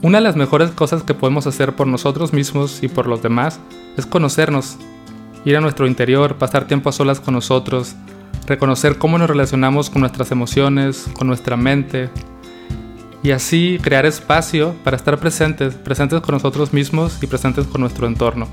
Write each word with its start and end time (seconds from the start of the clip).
Una 0.00 0.18
de 0.18 0.24
las 0.24 0.36
mejores 0.36 0.70
cosas 0.70 1.02
que 1.02 1.14
podemos 1.14 1.48
hacer 1.48 1.74
por 1.74 1.88
nosotros 1.88 2.32
mismos 2.32 2.84
y 2.84 2.88
por 2.88 3.08
los 3.08 3.20
demás 3.20 3.58
es 3.96 4.06
conocernos, 4.06 4.76
ir 5.44 5.56
a 5.56 5.60
nuestro 5.60 5.88
interior, 5.88 6.36
pasar 6.36 6.68
tiempo 6.68 6.88
a 6.88 6.92
solas 6.92 7.18
con 7.18 7.34
nosotros, 7.34 7.96
reconocer 8.46 8.98
cómo 8.98 9.18
nos 9.18 9.28
relacionamos 9.28 9.90
con 9.90 10.02
nuestras 10.02 10.30
emociones, 10.30 11.06
con 11.14 11.26
nuestra 11.26 11.56
mente, 11.56 12.10
y 13.24 13.32
así 13.32 13.80
crear 13.82 14.06
espacio 14.06 14.76
para 14.84 14.96
estar 14.96 15.18
presentes, 15.18 15.74
presentes 15.74 16.20
con 16.20 16.34
nosotros 16.34 16.72
mismos 16.72 17.20
y 17.20 17.26
presentes 17.26 17.66
con 17.66 17.80
nuestro 17.80 18.06
entorno. 18.06 18.46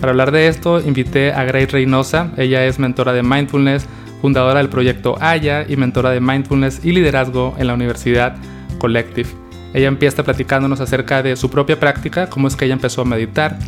Para 0.00 0.12
hablar 0.12 0.30
de 0.30 0.46
esto, 0.46 0.80
invité 0.80 1.32
a 1.32 1.42
Grace 1.42 1.72
Reynosa. 1.72 2.30
Ella 2.36 2.64
es 2.64 2.78
mentora 2.78 3.12
de 3.12 3.24
mindfulness, 3.24 3.86
fundadora 4.22 4.60
del 4.60 4.68
proyecto 4.68 5.16
Aya 5.20 5.66
y 5.68 5.76
mentora 5.76 6.10
de 6.10 6.20
mindfulness 6.20 6.84
y 6.84 6.92
liderazgo 6.92 7.56
en 7.58 7.66
la 7.66 7.74
Universidad 7.74 8.36
Collective. 8.78 9.39
Ella 9.72 9.88
empieza 9.88 10.22
platicándonos 10.24 10.80
acerca 10.80 11.22
de 11.22 11.36
su 11.36 11.50
propia 11.50 11.78
práctica, 11.78 12.28
cómo 12.28 12.48
es 12.48 12.56
que 12.56 12.64
ella 12.64 12.74
empezó 12.74 13.02
a 13.02 13.04
meditar. 13.04 13.58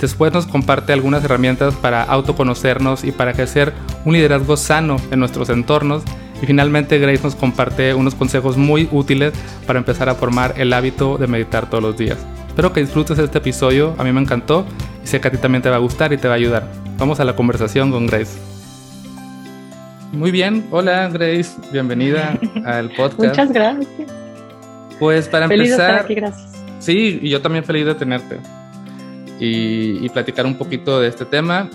Después 0.00 0.32
nos 0.32 0.46
comparte 0.46 0.92
algunas 0.92 1.22
herramientas 1.24 1.74
para 1.74 2.02
autoconocernos 2.02 3.04
y 3.04 3.12
para 3.12 3.30
ejercer 3.30 3.72
un 4.04 4.14
liderazgo 4.14 4.56
sano 4.56 4.96
en 5.12 5.20
nuestros 5.20 5.48
entornos 5.48 6.02
y 6.42 6.46
finalmente 6.46 6.98
Grace 6.98 7.22
nos 7.22 7.36
comparte 7.36 7.94
unos 7.94 8.16
consejos 8.16 8.56
muy 8.56 8.88
útiles 8.90 9.32
para 9.66 9.78
empezar 9.78 10.08
a 10.08 10.16
formar 10.16 10.54
el 10.56 10.72
hábito 10.72 11.16
de 11.16 11.28
meditar 11.28 11.70
todos 11.70 11.82
los 11.82 11.96
días. 11.96 12.18
Espero 12.48 12.72
que 12.72 12.80
disfrutes 12.80 13.18
este 13.18 13.38
episodio, 13.38 13.94
a 13.96 14.04
mí 14.04 14.12
me 14.12 14.20
encantó 14.20 14.66
y 15.02 15.06
sé 15.06 15.20
que 15.20 15.28
a 15.28 15.30
ti 15.30 15.38
también 15.38 15.62
te 15.62 15.70
va 15.70 15.76
a 15.76 15.78
gustar 15.78 16.12
y 16.12 16.16
te 16.16 16.26
va 16.26 16.34
a 16.34 16.36
ayudar. 16.36 16.68
Vamos 16.98 17.20
a 17.20 17.24
la 17.24 17.36
conversación 17.36 17.92
con 17.92 18.06
Grace. 18.06 18.38
Muy 20.12 20.32
bien, 20.32 20.66
hola 20.72 21.08
Grace, 21.08 21.52
bienvenida 21.72 22.36
al 22.64 22.90
podcast. 22.90 23.18
Muchas 23.18 23.52
gracias. 23.52 24.21
Pues 25.02 25.28
para 25.28 25.48
feliz 25.48 25.72
empezar... 25.72 25.86
De 25.86 25.92
estar 25.94 26.04
aquí, 26.04 26.14
gracias. 26.14 26.64
Sí, 26.78 27.18
y 27.20 27.28
yo 27.28 27.42
también 27.42 27.64
feliz 27.64 27.84
de 27.84 27.96
tenerte 27.96 28.38
y, 29.40 29.98
y 30.00 30.08
platicar 30.10 30.46
un 30.46 30.56
poquito 30.56 31.00
de 31.00 31.08
este 31.08 31.24
tema. 31.24 31.68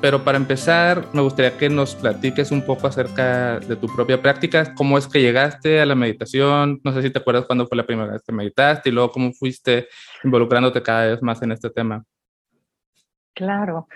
Pero 0.00 0.24
para 0.24 0.36
empezar, 0.36 1.06
me 1.12 1.20
gustaría 1.20 1.56
que 1.56 1.68
nos 1.68 1.94
platiques 1.94 2.50
un 2.50 2.66
poco 2.66 2.88
acerca 2.88 3.60
de 3.60 3.76
tu 3.76 3.86
propia 3.86 4.20
práctica, 4.20 4.74
cómo 4.74 4.98
es 4.98 5.06
que 5.06 5.20
llegaste 5.20 5.80
a 5.80 5.86
la 5.86 5.94
meditación, 5.94 6.80
no 6.82 6.92
sé 6.92 7.02
si 7.02 7.10
te 7.10 7.20
acuerdas 7.20 7.44
cuándo 7.44 7.68
fue 7.68 7.76
la 7.76 7.86
primera 7.86 8.14
vez 8.14 8.22
que 8.26 8.32
meditaste 8.32 8.88
y 8.88 8.92
luego 8.92 9.12
cómo 9.12 9.32
fuiste 9.32 9.86
involucrándote 10.24 10.82
cada 10.82 11.06
vez 11.06 11.22
más 11.22 11.40
en 11.40 11.52
este 11.52 11.70
tema. 11.70 12.02
Claro, 13.32 13.86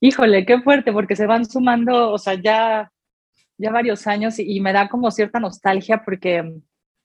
híjole, 0.00 0.44
qué 0.44 0.60
fuerte, 0.62 0.92
porque 0.92 1.14
se 1.14 1.26
van 1.26 1.48
sumando, 1.48 2.10
o 2.10 2.18
sea, 2.18 2.34
ya, 2.34 2.90
ya 3.56 3.70
varios 3.70 4.08
años 4.08 4.40
y, 4.40 4.56
y 4.56 4.60
me 4.60 4.72
da 4.72 4.88
como 4.88 5.12
cierta 5.12 5.38
nostalgia 5.38 6.02
porque 6.04 6.60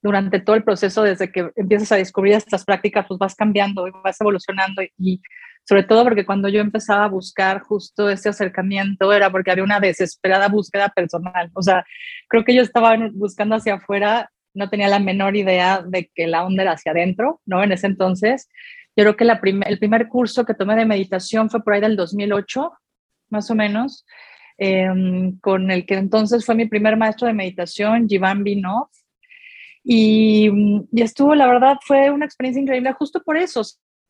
durante 0.08 0.40
todo 0.40 0.56
el 0.56 0.64
proceso, 0.64 1.04
desde 1.04 1.32
que 1.32 1.52
empiezas 1.56 1.92
a 1.92 1.98
descubrir 1.98 2.34
estas 2.34 2.66
prácticas, 2.66 3.06
pues 3.08 3.20
vas 3.20 3.36
cambiando 3.36 3.88
y 3.88 3.92
vas 4.04 4.20
evolucionando 4.20 4.82
y 4.98 5.22
sobre 5.68 5.84
todo 5.84 6.04
porque 6.06 6.26
cuando 6.26 6.48
yo 6.48 6.62
empezaba 6.62 7.06
a 7.06 7.10
buscar 7.10 7.60
justo 7.60 8.10
ese 8.10 8.30
acercamiento 8.30 9.12
era 9.12 9.30
porque 9.30 9.52
había 9.52 9.66
una 9.66 9.82
desesperada 9.82 10.48
búsqueda 10.48 10.88
personal. 10.90 11.52
O 11.54 11.62
sea, 11.62 11.86
creo 12.30 12.46
que 12.46 12.56
yo 12.56 12.62
estaba 12.62 12.96
buscando 13.14 13.56
hacia 13.56 13.76
afuera, 13.76 14.32
no 14.54 14.70
tenía 14.70 14.88
la 14.88 15.00
menor 15.00 15.36
idea 15.36 15.84
de 15.86 16.10
que 16.16 16.26
la 16.26 16.46
onda 16.46 16.64
era 16.64 16.72
hacia 16.72 16.94
adentro, 16.94 17.42
¿no? 17.46 17.62
En 17.64 17.74
ese 17.74 17.88
entonces, 17.88 18.48
yo 18.96 19.04
creo 19.04 19.18
que 19.18 19.26
la 19.26 19.42
prim 19.42 19.62
el 19.66 19.78
primer 19.78 20.08
curso 20.08 20.46
que 20.46 20.54
tomé 20.54 20.76
de 20.78 20.86
meditación 20.86 21.50
fue 21.50 21.62
por 21.62 21.74
ahí 21.74 21.82
del 21.82 21.98
2008, 21.98 22.72
más 23.30 23.52
o 23.52 23.56
menos, 23.56 24.06
eh, 24.58 24.88
con 25.42 25.70
el 25.70 25.86
que 25.86 25.96
entonces 25.96 26.46
fue 26.46 26.56
mi 26.56 26.66
primer 26.66 26.96
maestro 26.96 27.28
de 27.28 27.34
meditación, 27.34 28.08
Jivan 28.08 28.44
Binov. 28.44 28.88
Y, 29.90 30.50
y 30.92 31.02
estuvo, 31.02 31.34
la 31.34 31.48
verdad, 31.48 31.78
fue 31.86 32.10
una 32.12 32.26
experiencia 32.26 32.62
increíble 32.62 32.92
justo 32.94 33.24
por 33.24 33.38
eso, 33.38 33.64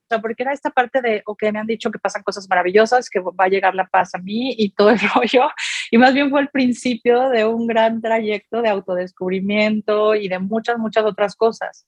sea, 0.07 0.19
porque 0.19 0.43
era 0.43 0.53
esta 0.53 0.69
parte 0.69 1.01
de, 1.01 1.21
ok, 1.25 1.43
me 1.51 1.59
han 1.59 1.67
dicho 1.67 1.91
que 1.91 1.99
pasan 1.99 2.23
cosas 2.23 2.47
maravillosas, 2.49 3.09
que 3.09 3.19
va 3.19 3.45
a 3.45 3.49
llegar 3.49 3.75
la 3.75 3.87
paz 3.87 4.15
a 4.15 4.19
mí 4.19 4.55
y 4.57 4.71
todo 4.71 4.89
el 4.89 4.99
rollo, 5.15 5.49
y 5.91 5.97
más 5.97 6.13
bien 6.13 6.29
fue 6.29 6.41
el 6.41 6.49
principio 6.49 7.29
de 7.29 7.45
un 7.45 7.67
gran 7.67 8.01
trayecto 8.01 8.61
de 8.61 8.69
autodescubrimiento 8.69 10.15
y 10.15 10.27
de 10.27 10.39
muchas, 10.39 10.77
muchas 10.77 11.05
otras 11.05 11.35
cosas. 11.35 11.85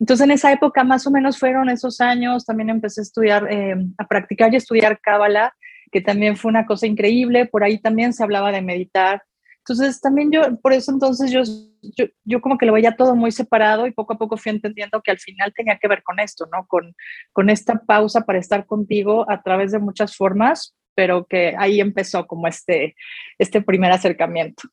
Entonces, 0.00 0.24
en 0.24 0.32
esa 0.32 0.52
época, 0.52 0.84
más 0.84 1.06
o 1.06 1.10
menos 1.10 1.38
fueron 1.38 1.70
esos 1.70 2.00
años, 2.00 2.44
también 2.44 2.68
empecé 2.68 3.00
a 3.00 3.02
estudiar, 3.02 3.46
eh, 3.50 3.76
a 3.96 4.06
practicar 4.06 4.52
y 4.52 4.56
estudiar 4.56 5.00
Cábala, 5.00 5.54
que 5.92 6.00
también 6.00 6.36
fue 6.36 6.50
una 6.50 6.66
cosa 6.66 6.86
increíble, 6.86 7.46
por 7.46 7.62
ahí 7.62 7.78
también 7.78 8.12
se 8.12 8.24
hablaba 8.24 8.50
de 8.50 8.60
meditar, 8.60 9.22
entonces, 9.66 9.98
también 10.02 10.30
yo, 10.30 10.42
por 10.60 10.74
eso 10.74 10.92
entonces 10.92 11.30
yo, 11.30 11.40
yo, 11.80 12.04
yo, 12.24 12.40
como 12.42 12.58
que 12.58 12.66
lo 12.66 12.74
veía 12.74 12.96
todo 12.96 13.16
muy 13.16 13.32
separado 13.32 13.86
y 13.86 13.92
poco 13.92 14.12
a 14.12 14.18
poco 14.18 14.36
fui 14.36 14.50
entendiendo 14.50 15.00
que 15.00 15.10
al 15.10 15.18
final 15.18 15.54
tenía 15.56 15.78
que 15.78 15.88
ver 15.88 16.02
con 16.02 16.20
esto, 16.20 16.46
¿no? 16.52 16.66
Con, 16.66 16.94
con 17.32 17.48
esta 17.48 17.80
pausa 17.86 18.20
para 18.26 18.38
estar 18.38 18.66
contigo 18.66 19.24
a 19.30 19.42
través 19.42 19.72
de 19.72 19.78
muchas 19.78 20.16
formas, 20.16 20.76
pero 20.94 21.24
que 21.24 21.54
ahí 21.58 21.80
empezó 21.80 22.26
como 22.26 22.46
este, 22.46 22.94
este 23.38 23.62
primer 23.62 23.90
acercamiento. 23.90 24.68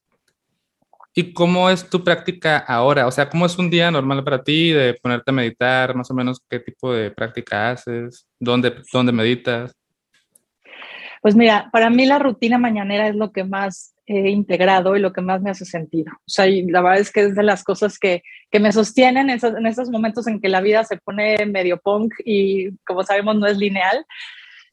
¿Y 1.14 1.32
cómo 1.32 1.70
es 1.70 1.90
tu 1.90 2.04
práctica 2.04 2.58
ahora? 2.58 3.08
O 3.08 3.12
sea, 3.12 3.30
¿cómo 3.30 3.46
es 3.46 3.58
un 3.58 3.70
día 3.70 3.92
normal 3.92 4.26
para 4.26 4.44
ti 4.44 4.72
de 4.72 4.94
ponerte 4.96 5.32
a 5.32 5.34
meditar? 5.34 5.96
Más 5.96 6.12
o 6.12 6.14
menos, 6.14 6.42
¿qué 6.50 6.60
tipo 6.60 6.94
de 6.94 7.12
práctica 7.12 7.72
haces? 7.72 8.28
¿Dónde, 8.38 8.76
dónde 8.92 9.14
meditas? 9.14 9.74
Pues 11.22 11.36
mira, 11.36 11.70
para 11.72 11.90
mí 11.92 12.06
la 12.06 12.18
rutina 12.18 12.58
mañanera 12.58 13.08
es 13.08 13.16
lo 13.16 13.32
que 13.32 13.44
más 13.44 13.94
he 14.08 14.30
integrado 14.30 14.96
y 14.96 15.00
lo 15.00 15.14
que 15.14 15.22
más 15.22 15.42
me 15.42 15.52
hace 15.52 15.66
sentido. 15.66 16.12
O 16.14 16.30
sea, 16.30 16.48
la 16.48 16.82
verdad 16.82 17.00
es 17.00 17.12
que 17.12 17.22
es 17.22 17.36
de 17.36 17.44
las 17.44 17.64
cosas 17.64 18.00
que, 18.00 18.24
que 18.50 18.60
me 18.60 18.72
sostienen 18.72 19.30
en 19.30 19.36
esos, 19.38 19.56
en 19.56 19.68
esos 19.68 19.90
momentos 19.90 20.28
en 20.28 20.42
que 20.42 20.50
la 20.50 20.62
vida 20.62 20.84
se 20.84 20.98
pone 20.98 21.46
medio 21.46 21.78
punk 21.78 22.14
y 22.26 22.76
como 22.86 23.04
sabemos 23.04 23.36
no 23.36 23.46
es 23.46 23.58
lineal. 23.58 24.06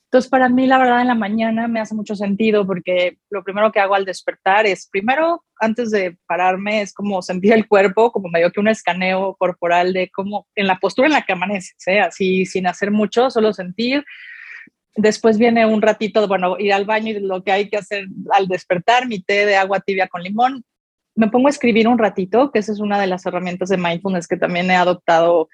Entonces, 0.04 0.30
para 0.30 0.48
mí, 0.48 0.66
la 0.66 0.78
verdad, 0.78 1.02
en 1.02 1.08
la 1.08 1.14
mañana 1.14 1.68
me 1.68 1.80
hace 1.80 1.94
mucho 1.94 2.16
sentido 2.16 2.66
porque 2.66 3.18
lo 3.28 3.44
primero 3.44 3.70
que 3.70 3.80
hago 3.80 3.94
al 3.94 4.06
despertar 4.06 4.64
es, 4.64 4.88
primero, 4.90 5.44
antes 5.60 5.90
de 5.90 6.16
pararme, 6.26 6.80
es 6.80 6.94
como 6.94 7.20
sentir 7.20 7.52
el 7.52 7.68
cuerpo, 7.68 8.10
como 8.10 8.30
medio 8.30 8.50
que 8.50 8.60
un 8.60 8.68
escaneo 8.68 9.36
corporal 9.38 9.92
de 9.92 10.08
cómo, 10.08 10.46
en 10.54 10.66
la 10.66 10.78
postura 10.78 11.08
en 11.08 11.12
la 11.12 11.22
que 11.26 11.34
amaneces, 11.34 11.86
¿eh? 11.86 12.00
así 12.00 12.46
sin 12.46 12.66
hacer 12.66 12.90
mucho, 12.90 13.30
solo 13.30 13.52
sentir, 13.52 14.02
Después 15.00 15.38
viene 15.38 15.64
un 15.64 15.80
ratito, 15.80 16.26
bueno, 16.26 16.56
ir 16.58 16.72
al 16.72 16.84
baño 16.84 17.10
y 17.10 17.20
lo 17.20 17.44
que 17.44 17.52
hay 17.52 17.68
que 17.68 17.76
hacer 17.76 18.08
al 18.32 18.48
despertar, 18.48 19.06
mi 19.06 19.20
té 19.20 19.46
de 19.46 19.54
agua 19.54 19.78
tibia 19.78 20.08
con 20.08 20.24
limón. 20.24 20.64
Me 21.14 21.28
pongo 21.28 21.46
a 21.46 21.50
escribir 21.50 21.86
un 21.86 21.98
ratito, 21.98 22.50
que 22.50 22.58
esa 22.58 22.72
es 22.72 22.80
una 22.80 23.00
de 23.00 23.06
las 23.06 23.24
herramientas 23.24 23.68
de 23.68 23.76
mindfulness 23.76 24.26
que 24.26 24.36
también 24.36 24.68
he 24.72 24.74
adoptado 24.74 25.48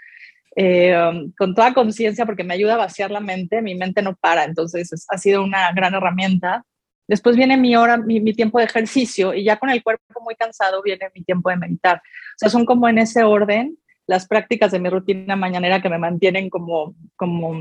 eh, 0.56 0.96
con 1.36 1.54
toda 1.54 1.74
conciencia 1.74 2.24
porque 2.24 2.42
me 2.42 2.54
ayuda 2.54 2.74
a 2.74 2.78
vaciar 2.78 3.10
la 3.10 3.20
mente, 3.20 3.60
mi 3.60 3.74
mente 3.74 4.00
no 4.00 4.16
para, 4.16 4.44
entonces 4.44 4.90
es, 4.94 5.04
ha 5.10 5.18
sido 5.18 5.44
una 5.44 5.70
gran 5.72 5.92
herramienta. 5.92 6.64
Después 7.06 7.36
viene 7.36 7.58
mi 7.58 7.76
hora, 7.76 7.98
mi, 7.98 8.20
mi, 8.20 8.32
tiempo 8.32 8.58
de 8.58 8.64
ejercicio 8.64 9.34
y 9.34 9.44
ya 9.44 9.58
con 9.58 9.68
el 9.68 9.82
cuerpo 9.82 10.22
muy 10.22 10.36
cansado 10.36 10.80
viene 10.82 11.10
mi 11.14 11.22
tiempo 11.22 11.50
de 11.50 11.58
meditar. 11.58 11.98
O 11.98 12.38
sea, 12.38 12.48
son 12.48 12.64
como 12.64 12.88
en 12.88 12.96
ese 12.96 13.24
orden 13.24 13.76
las 14.06 14.26
prácticas 14.26 14.72
de 14.72 14.78
mi 14.78 14.88
rutina 14.88 15.36
mañanera 15.36 15.82
que 15.82 15.90
me 15.90 15.98
mantienen 15.98 16.48
como, 16.48 16.94
como 17.14 17.58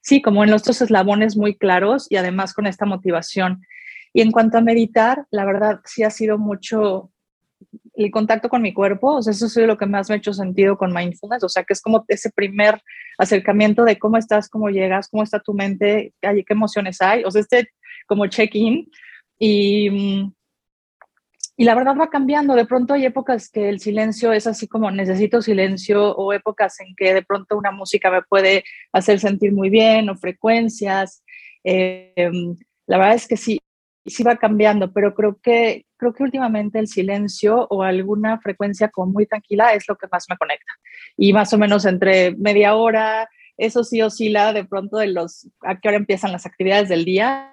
sí, 0.00 0.22
como 0.22 0.44
en 0.44 0.50
los 0.50 0.62
dos 0.62 0.80
eslabones 0.82 1.36
muy 1.36 1.56
claros 1.56 2.06
y 2.10 2.16
además 2.16 2.54
con 2.54 2.66
esta 2.66 2.86
motivación. 2.86 3.62
Y 4.12 4.22
en 4.22 4.30
cuanto 4.30 4.58
a 4.58 4.62
meditar, 4.62 5.26
la 5.30 5.44
verdad 5.44 5.80
sí 5.84 6.02
ha 6.02 6.10
sido 6.10 6.38
mucho 6.38 7.10
el 7.94 8.10
contacto 8.10 8.48
con 8.48 8.62
mi 8.62 8.72
cuerpo, 8.72 9.16
o 9.16 9.22
sea, 9.22 9.32
eso 9.32 9.46
es 9.46 9.56
lo 9.66 9.76
que 9.76 9.86
más 9.86 10.08
me 10.08 10.14
ha 10.14 10.18
hecho 10.18 10.32
sentido 10.32 10.78
con 10.78 10.94
mindfulness, 10.94 11.44
o 11.44 11.48
sea, 11.48 11.64
que 11.64 11.74
es 11.74 11.82
como 11.82 12.04
ese 12.08 12.30
primer 12.30 12.82
acercamiento 13.18 13.84
de 13.84 13.98
cómo 13.98 14.16
estás, 14.16 14.48
cómo 14.48 14.70
llegas, 14.70 15.08
cómo 15.08 15.22
está 15.22 15.40
tu 15.40 15.52
mente, 15.52 16.14
qué 16.20 16.44
emociones 16.48 17.00
hay, 17.02 17.22
o 17.24 17.30
sea, 17.30 17.42
este 17.42 17.68
como 18.06 18.26
check-in 18.26 18.90
y, 19.38 20.32
y 21.60 21.64
la 21.64 21.74
verdad 21.74 21.94
va 21.94 22.08
cambiando. 22.08 22.54
De 22.54 22.64
pronto 22.64 22.94
hay 22.94 23.04
épocas 23.04 23.50
que 23.50 23.68
el 23.68 23.80
silencio 23.80 24.32
es 24.32 24.46
así 24.46 24.66
como 24.66 24.90
necesito 24.90 25.42
silencio 25.42 26.16
o 26.16 26.32
épocas 26.32 26.80
en 26.80 26.94
que 26.96 27.12
de 27.12 27.22
pronto 27.22 27.58
una 27.58 27.70
música 27.70 28.10
me 28.10 28.22
puede 28.22 28.64
hacer 28.94 29.20
sentir 29.20 29.52
muy 29.52 29.68
bien 29.68 30.08
o 30.08 30.16
frecuencias. 30.16 31.22
Eh, 31.62 32.30
la 32.86 32.96
verdad 32.96 33.14
es 33.14 33.28
que 33.28 33.36
sí, 33.36 33.60
sí 34.06 34.22
va 34.22 34.36
cambiando, 34.36 34.90
pero 34.94 35.12
creo 35.14 35.38
que, 35.42 35.84
creo 35.98 36.14
que 36.14 36.22
últimamente 36.22 36.78
el 36.78 36.88
silencio 36.88 37.66
o 37.68 37.82
alguna 37.82 38.40
frecuencia 38.40 38.88
como 38.88 39.12
muy 39.12 39.26
tranquila 39.26 39.74
es 39.74 39.86
lo 39.86 39.96
que 39.96 40.08
más 40.10 40.24
me 40.30 40.38
conecta. 40.38 40.72
Y 41.18 41.34
más 41.34 41.52
o 41.52 41.58
menos 41.58 41.84
entre 41.84 42.34
media 42.36 42.74
hora, 42.74 43.28
eso 43.58 43.84
sí 43.84 44.00
oscila 44.00 44.54
de 44.54 44.64
pronto 44.64 44.96
de 44.96 45.08
los, 45.08 45.46
a 45.60 45.78
qué 45.78 45.88
hora 45.88 45.98
empiezan 45.98 46.32
las 46.32 46.46
actividades 46.46 46.88
del 46.88 47.04
día 47.04 47.50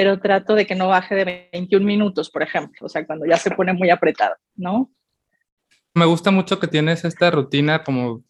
pero 0.00 0.18
trato 0.18 0.54
de 0.54 0.66
que 0.66 0.74
no 0.74 0.88
baje 0.88 1.14
de 1.14 1.50
21 1.52 1.84
minutos, 1.84 2.30
por 2.30 2.42
ejemplo, 2.42 2.86
o 2.86 2.88
sea, 2.88 3.04
cuando 3.04 3.26
ya 3.26 3.36
se 3.36 3.50
pone 3.50 3.74
muy 3.74 3.90
apretado, 3.90 4.34
¿no? 4.56 4.90
Me 5.92 6.06
gusta 6.06 6.30
mucho 6.30 6.58
que 6.58 6.68
tienes 6.68 7.04
esta 7.04 7.30
rutina 7.30 7.84
como, 7.84 8.24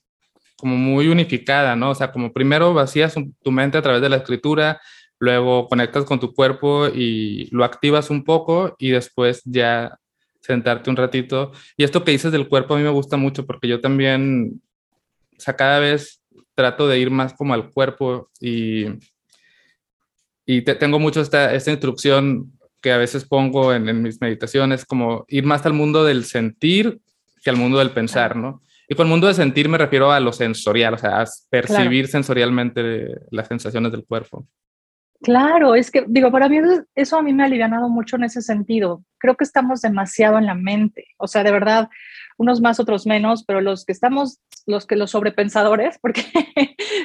como 0.56 0.76
muy 0.76 1.06
unificada, 1.06 1.76
¿no? 1.76 1.90
O 1.90 1.94
sea, 1.94 2.11
como 2.11 2.32
primero 2.32 2.75
vacías 2.75 3.14
tu 3.14 3.52
mente 3.52 3.78
a 3.78 3.82
través 3.82 4.02
de 4.02 4.08
la 4.08 4.17
escritura, 4.17 4.81
luego 5.20 5.69
conectas 5.69 6.05
con 6.06 6.19
tu 6.19 6.34
cuerpo 6.34 6.88
y 6.88 7.49
lo 7.52 7.62
activas 7.62 8.11
un 8.11 8.25
poco 8.25 8.75
y 8.76 8.90
después 8.90 9.40
ya 9.44 9.96
sentarte 10.40 10.90
un 10.90 10.96
ratito. 10.96 11.52
Y 11.76 11.84
esto 11.84 12.02
que 12.02 12.11
dices 12.11 12.32
del 12.32 12.49
cuerpo 12.49 12.75
a 12.75 12.78
mí 12.78 12.82
me 12.82 12.90
gusta 12.90 13.16
mucho 13.16 13.46
porque 13.46 13.69
yo 13.69 13.81
también 13.81 14.61
o 15.38 15.40
sea, 15.40 15.55
cada 15.55 15.78
vez 15.78 16.20
trato 16.56 16.88
de 16.88 16.99
ir 16.99 17.12
más 17.12 17.32
como 17.32 17.55
al 17.55 17.70
cuerpo 17.70 18.28
y, 18.40 18.87
y 20.52 20.62
tengo 20.62 20.99
mucho 20.99 21.20
esta, 21.20 21.55
esta 21.55 21.70
instrucción 21.70 22.50
que 22.81 22.91
a 22.91 22.99
veces 22.99 23.25
pongo 23.25 23.73
en, 23.73 23.88
en, 23.88 24.02
mis 24.02 24.20
meditaciones, 24.20 24.85
como 24.85 25.25
ir 25.29 25.44
más 25.44 25.64
al 25.64 25.75
mundo 25.75 26.02
del 26.05 26.25
sentir 26.25 26.99
que 27.44 27.50
al 27.50 27.56
mundo 27.56 27.79
del 27.79 27.93
pensar, 27.93 28.35
¿no? 28.35 28.61
Y 28.88 28.97
con 28.97 29.06
el 29.06 29.11
mundo 29.11 29.29
de 29.29 29.35
sentir 29.35 29.69
me 29.69 29.79
refiero 29.79 30.11
a 30.11 30.19
lo 30.19 30.32
sensorial, 30.32 30.94
o 30.94 30.99
sea, 30.99 31.20
a 31.20 31.25
percibir 31.49 32.08
sensorialmente 32.08 33.06
las 33.31 33.47
sensaciones 33.47 33.93
del 33.93 34.05
cuerpo. 34.05 34.49
Claro, 35.23 35.76
es 35.76 35.93
que, 35.93 36.05
digo, 36.08 36.32
para 36.32 36.49
mí 36.49 36.58
eso 36.97 37.17
a 37.17 37.23
mí 37.23 37.32
me 37.32 37.44
ha 37.44 37.47
alivianado 37.47 37.88
mucho 37.88 38.17
en 38.17 38.25
ese 38.25 38.43
sentido. 38.43 39.05
Creo 39.19 39.37
que 39.37 39.44
estamos 39.44 39.82
demasiado 39.82 40.37
en 40.38 40.47
la 40.47 40.56
mente, 40.56 41.06
o 41.19 41.29
sea, 41.29 41.44
de 41.44 41.52
verdad, 41.52 41.88
unos 42.40 42.62
más, 42.62 42.81
otros 42.81 43.06
menos, 43.06 43.44
pero 43.44 43.60
los 43.60 43.84
que 43.84 43.92
estamos, 43.92 44.40
los 44.66 44.87
que 44.87 44.96
los 44.96 45.10
sobrepensadores, 45.10 45.98
porque 46.02 46.25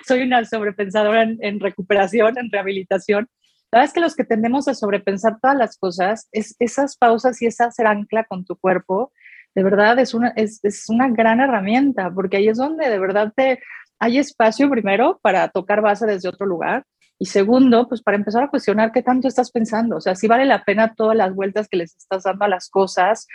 soy 0.07 0.21
una 0.21 0.45
sobrepensadora 0.45 1.23
en, 1.23 1.37
en, 1.41 1.59
recuperación, 1.59 2.37
en 2.37 2.49
rehabilitación, 2.49 3.27
la 3.71 3.79
verdad 3.79 3.89
es 3.89 3.93
que 3.93 3.99
los 3.99 4.15
que 4.15 4.23
tendemos 4.23 4.69
a 4.69 4.73
sobrepensar 4.73 5.37
todas 5.41 5.57
las 5.57 5.77
cosas, 5.77 6.29
es 6.31 6.55
esas 6.59 6.95
pausas 6.95 7.41
y 7.41 7.47
esa 7.47 7.65
hacer 7.65 7.85
ancla 7.85 8.23
con 8.23 8.45
tu 8.45 8.55
cuerpo, 8.55 9.11
de 9.53 9.63
verdad 9.63 9.99
es 9.99 10.13
una, 10.13 10.29
es, 10.37 10.61
es 10.63 10.87
una 10.87 11.09
gran 11.09 11.41
herramienta, 11.41 12.09
porque 12.11 12.37
ahí 12.37 12.47
es 12.47 12.57
donde 12.57 12.89
de 12.89 12.99
verdad 12.99 13.33
te, 13.35 13.59
hay 13.99 14.17
espacio 14.17 14.69
primero 14.69 15.19
para 15.21 15.49
tocar 15.49 15.81
base 15.81 16.05
desde 16.05 16.29
otro 16.29 16.45
lugar 16.45 16.85
y 17.19 17.25
segundo, 17.25 17.87
pues 17.89 18.01
para 18.01 18.17
empezar 18.17 18.43
a 18.43 18.49
cuestionar 18.49 18.93
qué 18.93 19.01
tanto 19.01 19.27
estás 19.27 19.51
pensando, 19.51 19.97
o 19.97 20.01
sea, 20.01 20.15
si 20.15 20.27
vale 20.27 20.45
la 20.45 20.63
pena 20.63 20.93
todas 20.95 21.17
las 21.17 21.33
vueltas 21.35 21.67
que 21.67 21.77
les 21.77 21.95
estás 21.95 22.23
dando 22.23 22.45
a 22.45 22.49
las 22.49 22.69
cosas 22.69 23.27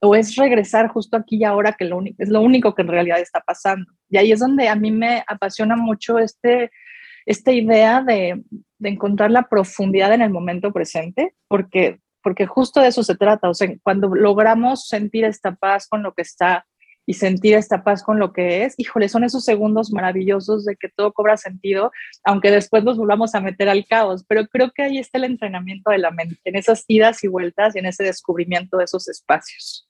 o 0.00 0.14
es 0.14 0.36
regresar 0.36 0.88
justo 0.88 1.16
aquí 1.16 1.36
y 1.36 1.44
ahora 1.44 1.72
que 1.72 1.90
es 2.18 2.28
lo 2.28 2.40
único 2.40 2.74
que 2.74 2.82
en 2.82 2.88
realidad 2.88 3.20
está 3.20 3.40
pasando. 3.40 3.90
Y 4.08 4.18
ahí 4.18 4.32
es 4.32 4.40
donde 4.40 4.68
a 4.68 4.74
mí 4.74 4.90
me 4.90 5.24
apasiona 5.26 5.76
mucho 5.76 6.18
este, 6.18 6.70
esta 7.24 7.52
idea 7.52 8.02
de, 8.02 8.42
de 8.78 8.88
encontrar 8.88 9.30
la 9.30 9.48
profundidad 9.48 10.12
en 10.12 10.22
el 10.22 10.30
momento 10.30 10.72
presente, 10.72 11.34
porque 11.48 12.00
porque 12.26 12.44
justo 12.44 12.80
de 12.80 12.88
eso 12.88 13.04
se 13.04 13.14
trata, 13.14 13.48
o 13.48 13.54
sea, 13.54 13.72
cuando 13.84 14.08
logramos 14.08 14.88
sentir 14.88 15.24
esta 15.24 15.54
paz 15.54 15.86
con 15.86 16.02
lo 16.02 16.12
que 16.12 16.22
está 16.22 16.66
y 17.06 17.14
sentir 17.14 17.54
esta 17.54 17.84
paz 17.84 18.02
con 18.02 18.18
lo 18.18 18.32
que 18.32 18.64
es, 18.64 18.74
híjole, 18.78 19.08
son 19.08 19.22
esos 19.22 19.44
segundos 19.44 19.92
maravillosos 19.92 20.64
de 20.64 20.74
que 20.74 20.88
todo 20.88 21.12
cobra 21.12 21.36
sentido, 21.36 21.92
aunque 22.24 22.50
después 22.50 22.82
nos 22.82 22.98
volvamos 22.98 23.36
a 23.36 23.40
meter 23.40 23.68
al 23.68 23.86
caos, 23.86 24.24
pero 24.26 24.48
creo 24.48 24.72
que 24.74 24.82
ahí 24.82 24.98
está 24.98 25.18
el 25.18 25.24
entrenamiento 25.24 25.92
de 25.92 25.98
la 25.98 26.10
mente, 26.10 26.40
en 26.42 26.56
esas 26.56 26.84
idas 26.88 27.22
y 27.22 27.28
vueltas 27.28 27.76
y 27.76 27.78
en 27.78 27.86
ese 27.86 28.02
descubrimiento 28.02 28.78
de 28.78 28.84
esos 28.86 29.06
espacios. 29.08 29.85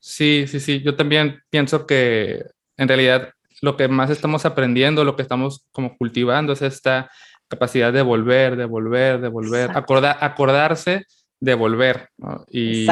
Sí, 0.00 0.46
sí, 0.48 0.60
sí, 0.60 0.80
yo 0.82 0.96
también 0.96 1.40
pienso 1.50 1.86
que 1.86 2.42
en 2.76 2.88
realidad 2.88 3.34
lo 3.60 3.76
que 3.76 3.86
más 3.88 4.10
estamos 4.10 4.46
aprendiendo, 4.46 5.04
lo 5.04 5.14
que 5.14 5.22
estamos 5.22 5.66
como 5.72 5.96
cultivando 5.96 6.54
es 6.54 6.62
esta 6.62 7.10
capacidad 7.48 7.92
de 7.92 8.00
volver, 8.00 8.56
de 8.56 8.64
volver, 8.64 9.20
de 9.20 9.28
volver, 9.28 9.70
acordar, 9.76 10.16
acordarse 10.20 11.04
de 11.38 11.54
volver. 11.54 12.08
Y, 12.50 12.86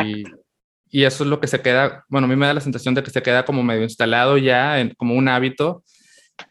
y, 0.90 1.04
eso 1.04 1.24
es 1.24 1.30
lo 1.30 1.40
que 1.40 1.46
se 1.46 1.62
queda, 1.62 2.04
bueno, 2.08 2.26
a 2.26 2.28
mí 2.28 2.36
me 2.36 2.46
da 2.46 2.54
la 2.54 2.60
sensación 2.60 2.94
de 2.94 3.02
que 3.02 3.10
se 3.10 3.22
queda 3.22 3.44
como 3.44 3.62
medio 3.62 3.82
instalado 3.82 4.36
ya, 4.36 4.80
en, 4.80 4.94
como 4.96 5.14
un 5.14 5.28
hábito. 5.28 5.84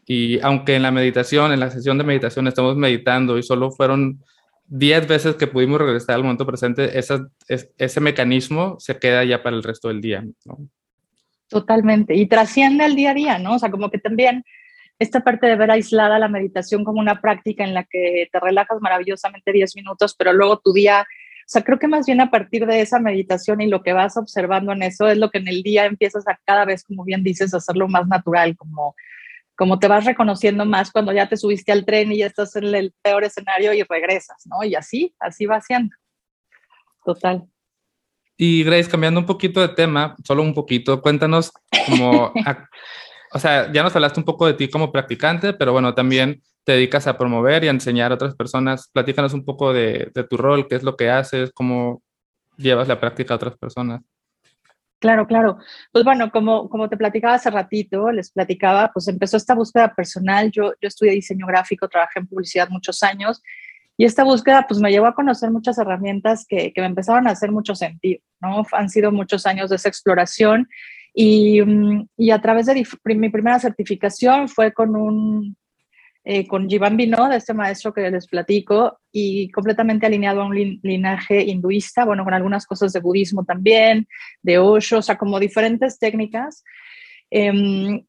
Y 0.06 0.40
aunque 0.40 0.74
en 0.74 0.82
la 0.82 0.90
meditación, 0.90 1.52
en 1.52 1.60
la 1.60 1.70
sesión 1.70 1.98
de 1.98 2.04
meditación 2.04 2.48
estamos 2.48 2.76
meditando 2.76 3.38
y 3.38 3.42
solo 3.42 3.70
fueron 3.70 4.22
10 4.68 5.08
veces 5.08 5.36
que 5.36 5.46
pudimos 5.46 5.80
regresar 5.80 6.16
al 6.16 6.22
momento 6.22 6.46
presente, 6.46 6.98
ese 6.98 8.00
mecanismo 8.00 8.76
se 8.78 8.98
queda 8.98 9.24
ya 9.24 9.42
para 9.42 9.56
el 9.56 9.62
resto 9.62 9.88
del 9.88 10.00
día. 10.00 10.24
Totalmente. 11.48 12.14
Y 12.14 12.26
trasciende 12.26 12.84
el 12.84 12.94
día 12.94 13.10
a 13.10 13.14
día, 13.14 13.38
¿no? 13.38 13.54
O 13.54 13.58
sea, 13.58 13.70
como 13.70 13.90
que 13.90 13.98
también 13.98 14.44
esta 14.98 15.20
parte 15.20 15.46
de 15.46 15.56
ver 15.56 15.70
aislada 15.70 16.18
la 16.18 16.28
meditación 16.28 16.84
como 16.84 17.00
una 17.00 17.20
práctica 17.20 17.64
en 17.64 17.72
la 17.72 17.84
que 17.84 18.28
te 18.30 18.40
relajas 18.40 18.78
maravillosamente 18.80 19.52
10 19.52 19.76
minutos, 19.76 20.14
pero 20.16 20.32
luego 20.32 20.58
tu 20.58 20.72
día 20.72 21.06
o 21.48 21.50
sea, 21.50 21.64
creo 21.64 21.78
que 21.78 21.88
más 21.88 22.04
bien 22.04 22.20
a 22.20 22.30
partir 22.30 22.66
de 22.66 22.82
esa 22.82 22.98
meditación 22.98 23.62
y 23.62 23.68
lo 23.68 23.82
que 23.82 23.94
vas 23.94 24.18
observando 24.18 24.72
en 24.72 24.82
eso 24.82 25.08
es 25.08 25.16
lo 25.16 25.30
que 25.30 25.38
en 25.38 25.48
el 25.48 25.62
día 25.62 25.86
empiezas 25.86 26.28
a 26.28 26.38
cada 26.44 26.66
vez, 26.66 26.84
como 26.84 27.04
bien 27.04 27.22
dices, 27.22 27.54
hacerlo 27.54 27.88
más 27.88 28.06
natural, 28.06 28.54
como, 28.54 28.94
como 29.58 29.80
te 29.80 29.88
vas 29.88 30.04
reconociendo 30.04 30.64
más 30.64 30.92
cuando 30.92 31.12
ya 31.12 31.28
te 31.28 31.36
subiste 31.36 31.72
al 31.72 31.84
tren 31.84 32.12
y 32.12 32.18
ya 32.18 32.26
estás 32.26 32.54
en 32.54 32.72
el 32.72 32.94
peor 33.02 33.24
escenario 33.24 33.74
y 33.74 33.82
regresas, 33.82 34.46
¿no? 34.46 34.62
Y 34.62 34.76
así, 34.76 35.12
así 35.18 35.46
va 35.46 35.60
siendo. 35.60 35.96
Total. 37.04 37.44
Y 38.36 38.62
Grace, 38.62 38.88
cambiando 38.88 39.18
un 39.18 39.26
poquito 39.26 39.60
de 39.60 39.70
tema, 39.70 40.14
solo 40.22 40.44
un 40.44 40.54
poquito, 40.54 41.02
cuéntanos 41.02 41.52
como, 41.88 42.32
o 43.32 43.38
sea, 43.40 43.72
ya 43.72 43.82
nos 43.82 43.96
hablaste 43.96 44.20
un 44.20 44.24
poco 44.24 44.46
de 44.46 44.54
ti 44.54 44.70
como 44.70 44.92
practicante, 44.92 45.52
pero 45.52 45.72
bueno, 45.72 45.92
también 45.92 46.40
te 46.62 46.74
dedicas 46.74 47.08
a 47.08 47.18
promover 47.18 47.64
y 47.64 47.66
a 47.66 47.72
enseñar 47.72 48.12
a 48.12 48.14
otras 48.14 48.36
personas. 48.36 48.88
Platícanos 48.92 49.34
un 49.34 49.44
poco 49.44 49.72
de, 49.72 50.12
tu 50.30 50.36
rol, 50.36 50.68
qué 50.68 50.76
es 50.76 50.84
lo 50.84 50.96
que 50.96 51.10
haces, 51.10 51.50
cómo 51.52 52.00
llevas 52.56 52.86
la 52.86 53.00
práctica 53.00 53.34
a 53.34 53.38
otras 53.38 53.58
personas. 53.58 54.02
Claro, 55.00 55.26
claro. 55.28 55.58
Pues 55.92 56.04
bueno, 56.04 56.30
como, 56.30 56.68
como 56.68 56.88
te 56.88 56.96
platicaba 56.96 57.34
hace 57.34 57.50
ratito, 57.50 58.10
les 58.10 58.32
platicaba, 58.32 58.90
pues 58.92 59.06
empezó 59.06 59.36
esta 59.36 59.54
búsqueda 59.54 59.94
personal. 59.94 60.50
Yo, 60.50 60.72
yo 60.80 60.88
estudié 60.88 61.12
diseño 61.12 61.46
gráfico, 61.46 61.88
trabajé 61.88 62.18
en 62.18 62.26
publicidad 62.26 62.68
muchos 62.68 63.02
años 63.04 63.40
y 63.96 64.04
esta 64.04 64.24
búsqueda 64.24 64.66
pues 64.68 64.80
me 64.80 64.90
llevó 64.90 65.06
a 65.06 65.14
conocer 65.14 65.50
muchas 65.50 65.78
herramientas 65.78 66.46
que, 66.48 66.72
que 66.72 66.80
me 66.80 66.86
empezaron 66.86 67.28
a 67.28 67.32
hacer 67.32 67.52
mucho 67.52 67.74
sentido, 67.74 68.20
¿no? 68.40 68.64
Han 68.72 68.88
sido 68.90 69.12
muchos 69.12 69.46
años 69.46 69.70
de 69.70 69.76
esa 69.76 69.88
exploración 69.88 70.68
y, 71.14 71.62
mm, 71.62 72.08
y 72.16 72.30
a 72.30 72.40
través 72.40 72.66
de 72.66 72.84
mi 73.04 73.28
primera 73.28 73.58
certificación 73.58 74.48
fue 74.48 74.72
con 74.72 74.96
un, 74.96 75.56
eh, 76.30 76.46
con 76.46 76.68
Jivan 76.68 76.98
Vino, 76.98 77.26
de 77.26 77.38
este 77.38 77.54
maestro 77.54 77.94
que 77.94 78.10
les 78.10 78.26
platico, 78.26 79.00
y 79.10 79.50
completamente 79.50 80.04
alineado 80.04 80.42
a 80.42 80.44
un 80.44 80.78
linaje 80.82 81.40
hinduista, 81.42 82.04
bueno, 82.04 82.22
con 82.22 82.34
algunas 82.34 82.66
cosas 82.66 82.92
de 82.92 83.00
budismo 83.00 83.46
también, 83.46 84.06
de 84.42 84.58
Osho, 84.58 84.98
o 84.98 85.02
sea, 85.02 85.16
como 85.16 85.40
diferentes 85.40 85.98
técnicas. 85.98 86.64
Em, 87.30 88.04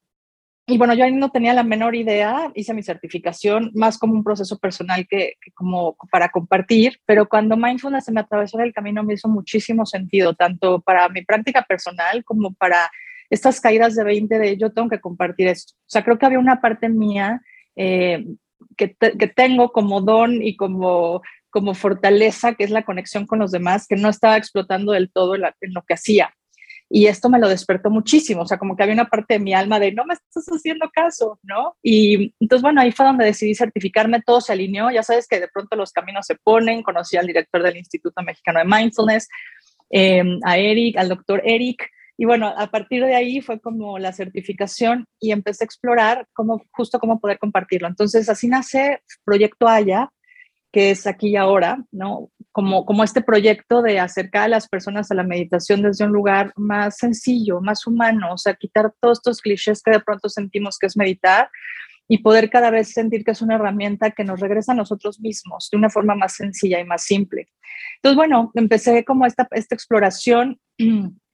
y 0.68 0.78
bueno, 0.78 0.96
yo 0.96 1.06
ahí 1.06 1.14
no 1.14 1.32
tenía 1.32 1.54
la 1.54 1.64
menor 1.64 1.96
idea, 1.96 2.52
hice 2.56 2.74
mi 2.74 2.84
certificación 2.84 3.72
más 3.74 3.98
como 3.98 4.16
un 4.16 4.26
proceso 4.26 4.60
personal 4.60 5.08
que, 5.10 5.36
como 5.54 5.96
para 6.12 6.28
compartir, 6.28 7.00
pero 7.06 7.30
cuando 7.30 7.56
mindfulness 7.56 8.04
se 8.04 8.12
me 8.12 8.20
atravesó 8.20 8.60
el 8.60 8.74
camino 8.74 9.02
me 9.02 9.14
hizo 9.14 9.30
muchísimo 9.30 9.86
sentido, 9.86 10.34
tanto 10.34 10.82
para 10.82 11.08
mi 11.08 11.24
práctica 11.24 11.62
personal 11.62 12.26
como 12.26 12.54
para 12.54 12.92
estas 13.30 13.62
caídas 13.62 13.96
de 13.96 14.04
20 14.04 14.40
de 14.40 14.58
yo 14.58 14.74
tengo 14.74 14.90
que 14.90 15.00
compartir 15.00 15.48
esto. 15.48 15.74
O 15.78 15.90
sea, 15.90 16.04
creo 16.04 16.20
que 16.20 16.26
había 16.26 16.40
una 16.40 16.60
parte 16.60 16.90
mía 16.90 17.42
eh, 17.76 18.26
que, 18.78 18.96
que, 18.96 19.28
tengo 19.28 19.72
como 19.72 20.02
don 20.02 20.42
y 20.42 20.56
como, 20.56 21.22
como 21.50 21.74
fortaleza, 21.74 22.56
que 22.56 22.64
es 22.64 22.72
la 22.72 22.84
conexión 22.84 23.26
con 23.26 23.40
los 23.40 23.52
demás, 23.52 23.88
que 23.88 23.96
no 23.96 24.10
estaba 24.10 24.38
explotando 24.38 24.92
del 24.92 25.12
todo 25.12 25.36
en, 25.36 25.42
lo 25.74 25.82
que 25.84 25.94
hacía. 25.94 26.34
Y 26.92 27.06
esto 27.06 27.30
me 27.30 27.40
lo 27.40 27.48
despertó 27.48 27.92
muchísimo, 27.92 28.42
o 28.42 28.46
sea, 28.48 28.58
como 28.58 28.76
que 28.76 28.82
había 28.82 28.96
una 28.96 29.10
parte 29.10 29.36
de 29.36 29.40
mi 29.40 29.54
alma 29.54 29.80
de 29.80 29.92
no 29.92 30.06
me 30.06 30.16
estás 30.16 30.46
haciendo 30.48 30.90
caso, 30.92 31.40
¿no? 31.44 31.76
Y 31.84 32.34
entonces, 32.40 32.64
bueno, 32.64 32.82
ahí 32.82 32.92
fue 32.92 33.06
donde 33.06 33.26
decidí 33.26 33.54
certificarme, 33.54 34.24
todo 34.26 34.42
se 34.42 34.54
alineó, 34.54 34.90
ya 34.90 35.04
sabes 35.04 35.28
que 35.28 35.40
de 35.40 35.48
pronto 35.48 35.76
los 35.76 35.92
caminos 35.92 36.26
se 36.26 36.36
ponen, 36.36 36.82
conocí 36.82 37.16
al 37.16 37.28
director 37.28 37.62
del 37.62 37.78
Instituto 37.78 38.24
Mexicano 38.24 38.60
de 38.60 38.66
Mindfulness, 38.66 39.28
eh, 39.92 40.24
a 40.44 40.58
Eric, 40.58 40.98
al 40.98 41.10
doctor 41.10 41.42
Eric, 41.46 41.88
y 42.22 42.26
bueno, 42.26 42.54
a 42.58 42.68
partir 42.68 43.06
de 43.06 43.16
ahí 43.16 43.40
fue 43.40 43.62
como 43.62 43.98
la 43.98 44.12
certificación 44.12 45.06
y 45.22 45.32
empecé 45.32 45.64
a 45.64 45.68
explorar 45.68 46.28
cómo, 46.34 46.62
justo 46.72 47.00
cómo 47.00 47.22
poder 47.22 47.40
compartirlo. 47.40 47.88
Entonces, 47.88 48.28
así 48.28 48.50
nace 48.50 49.02
Proyecto 49.24 49.70
Haya, 49.70 50.10
que 50.70 50.92
es 50.92 51.08
aquí 51.08 51.30
y 51.30 51.36
ahora, 51.38 51.82
¿no? 51.94 52.30
Como, 52.52 52.86
como 52.86 53.06
este 53.06 53.22
proyecto 53.22 53.82
de 53.82 54.02
acercar 54.02 54.44
a 54.44 54.48
las 54.50 54.68
personas 54.68 55.10
a 55.10 55.16
la 55.16 55.24
meditación 55.24 55.82
desde 55.82 56.04
un 56.04 56.12
lugar 56.12 56.52
más 56.58 56.98
sencillo, 56.98 57.62
más 57.62 57.88
humano, 57.88 58.34
o 58.34 58.38
sea, 58.38 58.54
quitar 58.54 58.92
todos 59.00 59.20
estos 59.20 59.40
clichés 59.40 59.82
que 59.82 59.92
de 59.92 60.02
pronto 60.02 60.28
sentimos 60.28 60.78
que 60.78 60.88
es 60.88 60.98
meditar 60.98 61.50
y 62.10 62.18
poder 62.18 62.50
cada 62.50 62.70
vez 62.70 62.92
sentir 62.92 63.24
que 63.24 63.32
es 63.32 63.42
una 63.42 63.56
herramienta 63.56 64.12
que 64.12 64.26
nos 64.26 64.42
regresa 64.42 64.74
a 64.74 64.76
nosotros 64.76 65.22
mismos 65.22 65.70
de 65.72 65.78
una 65.78 65.90
forma 65.90 66.16
más 66.16 66.36
sencilla 66.36 66.82
y 66.82 66.84
más 66.84 67.02
simple. 67.02 67.48
Entonces, 67.96 68.18
bueno, 68.18 68.52
empecé 68.56 69.06
como 69.06 69.26
esta, 69.26 69.48
esta 69.52 69.74
exploración 69.74 70.60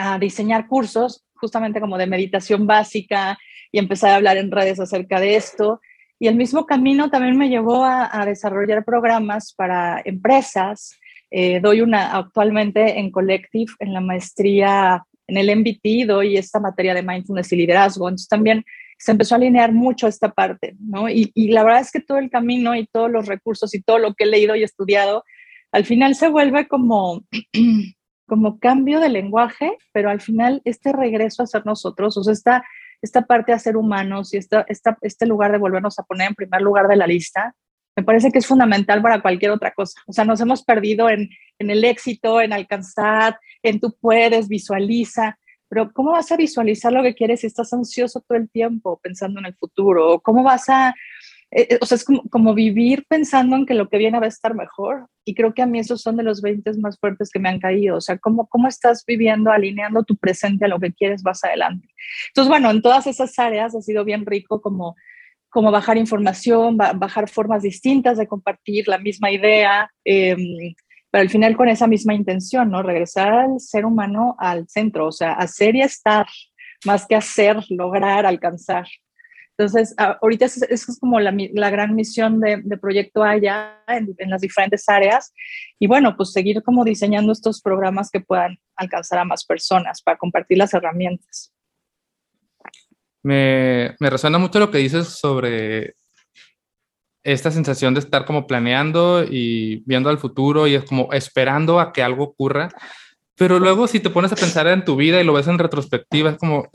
a 0.00 0.18
diseñar 0.18 0.66
cursos 0.66 1.24
justamente 1.34 1.80
como 1.80 1.98
de 1.98 2.06
meditación 2.06 2.66
básica 2.66 3.38
y 3.72 3.78
empezar 3.78 4.10
a 4.10 4.16
hablar 4.16 4.36
en 4.36 4.50
redes 4.50 4.80
acerca 4.80 5.20
de 5.20 5.36
esto. 5.36 5.80
Y 6.18 6.28
el 6.28 6.36
mismo 6.36 6.66
camino 6.66 7.10
también 7.10 7.36
me 7.38 7.48
llevó 7.48 7.84
a, 7.84 8.24
desarrollar 8.26 8.84
programas 8.84 9.54
para 9.54 10.02
empresas. 10.04 10.98
Eh, 11.30 11.60
doy 11.60 11.80
una 11.80 12.16
actualmente 12.16 12.98
en 12.98 13.10
Collective, 13.10 13.72
en 13.78 13.94
la 13.94 14.00
maestría 14.00 15.04
en 15.30 15.36
el 15.36 15.56
MBT, 15.56 16.06
doy 16.06 16.36
esta 16.36 16.58
materia 16.58 16.92
de 16.92 17.02
mindfulness 17.02 17.52
y 17.52 17.56
liderazgo. 17.56 18.08
Entonces 18.08 18.28
también 18.28 18.64
se 18.98 19.12
empezó 19.12 19.34
a 19.34 19.38
alinear 19.38 19.72
mucho 19.72 20.08
esta 20.08 20.32
parte, 20.32 20.74
¿no? 20.80 21.08
Y, 21.08 21.30
y 21.34 21.52
la 21.52 21.62
verdad 21.62 21.80
es 21.80 21.92
que 21.92 22.00
todo 22.00 22.18
el 22.18 22.30
camino 22.30 22.74
y 22.74 22.86
todos 22.86 23.10
los 23.10 23.26
recursos 23.26 23.72
y 23.74 23.80
todo 23.80 23.98
lo 23.98 24.14
que 24.14 24.24
he 24.24 24.26
leído 24.26 24.56
y 24.56 24.62
estudiado, 24.62 25.24
al 25.72 25.84
final 25.84 26.14
se 26.16 26.28
vuelve 26.28 26.66
como 26.66 27.24
como 28.30 28.60
cambio 28.60 29.00
de 29.00 29.08
lenguaje, 29.08 29.76
pero 29.92 30.08
al 30.08 30.20
final 30.20 30.62
este 30.64 30.92
regreso 30.92 31.42
a 31.42 31.48
ser 31.48 31.66
nosotros, 31.66 32.16
o 32.16 32.22
sea, 32.22 32.32
esta, 32.32 32.64
esta 33.02 33.22
parte 33.22 33.50
de 33.50 33.58
ser 33.58 33.76
humanos 33.76 34.32
y 34.32 34.36
esta, 34.36 34.64
esta, 34.68 34.96
este 35.00 35.26
lugar 35.26 35.50
de 35.50 35.58
volvernos 35.58 35.98
a 35.98 36.04
poner 36.04 36.28
en 36.28 36.36
primer 36.36 36.62
lugar 36.62 36.86
de 36.86 36.94
la 36.94 37.08
lista, 37.08 37.56
me 37.96 38.04
parece 38.04 38.30
que 38.30 38.38
es 38.38 38.46
fundamental 38.46 39.02
para 39.02 39.20
cualquier 39.20 39.50
otra 39.50 39.72
cosa. 39.72 40.00
O 40.06 40.12
sea, 40.12 40.24
nos 40.24 40.40
hemos 40.40 40.62
perdido 40.62 41.10
en, 41.10 41.28
en 41.58 41.70
el 41.70 41.82
éxito, 41.82 42.40
en 42.40 42.52
alcanzar, 42.52 43.36
en 43.64 43.80
tú 43.80 43.96
puedes, 44.00 44.46
visualiza, 44.46 45.36
pero 45.68 45.92
¿cómo 45.92 46.12
vas 46.12 46.30
a 46.30 46.36
visualizar 46.36 46.92
lo 46.92 47.02
que 47.02 47.16
quieres 47.16 47.40
si 47.40 47.48
estás 47.48 47.72
ansioso 47.72 48.20
todo 48.20 48.38
el 48.38 48.48
tiempo 48.48 49.00
pensando 49.02 49.40
en 49.40 49.46
el 49.46 49.56
futuro? 49.56 50.20
¿Cómo 50.20 50.44
vas 50.44 50.68
a 50.68 50.94
eh, 51.52 51.66
eh, 51.70 51.78
o 51.80 51.86
sea, 51.86 51.96
es 51.96 52.04
como, 52.04 52.54
vivir 52.54 53.04
pensando 53.08 53.56
en 53.56 53.66
que 53.66 53.74
lo 53.74 53.88
que 53.88 53.98
viene 53.98 54.20
va 54.20 54.26
a 54.26 54.28
estar 54.28 54.54
mejor. 54.54 55.08
Y 55.24 55.34
creo 55.34 55.52
que 55.52 55.62
a 55.62 55.66
mí 55.66 55.78
esos 55.78 56.00
son 56.00 56.16
de 56.16 56.22
los 56.22 56.42
20 56.42 56.72
más 56.78 56.98
fuertes 56.98 57.30
que 57.30 57.40
me 57.40 57.48
han 57.48 57.58
caído. 57.58 57.96
O 57.96 58.00
sea, 58.00 58.18
cómo, 58.18 58.46
cómo 58.46 58.68
estás 58.68 59.04
viviendo, 59.06 59.50
alineando 59.50 60.04
tu 60.04 60.16
presente 60.16 60.64
a 60.64 60.68
lo 60.68 60.78
que 60.78 60.92
quieres 60.92 61.24
más 61.24 61.42
adelante. 61.44 61.88
Entonces, 62.28 62.48
bueno, 62.48 62.70
en 62.70 62.82
todas 62.82 63.06
esas 63.06 63.36
áreas 63.38 63.74
ha 63.74 63.82
sido 63.82 64.04
bien 64.04 64.26
rico 64.26 64.60
como, 64.60 64.94
como 65.48 65.72
bajar 65.72 65.96
información, 65.96 66.76
bajar 66.76 67.28
formas 67.28 67.62
distintas 67.62 68.16
de 68.18 68.28
compartir 68.28 68.86
la 68.86 68.98
misma 68.98 69.32
idea, 69.32 69.90
em, 70.04 70.74
pero 71.10 71.22
al 71.22 71.30
final 71.30 71.56
con 71.56 71.68
esa 71.68 71.88
misma 71.88 72.14
intención, 72.14 72.70
¿no? 72.70 72.82
Regresar 72.84 73.32
al 73.32 73.60
ser 73.60 73.84
humano 73.84 74.36
al 74.38 74.68
centro, 74.68 75.08
o 75.08 75.12
sea, 75.12 75.32
hacer 75.32 75.74
y 75.74 75.82
estar, 75.82 76.26
más 76.84 77.06
que 77.06 77.16
hacer, 77.16 77.56
lograr, 77.68 78.26
alcanzar. 78.26 78.86
Entonces, 79.60 79.94
ahorita 79.98 80.46
esa 80.46 80.64
es, 80.70 80.98
como 80.98 81.20
la, 81.20 81.70
gran 81.70 81.94
misión 81.94 82.40
de, 82.40 82.78
Proyecto 82.80 83.22
Haya 83.22 83.78
en, 83.88 84.30
las 84.30 84.40
diferentes 84.40 84.88
áreas. 84.88 85.34
Y 85.78 85.86
bueno, 85.86 86.16
pues 86.16 86.32
seguir 86.32 86.62
como 86.62 86.82
diseñando 86.82 87.30
estos 87.30 87.60
programas 87.60 88.10
que 88.10 88.20
puedan 88.20 88.58
alcanzar 88.74 89.18
a 89.18 89.26
más 89.26 89.44
personas 89.44 90.00
para 90.00 90.16
compartir 90.16 90.56
las 90.56 90.72
herramientas. 90.72 91.52
Me, 93.22 93.94
me 94.00 94.08
resuena 94.08 94.38
mucho 94.38 94.58
lo 94.60 94.70
que 94.70 94.78
dices 94.78 95.08
sobre 95.08 95.94
esta 97.22 97.50
sensación 97.50 97.92
de 97.92 98.00
estar 98.00 98.24
como 98.24 98.46
planeando 98.46 99.24
y 99.24 99.82
viendo 99.84 100.08
al 100.08 100.16
futuro 100.16 100.68
y 100.68 100.76
es 100.76 100.84
como 100.84 101.12
esperando 101.12 101.80
a 101.80 101.92
que 101.92 102.02
algo 102.02 102.24
ocurra. 102.24 102.70
Pero 103.40 103.58
luego 103.58 103.86
si 103.86 104.00
te 104.00 104.10
pones 104.10 104.30
a 104.32 104.36
pensar 104.36 104.66
en 104.66 104.84
tu 104.84 104.96
vida 104.96 105.18
y 105.18 105.24
lo 105.24 105.32
ves 105.32 105.48
en 105.48 105.58
retrospectiva, 105.58 106.28
es 106.28 106.36
como, 106.36 106.68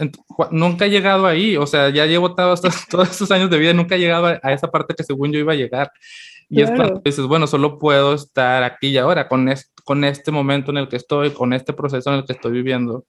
nunca 0.50 0.88
he 0.88 0.89
llegado 0.89 1.27
ahí, 1.27 1.57
o 1.57 1.67
sea, 1.67 1.89
ya 1.89 2.07
llevo 2.07 2.34
todos 2.34 2.60
todos 2.89 3.12
estos 3.12 3.29
años 3.29 3.51
de 3.51 3.60
vida 3.60 3.72
nunca 3.72 3.93
he 3.93 4.00
llegado 4.00 4.25
a, 4.41 4.51
esa 4.51 4.72
parte 4.72 4.95
que 4.95 5.03
según 5.03 5.31
yo 5.31 5.38
iba 5.38 5.53
a 5.53 5.55
llegar. 5.55 5.91
Y 6.50 6.63
es 6.63 6.72
cuando 6.72 7.03
dices, 7.05 7.27
bueno, 7.27 7.45
solo 7.45 7.77
puedo 7.77 8.15
estar 8.15 8.63
aquí 8.63 8.88
y 8.88 8.98
ahora, 8.98 9.27
con, 9.27 9.48
con 9.84 10.03
este 10.05 10.31
momento 10.31 10.72
en 10.72 10.77
el 10.77 10.88
que 10.88 10.95
estoy, 10.95 11.29
con 11.29 11.53
este 11.53 11.72
proceso 11.72 12.10
en 12.10 12.15
el 12.15 12.25
que 12.25 12.34
estoy 12.34 12.53
viviendo. 12.53 13.05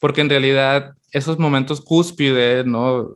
Porque 0.00 0.22
en 0.22 0.28
realidad 0.28 0.94
esos 1.12 1.38
momentos 1.38 1.82
cúspides, 1.82 2.66
¿no? 2.66 3.10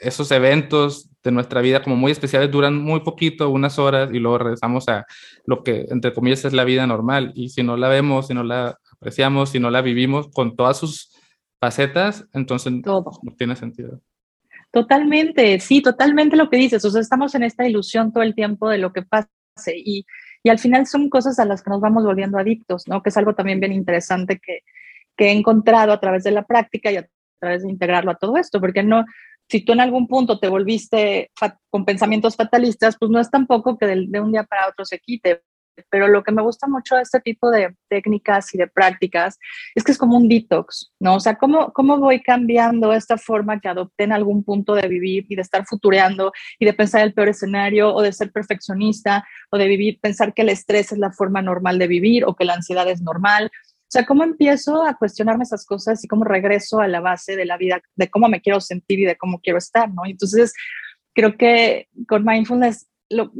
Esos 0.00 0.30
eventos 0.30 1.10
de 1.22 1.32
nuestra 1.32 1.60
vida 1.60 1.82
como 1.82 1.96
muy 1.96 2.12
especiales 2.12 2.50
duran 2.50 2.78
muy 2.78 3.00
poquito, 3.00 3.50
unas 3.50 3.78
horas, 3.78 4.08
y 4.10 4.20
luego 4.20 4.38
regresamos 4.38 4.88
a 4.88 5.04
lo 5.44 5.62
que, 5.62 5.84
entre 5.90 6.14
comillas, 6.14 6.46
es 6.46 6.54
la 6.54 6.64
vida 6.64 6.86
normal. 6.86 7.32
Y 7.34 7.50
si 7.50 7.62
no 7.62 7.76
la 7.76 7.88
vemos, 7.88 8.28
si 8.28 8.32
no 8.32 8.42
la 8.42 8.78
apreciamos, 9.00 9.50
si 9.50 9.60
no 9.60 9.70
la 9.70 9.82
vivimos 9.82 10.28
con 10.28 10.56
todas 10.56 10.78
sus 10.78 11.12
facetas, 11.60 12.26
entonces 12.32 12.72
Todo. 12.82 13.10
no 13.22 13.34
tiene 13.36 13.56
sentido. 13.56 14.00
Totalmente, 14.70 15.58
sí, 15.60 15.80
totalmente 15.80 16.36
lo 16.36 16.50
que 16.50 16.56
dices. 16.56 16.84
O 16.84 16.90
sea, 16.90 17.00
estamos 17.00 17.34
en 17.34 17.42
esta 17.42 17.66
ilusión 17.66 18.12
todo 18.12 18.22
el 18.22 18.34
tiempo 18.34 18.68
de 18.68 18.78
lo 18.78 18.92
que 18.92 19.02
pase 19.02 19.28
y, 19.74 20.04
y 20.42 20.50
al 20.50 20.58
final 20.58 20.86
son 20.86 21.08
cosas 21.08 21.38
a 21.38 21.44
las 21.44 21.62
que 21.62 21.70
nos 21.70 21.80
vamos 21.80 22.04
volviendo 22.04 22.38
adictos, 22.38 22.86
¿no? 22.86 23.02
Que 23.02 23.10
es 23.10 23.16
algo 23.16 23.34
también 23.34 23.60
bien 23.60 23.72
interesante 23.72 24.38
que, 24.38 24.60
que 25.16 25.26
he 25.26 25.32
encontrado 25.32 25.92
a 25.92 26.00
través 26.00 26.24
de 26.24 26.30
la 26.30 26.44
práctica 26.44 26.92
y 26.92 26.96
a 26.96 27.08
través 27.40 27.62
de 27.62 27.70
integrarlo 27.70 28.12
a 28.12 28.16
todo 28.16 28.36
esto, 28.36 28.60
porque 28.60 28.82
no, 28.82 29.04
si 29.48 29.62
tú 29.62 29.72
en 29.72 29.80
algún 29.80 30.06
punto 30.06 30.38
te 30.38 30.48
volviste 30.48 31.30
con 31.70 31.84
pensamientos 31.84 32.36
fatalistas, 32.36 32.96
pues 32.98 33.10
no 33.10 33.18
es 33.18 33.30
tampoco 33.30 33.76
que 33.76 33.86
de, 33.86 34.20
un 34.20 34.32
día 34.32 34.44
para 34.44 34.68
otro 34.68 34.84
se 34.84 34.98
quite, 34.98 35.42
pero 35.90 36.08
lo 36.08 36.22
que 36.22 36.32
me 36.32 36.42
gusta 36.42 36.66
mucho 36.66 36.96
de 36.96 37.02
este 37.02 37.20
tipo 37.20 37.50
de 37.50 37.74
técnicas 37.88 38.54
y 38.54 38.58
de 38.58 38.66
prácticas 38.66 39.38
es 39.74 39.84
que 39.84 39.92
es 39.92 39.98
como 39.98 40.16
un 40.16 40.28
detox, 40.28 40.92
¿no? 41.00 41.16
O 41.16 41.20
sea, 41.20 41.36
¿cómo, 41.36 41.72
cómo 41.72 41.98
voy 41.98 42.22
cambiando 42.22 42.92
esta 42.92 43.18
forma 43.18 43.60
que 43.60 43.68
adopté 43.68 44.04
en 44.04 44.12
algún 44.12 44.44
punto 44.44 44.74
de 44.74 44.88
vivir 44.88 45.26
y 45.28 45.36
de 45.36 45.42
estar 45.42 45.64
futureando 45.66 46.32
y 46.58 46.64
de 46.64 46.72
pensar 46.72 47.02
el 47.02 47.14
peor 47.14 47.28
escenario 47.28 47.94
o 47.94 48.02
de 48.02 48.12
ser 48.12 48.32
perfeccionista 48.32 49.26
o 49.50 49.58
de 49.58 49.66
vivir, 49.66 49.98
pensar 50.00 50.34
que 50.34 50.42
el 50.42 50.48
estrés 50.48 50.92
es 50.92 50.98
la 50.98 51.12
forma 51.12 51.42
normal 51.42 51.78
de 51.78 51.86
vivir 51.86 52.24
o 52.24 52.34
que 52.34 52.44
la 52.44 52.54
ansiedad 52.54 52.88
es 52.88 53.02
normal? 53.02 53.50
O 53.88 53.90
sea, 53.90 54.04
¿cómo 54.04 54.22
empiezo 54.22 54.82
a 54.84 54.94
cuestionarme 54.98 55.44
esas 55.44 55.64
cosas 55.64 56.04
y 56.04 56.08
cómo 56.08 56.24
regreso 56.24 56.80
a 56.80 56.88
la 56.88 57.00
base 57.00 57.36
de 57.36 57.46
la 57.46 57.56
vida, 57.56 57.80
de 57.96 58.10
cómo 58.10 58.28
me 58.28 58.42
quiero 58.42 58.60
sentir 58.60 59.00
y 59.00 59.06
de 59.06 59.16
cómo 59.16 59.40
quiero 59.40 59.58
estar, 59.58 59.88
¿no? 59.88 60.02
Entonces, 60.04 60.52
creo 61.14 61.38
que 61.38 61.88
con 62.06 62.22
mindfulness, 62.24 62.86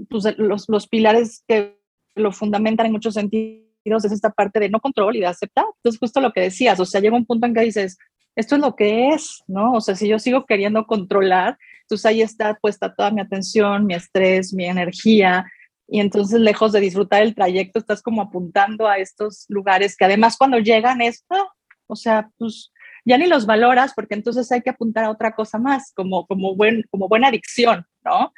pues, 0.09 0.39
los, 0.39 0.69
los 0.69 0.89
pilares 0.89 1.45
que 1.47 1.78
lo 2.19 2.33
fundamentan 2.33 2.87
en 2.87 2.93
muchos 2.93 3.15
sentidos 3.15 3.69
es 4.05 4.13
esta 4.13 4.31
parte 4.31 4.61
de 4.61 4.69
no 4.69 4.81
control 4.81 5.17
y 5.17 5.21
de 5.21 5.27
aceptar. 5.27 5.65
Entonces, 5.77 5.99
justo 5.99 6.21
lo 6.21 6.33
que 6.33 6.43
decías, 6.43 6.79
o 6.81 6.85
sea, 6.85 7.01
llega 7.01 7.17
un 7.17 7.27
punto 7.27 7.47
en 7.47 7.55
que 7.55 7.63
dices, 7.63 7.97
esto 8.37 8.57
es 8.57 8.61
lo 8.61 8.77
que 8.77 9.09
es, 9.09 9.43
¿no? 9.47 9.73
O 9.73 9.81
sea, 9.81 9.97
si 9.97 10.09
yo 10.09 10.19
sigo 10.19 10.47
queriendo 10.47 10.87
controlar, 10.87 11.59
entonces 11.83 12.07
ahí 12.07 12.23
está 12.23 12.55
puesta 12.55 12.95
toda 12.95 13.11
mi 13.11 13.21
atención, 13.21 13.87
mi 13.87 13.95
estrés, 13.95 14.53
mi 14.53 14.67
energía, 14.67 15.47
y 15.89 16.01
entonces 16.01 16.41
lejos 16.41 16.73
de 16.73 16.81
disfrutar 16.81 17.23
el 17.23 17.35
trayecto, 17.35 17.79
estás 17.79 18.03
como 18.03 18.21
apuntando 18.21 18.87
a 18.87 18.99
estos 18.99 19.47
lugares 19.49 19.97
que 19.97 20.05
además 20.05 20.37
cuando 20.37 20.59
llegan 20.59 21.01
es, 21.01 21.25
ah, 21.31 21.49
o 21.87 21.97
sea, 21.97 22.31
pues 22.37 22.73
ya 23.07 23.17
ni 23.17 23.27
los 23.27 23.47
valoras 23.47 23.95
porque 23.95 24.15
entonces 24.15 24.53
hay 24.53 24.61
que 24.61 24.71
apuntar 24.71 25.05
a 25.05 25.11
otra 25.11 25.35
cosa 25.35 25.59
más, 25.59 25.93
como, 25.95 26.27
como, 26.27 26.55
buen, 26.55 26.85
como 26.91 27.09
buena 27.09 27.29
adicción, 27.29 27.87
¿no? 28.05 28.33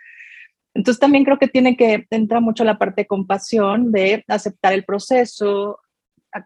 Entonces 0.75 1.01
también 1.01 1.25
creo 1.25 1.39
que 1.39 1.49
tiene 1.49 1.77
que 1.77 2.07
entrar 2.11 2.41
mucho 2.41 2.65
la 2.65 2.79
parte 2.79 3.03
de 3.03 3.07
compasión, 3.07 3.91
de 3.93 4.25
aceptar 4.29 4.73
el 4.73 4.85
proceso, 4.85 5.79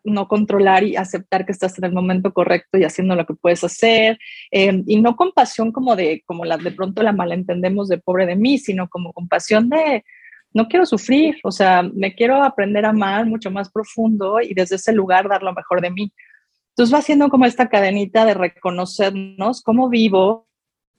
no 0.03 0.29
controlar 0.29 0.83
y 0.85 0.97
aceptar 0.97 1.45
que 1.45 1.53
estás 1.53 1.77
en 1.79 1.85
el 1.85 1.93
momento 1.93 2.33
correcto 2.33 2.79
y 2.79 2.85
haciendo 2.85 3.15
lo 3.15 3.27
que 3.27 3.35
puedes 3.35 3.63
hacer, 3.65 4.19
em, 4.51 4.83
y 4.87 5.01
no 5.01 5.17
compasión 5.17 5.73
como 5.73 5.97
de, 5.97 6.23
como 6.27 6.45
la, 6.45 6.57
de 6.57 6.71
pronto 6.71 7.03
la 7.03 7.13
malentendemos 7.13 7.89
de 7.89 7.99
pobre 7.99 8.27
de 8.27 8.37
mí, 8.37 8.59
sino 8.59 8.89
como 8.89 9.13
compasión 9.13 9.69
de, 9.69 10.05
no 10.55 10.69
quiero 10.69 10.87
sufrir, 10.87 11.37
o 11.43 11.51
sea, 11.51 11.83
me 11.83 12.15
quiero 12.15 12.43
aprender 12.43 12.87
a 12.87 12.91
amar 12.91 13.27
mucho 13.27 13.51
más 13.51 13.71
profundo 13.71 14.41
y 14.41 14.55
desde 14.55 14.77
ese 14.77 14.93
lugar 14.93 15.29
dar 15.29 15.43
lo 15.43 15.53
mejor 15.53 15.81
de 15.81 15.91
mí. 15.91 16.13
Entonces 16.71 16.95
va 16.95 16.99
haciendo 16.99 17.29
como 17.29 17.45
esta 17.45 17.69
cadenita 17.69 18.25
de 18.25 18.35
reconocernos 18.35 19.63
cómo 19.63 19.89
vivo, 19.89 20.49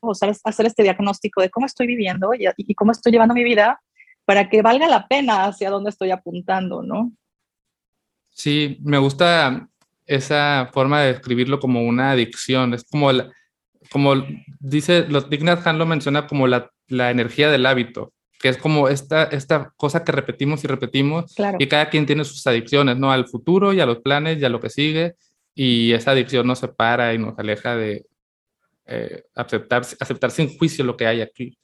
o 0.08 0.12
hacer 0.44 0.66
este 0.66 0.84
diagnóstico 0.84 1.42
de 1.42 1.50
cómo 1.50 1.66
estoy 1.66 1.88
viviendo 1.88 2.32
y, 2.34 2.74
cómo 2.76 2.92
estoy 2.92 3.12
llevando 3.12 3.34
mi 3.34 3.44
vida 3.44 3.82
para 4.26 4.50
que 4.50 4.62
valga 4.62 4.88
la 4.88 5.08
pena 5.08 5.46
hacia 5.46 5.70
dónde 5.70 5.90
estoy 5.90 6.12
apuntando, 6.12 6.82
¿no? 6.82 7.12
Sí, 8.30 8.80
me 8.82 8.98
gusta 8.98 9.70
esa 10.06 10.70
forma 10.74 11.02
de 11.02 11.14
describirlo 11.14 11.60
como 11.60 11.84
una 11.84 12.12
adicción. 12.12 12.74
Es 12.74 12.84
como, 12.84 13.12
como 13.92 14.26
dice, 14.60 15.06
los 15.08 15.30
Dignat 15.30 15.66
Han 15.66 15.78
lo 15.78 15.86
menciona 15.86 16.28
como 16.28 16.48
la, 16.48 16.72
la, 16.88 17.12
energía 17.12 17.50
del 17.50 17.66
hábito, 17.66 18.14
que 18.40 18.50
es 18.50 18.58
como 18.58 18.90
esta, 18.90 19.24
esta 19.24 19.74
cosa 19.78 20.04
que 20.04 20.12
repetimos 20.12 20.64
y 20.64 20.68
repetimos. 20.68 21.34
Y 21.60 21.68
cada 21.68 21.90
quien 21.90 22.06
tiene 22.06 22.26
sus 22.26 22.46
adicciones, 22.48 22.98
¿no? 22.98 23.12
Al 23.12 23.28
futuro 23.28 23.74
y 23.74 23.80
a 23.80 23.86
los 23.86 24.00
planes 24.00 24.42
y 24.42 24.46
a 24.46 24.50
lo 24.50 24.60
que 24.60 24.70
sigue. 24.70 25.16
Y 25.54 25.94
esa 25.94 26.12
adicción 26.12 26.46
nos 26.46 26.60
separa 26.60 27.14
y 27.14 27.18
nos 27.18 27.40
aleja 27.40 27.76
de, 27.78 28.06
eh, 28.86 29.24
aceptar, 29.36 29.84
aceptar 30.00 30.32
sin 30.32 30.58
juicio 30.58 30.86
lo 30.86 30.96
que 30.96 31.08
hay 31.08 31.22
aquí. 31.22 31.58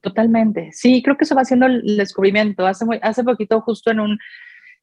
Totalmente. 0.00 0.70
Sí, 0.72 1.02
creo 1.02 1.16
que 1.16 1.24
eso 1.24 1.34
va 1.34 1.42
haciendo 1.42 1.66
el 1.66 1.96
descubrimiento. 1.96 2.66
Hace, 2.66 2.84
hace 3.00 3.24
poquito, 3.24 3.62
justo 3.62 3.90
en 3.90 4.00
un, 4.00 4.18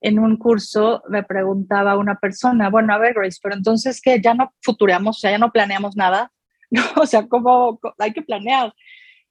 en 0.01 0.17
un 0.17 0.37
curso, 0.37 1.03
me 1.09 1.23
preguntaba 1.23 1.97
una 1.97 2.15
persona, 2.15 2.69
bueno, 2.69 2.93
a 2.93 2.97
ver, 2.97 3.13
Grace, 3.13 3.37
pero 3.41 3.55
entonces 3.55 4.01
que 4.01 4.19
ya 4.19 4.33
no 4.33 4.51
futuramos, 4.61 5.17
o 5.17 5.19
sea, 5.19 5.31
ya 5.31 5.37
no 5.37 5.51
planeamos 5.51 5.95
nada. 5.95 6.31
o 6.95 7.05
sea, 7.05 7.27
¿cómo 7.27 7.79
hay 7.99 8.11
que 8.13 8.23
planear? 8.23 8.73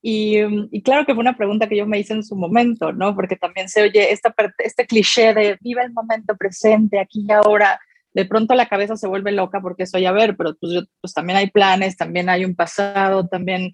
Y, 0.01 0.39
y, 0.71 0.83
claro 0.83 1.05
que 1.05 1.13
fue 1.13 1.21
una 1.21 1.37
pregunta 1.37 1.69
que 1.69 1.77
yo 1.77 1.87
me 1.87 1.99
hice 1.99 2.15
en 2.15 2.23
su 2.23 2.35
momento, 2.37 2.93
¿no? 2.93 3.15
Porque 3.15 3.37
también 3.37 3.69
se 3.69 3.83
oye 3.83 4.13
esta, 4.13 4.35
este 4.59 4.87
cliché 4.87 5.35
de 5.35 5.59
vive 5.61 5.83
el 5.83 5.93
momento 5.93 6.37
presente, 6.37 6.99
aquí 6.99 7.27
y 7.29 7.33
ahora 7.33 7.79
de 8.13 8.25
pronto 8.25 8.55
la 8.55 8.69
cabeza 8.69 8.97
se 8.97 9.07
vuelve 9.07 9.33
loca 9.33 9.61
porque 9.61 9.87
soy 9.87 10.07
a 10.07 10.13
ver, 10.13 10.37
pero 10.37 10.57
pues, 10.61 10.85
pues 11.01 11.15
también 11.15 11.39
hay 11.39 11.51
planes, 11.51 11.97
también 11.97 12.29
hay 12.29 12.45
un 12.45 12.55
pasado, 12.55 13.27
también... 13.27 13.73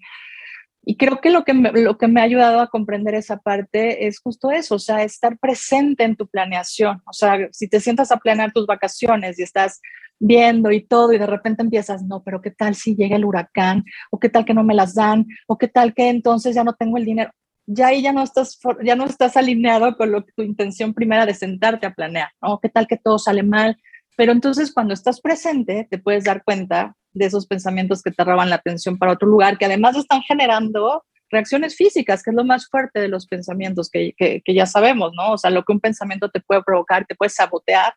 Y 0.89 0.95
creo 0.95 1.19
que 1.19 1.31
lo 1.31 1.43
que, 1.43 1.53
me, 1.53 1.69
lo 1.73 1.97
que 1.97 2.07
me 2.07 2.21
ha 2.21 2.23
ayudado 2.23 2.61
a 2.61 2.69
comprender 2.69 3.13
esa 3.13 3.37
parte 3.39 4.07
es 4.07 4.21
justo 4.21 4.51
eso, 4.51 4.75
o 4.75 4.79
sea, 4.79 5.03
estar 5.03 5.37
presente 5.37 6.05
en 6.05 6.15
tu 6.15 6.27
planeación. 6.27 7.01
O 7.05 7.11
sea, 7.11 7.49
si 7.51 7.67
te 7.67 7.81
sientas 7.81 8.09
a 8.09 8.17
planear 8.17 8.53
tus 8.53 8.65
vacaciones 8.65 9.37
y 9.37 9.43
estás 9.43 9.81
viendo 10.19 10.71
y 10.71 10.81
todo 10.81 11.13
y 11.13 11.17
de 11.17 11.27
repente 11.27 11.61
empiezas, 11.61 12.03
no, 12.03 12.23
pero 12.23 12.41
¿qué 12.41 12.51
tal 12.51 12.75
si 12.75 12.95
llega 12.95 13.15
el 13.15 13.25
huracán? 13.25 13.83
¿O 14.11 14.19
qué 14.19 14.29
tal 14.29 14.45
que 14.45 14.53
no 14.53 14.63
me 14.63 14.75
las 14.75 14.95
dan? 14.95 15.25
¿O 15.47 15.57
qué 15.57 15.67
tal 15.67 15.93
que 15.93 16.09
entonces 16.09 16.55
ya 16.55 16.63
no 16.63 16.73
tengo 16.73 16.97
el 16.97 17.05
dinero? 17.05 17.31
Ya 17.65 17.87
ahí 17.87 18.01
ya 18.01 18.13
no 18.13 18.23
estás, 18.23 18.57
ya 18.83 18.95
no 18.95 19.05
estás 19.05 19.35
alineado 19.35 19.97
con 19.97 20.11
lo, 20.11 20.23
tu 20.23 20.41
intención 20.41 20.93
primera 20.93 21.25
de 21.25 21.33
sentarte 21.33 21.85
a 21.85 21.93
planear, 21.93 22.29
¿no? 22.41 22.59
¿Qué 22.61 22.69
tal 22.69 22.87
que 22.87 22.97
todo 22.97 23.19
sale 23.19 23.43
mal? 23.43 23.77
Pero 24.17 24.31
entonces 24.33 24.73
cuando 24.73 24.93
estás 24.93 25.21
presente 25.21 25.87
te 25.89 25.99
puedes 25.99 26.25
dar 26.25 26.43
cuenta 26.43 26.95
de 27.13 27.25
esos 27.25 27.47
pensamientos 27.47 28.01
que 28.01 28.11
te 28.11 28.23
roban 28.23 28.49
la 28.49 28.57
atención 28.57 28.97
para 28.97 29.13
otro 29.13 29.27
lugar, 29.27 29.57
que 29.57 29.65
además 29.65 29.95
están 29.95 30.21
generando 30.23 31.05
reacciones 31.29 31.75
físicas, 31.75 32.23
que 32.23 32.31
es 32.31 32.35
lo 32.35 32.43
más 32.43 32.67
fuerte 32.67 32.99
de 32.99 33.09
los 33.09 33.27
pensamientos 33.27 33.89
que, 33.89 34.13
que, 34.17 34.41
que, 34.43 34.53
ya 34.53 34.65
sabemos, 34.65 35.11
¿no? 35.15 35.33
O 35.33 35.37
sea, 35.37 35.51
lo 35.51 35.63
que 35.63 35.73
un 35.73 35.79
pensamiento 35.79 36.29
te 36.29 36.39
puede 36.41 36.63
provocar, 36.63 37.05
te 37.05 37.15
puede 37.15 37.29
sabotear. 37.29 37.93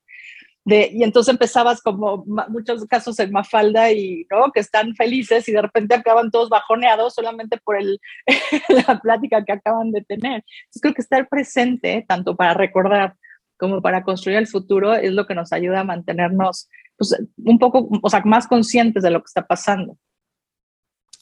De, 0.64 0.90
y 0.92 1.04
entonces 1.04 1.32
empezabas 1.32 1.80
como 1.80 2.24
muchos 2.26 2.84
casos 2.84 3.18
en 3.18 3.32
Mafalda 3.32 3.92
y, 3.92 4.26
¿no? 4.30 4.52
Que 4.52 4.60
están 4.60 4.94
felices 4.94 5.48
y 5.48 5.52
de 5.52 5.62
repente 5.62 5.94
acaban 5.94 6.30
todos 6.30 6.50
bajoneados 6.50 7.14
solamente 7.14 7.56
por 7.64 7.78
el, 7.78 7.98
la 8.86 9.00
plática 9.00 9.42
que 9.44 9.52
acaban 9.52 9.90
de 9.90 10.02
tener. 10.02 10.44
Entonces 10.44 10.82
creo 10.82 10.94
que 10.94 11.02
estar 11.02 11.28
presente, 11.28 12.04
tanto 12.06 12.36
para 12.36 12.54
recordar 12.54 13.14
como 13.61 13.81
para 13.81 14.02
construir 14.02 14.38
el 14.38 14.49
futuro, 14.49 14.95
es 14.95 15.12
lo 15.12 15.26
que 15.26 15.37
nos 15.37 15.52
ayuda 15.52 15.81
a 15.81 15.85
mantenernos 15.85 16.69
pues, 16.97 17.17
un 17.37 17.59
poco, 17.59 17.88
o 18.02 18.11
sea, 18.11 18.23
más 18.25 18.49
conscientes 18.49 19.02
de 19.02 19.11
lo 19.11 19.21
que 19.21 19.26
está 19.26 19.47
pasando. 19.47 19.97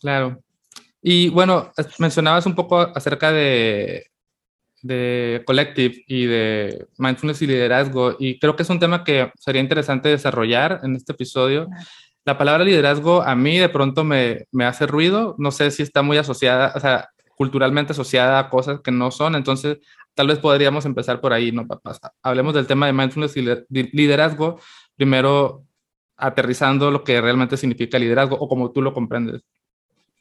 Claro, 0.00 0.40
y 1.02 1.28
bueno, 1.28 1.72
mencionabas 1.98 2.46
un 2.46 2.54
poco 2.54 2.80
acerca 2.80 3.32
de, 3.32 4.06
de 4.82 5.42
Collective 5.46 6.04
y 6.06 6.26
de 6.26 6.86
mindfulness 6.98 7.42
y 7.42 7.46
liderazgo, 7.46 8.16
y 8.18 8.38
creo 8.38 8.56
que 8.56 8.62
es 8.62 8.70
un 8.70 8.80
tema 8.80 9.04
que 9.04 9.30
sería 9.38 9.60
interesante 9.60 10.08
desarrollar 10.08 10.80
en 10.82 10.96
este 10.96 11.12
episodio. 11.12 11.68
La 12.24 12.36
palabra 12.36 12.64
liderazgo 12.64 13.22
a 13.22 13.34
mí 13.34 13.58
de 13.58 13.68
pronto 13.68 14.04
me, 14.04 14.46
me 14.52 14.64
hace 14.64 14.86
ruido, 14.86 15.34
no 15.38 15.50
sé 15.50 15.70
si 15.70 15.82
está 15.82 16.02
muy 16.02 16.18
asociada, 16.18 16.72
o 16.74 16.80
sea, 16.80 17.08
culturalmente 17.36 17.92
asociada 17.92 18.40
a 18.40 18.50
cosas 18.50 18.80
que 18.80 18.90
no 18.90 19.12
son, 19.12 19.36
entonces 19.36 19.78
tal 20.18 20.26
vez 20.26 20.40
podríamos 20.40 20.84
empezar 20.84 21.20
por 21.20 21.32
ahí, 21.32 21.52
¿no? 21.52 21.64
Hablemos 22.24 22.52
del 22.52 22.66
tema 22.66 22.86
de 22.86 22.92
mindfulness 22.92 23.36
y 23.36 23.42
liderazgo, 23.92 24.58
primero 24.96 25.64
aterrizando 26.16 26.90
lo 26.90 27.04
que 27.04 27.20
realmente 27.20 27.56
significa 27.56 28.00
liderazgo 28.00 28.34
o 28.34 28.48
como 28.48 28.72
tú 28.72 28.82
lo 28.82 28.92
comprendes. 28.92 29.44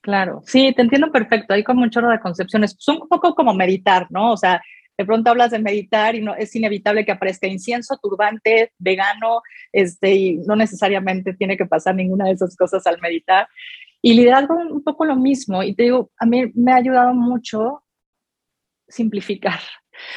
Claro, 0.01 0.43
sí, 0.45 0.71
te 0.75 0.83
entiendo 0.83 1.11
perfecto. 1.11 1.55
Hay 1.55 1.63
como 1.63 1.81
un 1.81 1.89
chorro 1.89 2.11
de 2.11 2.19
concepciones. 2.19 2.75
Son 2.77 3.01
un 3.01 3.09
poco 3.09 3.33
como 3.33 3.55
meditar, 3.55 4.05
¿no? 4.11 4.33
O 4.33 4.37
sea, 4.37 4.61
de 4.95 5.03
pronto 5.03 5.31
hablas 5.31 5.49
de 5.49 5.57
meditar 5.57 6.13
y 6.13 6.21
no 6.21 6.35
es 6.35 6.55
inevitable 6.55 7.03
que 7.03 7.13
aparezca 7.13 7.47
incienso, 7.47 7.97
turbante, 7.97 8.73
vegano, 8.77 9.41
este, 9.71 10.13
y 10.13 10.37
no 10.45 10.55
necesariamente 10.55 11.33
tiene 11.33 11.57
que 11.57 11.65
pasar 11.65 11.95
ninguna 11.95 12.25
de 12.25 12.33
esas 12.33 12.55
cosas 12.55 12.85
al 12.85 13.01
meditar. 13.01 13.47
Y 14.03 14.13
liderazgo 14.13 14.53
un 14.53 14.83
poco 14.83 15.05
lo 15.05 15.15
mismo. 15.15 15.63
Y 15.63 15.73
te 15.73 15.83
digo, 15.83 16.11
a 16.19 16.27
mí 16.27 16.51
me 16.53 16.71
ha 16.71 16.75
ayudado 16.75 17.15
mucho 17.15 17.81
simplificar. 18.87 19.59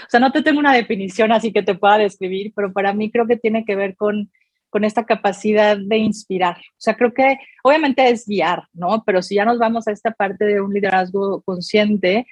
O 0.06 0.10
sea, 0.10 0.20
no 0.20 0.32
te 0.32 0.42
tengo 0.42 0.60
una 0.60 0.74
definición 0.74 1.32
así 1.32 1.52
que 1.52 1.62
te 1.62 1.74
pueda 1.74 1.98
describir, 1.98 2.52
pero 2.54 2.72
para 2.72 2.92
mí 2.92 3.10
creo 3.10 3.26
que 3.26 3.36
tiene 3.36 3.64
que 3.64 3.76
ver 3.76 3.96
con 3.96 4.30
con 4.70 4.84
esta 4.84 5.04
capacidad 5.04 5.76
de 5.76 5.98
inspirar. 5.98 6.56
O 6.56 6.78
sea, 6.78 6.96
creo 6.96 7.12
que 7.12 7.38
obviamente 7.62 8.08
es 8.08 8.26
guiar, 8.26 8.62
¿no? 8.72 9.02
Pero 9.04 9.20
si 9.20 9.34
ya 9.34 9.44
nos 9.44 9.58
vamos 9.58 9.86
a 9.86 9.92
esta 9.92 10.12
parte 10.12 10.44
de 10.44 10.60
un 10.60 10.72
liderazgo 10.72 11.42
consciente, 11.42 12.26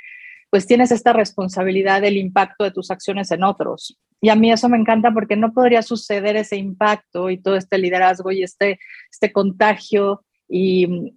pues 0.48 0.66
tienes 0.66 0.90
esta 0.92 1.12
responsabilidad 1.12 2.00
del 2.00 2.16
impacto 2.16 2.64
de 2.64 2.70
tus 2.70 2.90
acciones 2.90 3.30
en 3.32 3.42
otros. 3.42 3.98
Y 4.20 4.30
a 4.30 4.36
mí 4.36 4.50
eso 4.50 4.68
me 4.68 4.78
encanta 4.78 5.12
porque 5.12 5.36
no 5.36 5.52
podría 5.52 5.82
suceder 5.82 6.36
ese 6.36 6.56
impacto 6.56 7.28
y 7.28 7.38
todo 7.38 7.56
este 7.56 7.76
liderazgo 7.76 8.30
y 8.30 8.42
este, 8.42 8.78
este 9.10 9.32
contagio 9.32 10.24
y, 10.48 11.12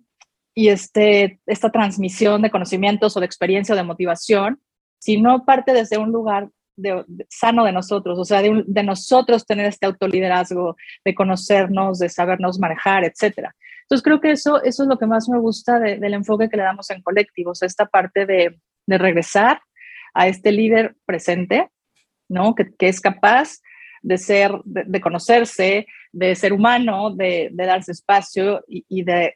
y 0.54 0.68
este, 0.68 1.40
esta 1.46 1.72
transmisión 1.72 2.42
de 2.42 2.52
conocimientos 2.52 3.16
o 3.16 3.20
de 3.20 3.26
experiencia 3.26 3.74
o 3.74 3.78
de 3.78 3.84
motivación 3.84 4.60
si 5.02 5.20
no 5.20 5.44
parte 5.46 5.74
desde 5.74 5.98
un 5.98 6.12
lugar 6.12 6.50
de, 6.76 7.04
sano 7.28 7.66
de 7.66 7.72
nosotros, 7.72 8.20
o 8.20 8.26
sea, 8.26 8.42
de, 8.42 8.84
nosotros 8.84 9.46
tener 9.46 9.66
este 9.66 9.88
autoliderazgo, 9.88 10.78
de 11.04 11.16
conocernos, 11.16 12.00
de 12.00 12.08
sabernos 12.08 12.60
manejar, 12.60 13.04
etcétera. 13.04 13.56
Entonces 13.82 14.04
creo 14.04 14.22
que 14.22 14.32
eso, 14.32 14.62
eso 14.64 14.84
es 14.84 14.90
lo 14.90 14.98
que 14.98 15.08
más 15.08 15.28
me 15.28 15.40
gusta 15.40 15.80
del 15.80 16.14
enfoque 16.14 16.50
que 16.50 16.58
le 16.58 16.64
damos 16.64 16.90
en 16.92 17.02
colectivos, 17.02 17.62
esta 17.64 17.86
parte 17.88 18.26
de, 18.26 18.58
regresar 18.88 19.62
a 20.14 20.28
este 20.28 20.52
líder 20.52 20.96
presente, 21.06 21.70
¿no? 22.28 22.56
Que, 22.56 22.68
es 22.80 23.00
capaz 23.00 23.62
de 24.02 24.18
ser, 24.18 24.52
de, 24.66 25.02
conocerse, 25.02 25.88
de 26.12 26.36
ser 26.36 26.52
humano, 26.52 27.16
de, 27.16 27.50
darse 27.54 27.94
espacio 27.94 28.64
y, 28.68 29.04
de, 29.04 29.36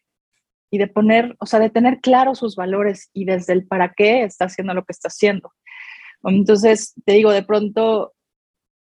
y 0.70 0.78
de 0.78 0.88
poner, 0.88 1.36
o 1.40 1.46
sea, 1.46 1.60
de 1.60 1.70
tener 1.70 2.00
claros 2.02 2.40
sus 2.40 2.56
valores 2.56 3.10
y 3.14 3.26
desde 3.26 3.54
el 3.54 3.66
para 3.66 3.94
qué 3.94 4.24
está 4.24 4.46
haciendo 4.46 4.74
lo 4.74 4.84
que 4.84 4.92
está 4.92 5.08
haciendo. 5.08 5.52
Entonces, 6.24 6.94
te 7.06 7.14
digo, 7.14 7.32
de 7.32 7.44
pronto 7.44 8.14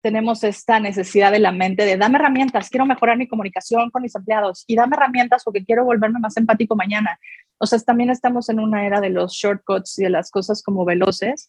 tenemos 0.03 0.45
esta 0.45 0.81
necesidad 0.81 1.33
de 1.33 1.39
la 1.39 1.51
mente 1.51 1.87
de 1.87 1.97
dame 1.97 2.19
herramientas, 2.19 2.69
quiero 2.69 2.85
mejorar 2.85 3.17
mi 3.17 3.27
comunicación 3.27 3.91
con 3.91 4.03
mis 4.03 4.15
empleados 4.15 4.65
y 4.67 4.77
dame 4.77 4.97
herramientas 4.97 5.43
porque 5.43 5.65
quiero 5.65 5.85
volverme 5.85 6.21
más 6.21 6.37
empático 6.37 6.77
mañana. 6.77 7.19
O 7.59 7.67
sea, 7.67 7.79
también 7.79 8.11
estamos 8.11 8.51
en 8.51 8.61
una 8.61 8.87
era 8.87 9.01
de 9.01 9.09
los 9.09 9.33
shortcuts 9.33 9.99
y 9.99 10.03
de 10.03 10.11
las 10.11 10.31
cosas 10.31 10.63
como 10.63 10.85
veloces. 10.85 11.49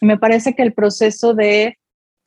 Y 0.00 0.06
me 0.06 0.18
parece 0.18 0.54
que 0.54 0.62
el 0.62 0.72
proceso 0.72 1.34
de 1.34 1.78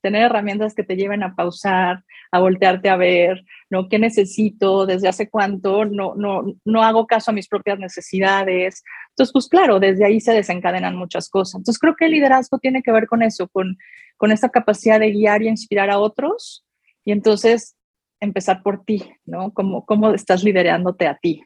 tener 0.01 0.23
herramientas 0.23 0.73
que 0.73 0.83
te 0.83 0.97
lleven 0.97 1.23
a 1.23 1.35
pausar, 1.35 2.03
a 2.31 2.39
voltearte 2.39 2.89
a 2.89 2.97
ver, 2.97 3.43
¿no? 3.69 3.89
¿Qué 3.89 3.99
necesito? 3.99 4.85
¿Desde 4.85 5.07
hace 5.07 5.29
cuánto? 5.29 5.85
No, 5.85 6.13
no, 6.15 6.43
no 6.63 6.83
hago 6.83 7.07
caso 7.07 7.31
a 7.31 7.33
mis 7.33 7.47
propias 7.47 7.79
necesidades. 7.79 8.83
Entonces, 9.09 9.33
pues 9.33 9.47
claro, 9.47 9.79
desde 9.79 10.05
ahí 10.05 10.21
se 10.21 10.33
desencadenan 10.33 10.95
muchas 10.95 11.29
cosas. 11.29 11.55
Entonces, 11.55 11.79
creo 11.79 11.95
que 11.95 12.05
el 12.05 12.11
liderazgo 12.11 12.59
tiene 12.59 12.83
que 12.83 12.91
ver 12.91 13.07
con 13.07 13.23
eso, 13.23 13.47
con, 13.47 13.77
con 14.17 14.31
esta 14.31 14.49
capacidad 14.49 14.99
de 14.99 15.11
guiar 15.11 15.41
y 15.41 15.47
inspirar 15.47 15.89
a 15.89 15.99
otros 15.99 16.65
y 17.03 17.11
entonces 17.11 17.75
empezar 18.19 18.61
por 18.61 18.83
ti, 18.83 19.03
¿no? 19.25 19.51
¿Cómo, 19.53 19.85
cómo 19.85 20.13
estás 20.13 20.43
liderándote 20.43 21.07
a 21.07 21.17
ti? 21.17 21.43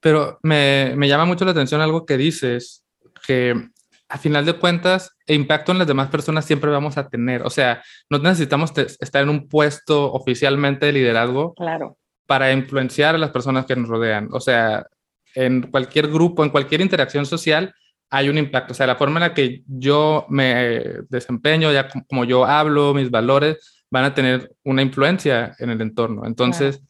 Pero 0.00 0.38
me, 0.42 0.94
me 0.96 1.08
llama 1.08 1.24
mucho 1.24 1.44
la 1.44 1.50
atención 1.50 1.80
algo 1.80 2.06
que 2.06 2.16
dices, 2.16 2.84
que 3.26 3.54
a 4.08 4.18
final 4.18 4.46
de 4.46 4.54
cuentas, 4.54 5.14
el 5.26 5.36
impacto 5.36 5.72
en 5.72 5.78
las 5.78 5.86
demás 5.86 6.08
personas 6.08 6.44
siempre 6.44 6.70
vamos 6.70 6.96
a 6.96 7.08
tener. 7.08 7.42
O 7.42 7.50
sea, 7.50 7.82
no 8.08 8.18
necesitamos 8.18 8.72
estar 8.76 9.22
en 9.22 9.28
un 9.28 9.48
puesto 9.48 10.12
oficialmente 10.12 10.86
de 10.86 10.92
liderazgo 10.92 11.54
claro. 11.54 11.98
para 12.26 12.52
influenciar 12.52 13.14
a 13.14 13.18
las 13.18 13.30
personas 13.30 13.66
que 13.66 13.76
nos 13.76 13.88
rodean. 13.88 14.28
O 14.32 14.40
sea, 14.40 14.86
en 15.34 15.62
cualquier 15.70 16.08
grupo, 16.08 16.42
en 16.42 16.50
cualquier 16.50 16.80
interacción 16.80 17.26
social, 17.26 17.74
hay 18.10 18.30
un 18.30 18.38
impacto. 18.38 18.72
O 18.72 18.74
sea, 18.74 18.86
la 18.86 18.96
forma 18.96 19.18
en 19.18 19.28
la 19.28 19.34
que 19.34 19.62
yo 19.66 20.24
me 20.30 20.82
desempeño, 21.10 21.70
ya 21.70 21.88
como 22.08 22.24
yo 22.24 22.46
hablo, 22.46 22.94
mis 22.94 23.10
valores, 23.10 23.84
van 23.90 24.04
a 24.04 24.14
tener 24.14 24.52
una 24.64 24.82
influencia 24.82 25.54
en 25.58 25.70
el 25.70 25.80
entorno. 25.82 26.26
Entonces, 26.26 26.82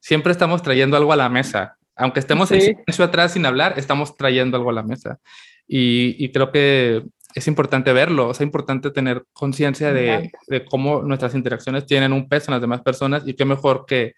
siempre 0.00 0.32
estamos 0.32 0.62
trayendo 0.62 0.96
algo 0.96 1.12
a 1.12 1.16
la 1.16 1.28
mesa. 1.28 1.76
Aunque 1.96 2.18
estemos 2.18 2.50
en 2.50 2.60
silencio 2.60 3.04
atrás 3.04 3.32
sin 3.32 3.46
hablar, 3.46 3.74
estamos 3.76 4.16
trayendo 4.16 4.56
algo 4.56 4.70
a 4.70 4.74
la 4.74 4.82
mesa. 4.82 5.20
Y, 5.66 6.30
creo 6.32 6.52
que 6.52 7.02
es 7.34 7.48
importante 7.48 7.92
verlo, 7.92 8.30
es 8.30 8.40
importante 8.40 8.90
tener 8.90 9.24
conciencia 9.32 9.92
de, 9.92 10.30
de, 10.46 10.64
cómo 10.64 11.02
nuestras 11.02 11.34
interacciones 11.34 11.86
tienen 11.86 12.12
un 12.12 12.28
peso 12.28 12.50
en 12.50 12.54
las 12.54 12.60
demás 12.60 12.82
personas 12.82 13.26
y 13.26 13.34
qué 13.34 13.44
mejor 13.44 13.86
que 13.86 14.14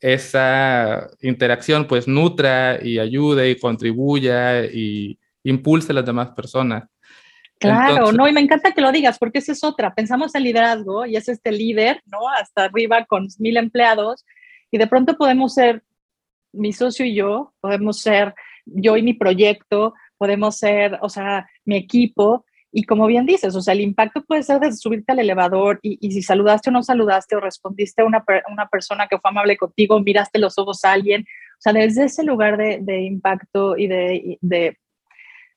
esa 0.00 1.08
interacción 1.20 1.86
pues 1.86 2.06
nutra 2.06 2.78
y 2.82 2.98
ayude 2.98 3.50
y 3.50 3.58
contribuya 3.58 4.64
y 4.64 5.18
impulse 5.42 5.92
a 5.92 5.96
las 5.96 6.06
demás 6.06 6.30
personas. 6.30 6.84
Claro, 7.58 8.12
no, 8.12 8.28
y 8.28 8.32
me 8.32 8.40
encanta 8.40 8.72
que 8.72 8.82
lo 8.82 8.92
digas, 8.92 9.18
porque 9.18 9.38
esa 9.38 9.52
es 9.52 9.64
otra. 9.64 9.94
Pensamos 9.94 10.34
en 10.34 10.42
liderazgo 10.42 11.06
y 11.06 11.16
es 11.16 11.28
este 11.28 11.52
líder, 11.52 12.02
¿no? 12.04 12.28
Hasta 12.28 12.64
arriba 12.64 13.06
con 13.06 13.28
mil 13.38 13.56
empleados, 13.56 14.24
y 14.70 14.78
de 14.78 14.86
pronto 14.86 15.16
podemos 15.16 15.54
ser 15.54 15.82
mi 16.52 16.72
socio 16.72 17.06
y 17.06 17.14
yo, 17.14 17.54
podemos 17.60 18.00
ser 18.00 18.34
yo 18.66 18.96
y 18.96 19.02
mi 19.02 19.14
proyecto, 19.14 19.94
podemos 20.18 20.56
ser, 20.56 20.98
o 21.02 21.08
sea, 21.08 21.48
mi 21.64 21.76
equipo. 21.76 22.44
Y 22.72 22.84
como 22.84 23.06
bien 23.06 23.26
dices, 23.26 23.54
o 23.54 23.62
sea, 23.62 23.74
el 23.74 23.80
impacto 23.80 24.22
puede 24.24 24.42
ser 24.42 24.60
desde 24.60 24.76
subirte 24.76 25.12
al 25.12 25.20
elevador 25.20 25.78
y, 25.82 25.98
y 26.00 26.12
si 26.12 26.22
saludaste 26.22 26.70
o 26.70 26.72
no 26.72 26.82
saludaste 26.82 27.36
o 27.36 27.40
respondiste 27.40 28.02
a 28.02 28.04
una, 28.04 28.24
una, 28.50 28.68
persona 28.68 29.06
que 29.06 29.18
fue 29.18 29.30
amable 29.30 29.56
contigo, 29.56 30.00
miraste 30.00 30.38
los 30.38 30.58
ojos 30.58 30.84
a 30.84 30.92
alguien. 30.92 31.22
O 31.22 31.60
sea, 31.60 31.72
desde 31.72 32.04
ese 32.04 32.22
lugar 32.22 32.58
de, 32.58 32.80
de 32.82 33.02
impacto 33.02 33.78
y 33.78 33.86
de, 33.86 34.38
de 34.42 34.78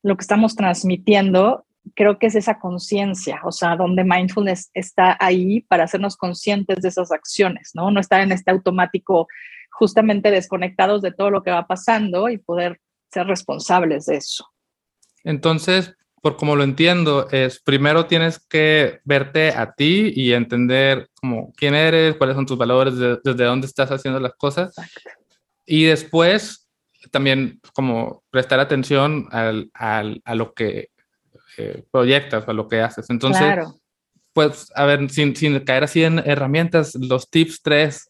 lo 0.01 0.15
que 0.15 0.21
estamos 0.21 0.55
transmitiendo, 0.55 1.65
creo 1.95 2.19
que 2.19 2.27
es 2.27 2.35
esa 2.35 2.59
conciencia, 2.59 3.41
o 3.43 3.51
sea, 3.51 3.75
donde 3.75 4.03
mindfulness 4.03 4.69
está 4.73 5.17
ahí 5.19 5.61
para 5.61 5.85
hacernos 5.85 6.15
conscientes 6.15 6.81
de 6.81 6.89
esas 6.89 7.11
acciones, 7.11 7.71
¿no? 7.73 7.91
No 7.91 7.99
estar 7.99 8.21
en 8.21 8.31
este 8.31 8.51
automático 8.51 9.27
justamente 9.71 10.31
desconectados 10.31 11.01
de 11.01 11.11
todo 11.11 11.31
lo 11.31 11.43
que 11.43 11.51
va 11.51 11.67
pasando 11.67 12.29
y 12.29 12.37
poder 12.37 12.79
ser 13.11 13.27
responsables 13.27 14.05
de 14.05 14.17
eso. 14.17 14.45
Entonces, 15.23 15.95
por 16.21 16.37
como 16.37 16.55
lo 16.55 16.63
entiendo, 16.63 17.27
es 17.31 17.59
primero 17.59 18.05
tienes 18.05 18.39
que 18.39 18.99
verte 19.03 19.49
a 19.49 19.73
ti 19.73 20.11
y 20.15 20.33
entender 20.33 21.09
como 21.15 21.53
quién 21.53 21.75
eres, 21.75 22.15
cuáles 22.15 22.35
son 22.35 22.45
tus 22.45 22.57
valores, 22.57 22.95
desde 22.97 23.45
dónde 23.45 23.67
estás 23.67 23.89
haciendo 23.91 24.19
las 24.19 24.33
cosas. 24.35 24.73
Y 25.65 25.85
después 25.85 26.67
también 27.11 27.59
como 27.73 28.23
prestar 28.29 28.59
atención 28.59 29.27
al, 29.31 29.69
al, 29.73 30.21
a 30.25 30.35
lo 30.35 30.53
que 30.53 30.89
eh, 31.57 31.83
proyectas, 31.91 32.47
a 32.47 32.53
lo 32.53 32.67
que 32.67 32.81
haces. 32.81 33.09
Entonces, 33.09 33.57
pues, 34.33 34.71
a 34.75 34.85
ver, 34.85 35.09
sin, 35.09 35.35
sin 35.35 35.59
caer 35.61 35.83
así 35.83 36.03
en 36.03 36.19
herramientas, 36.19 36.95
los 36.95 37.29
tips 37.29 37.61
tres 37.61 38.08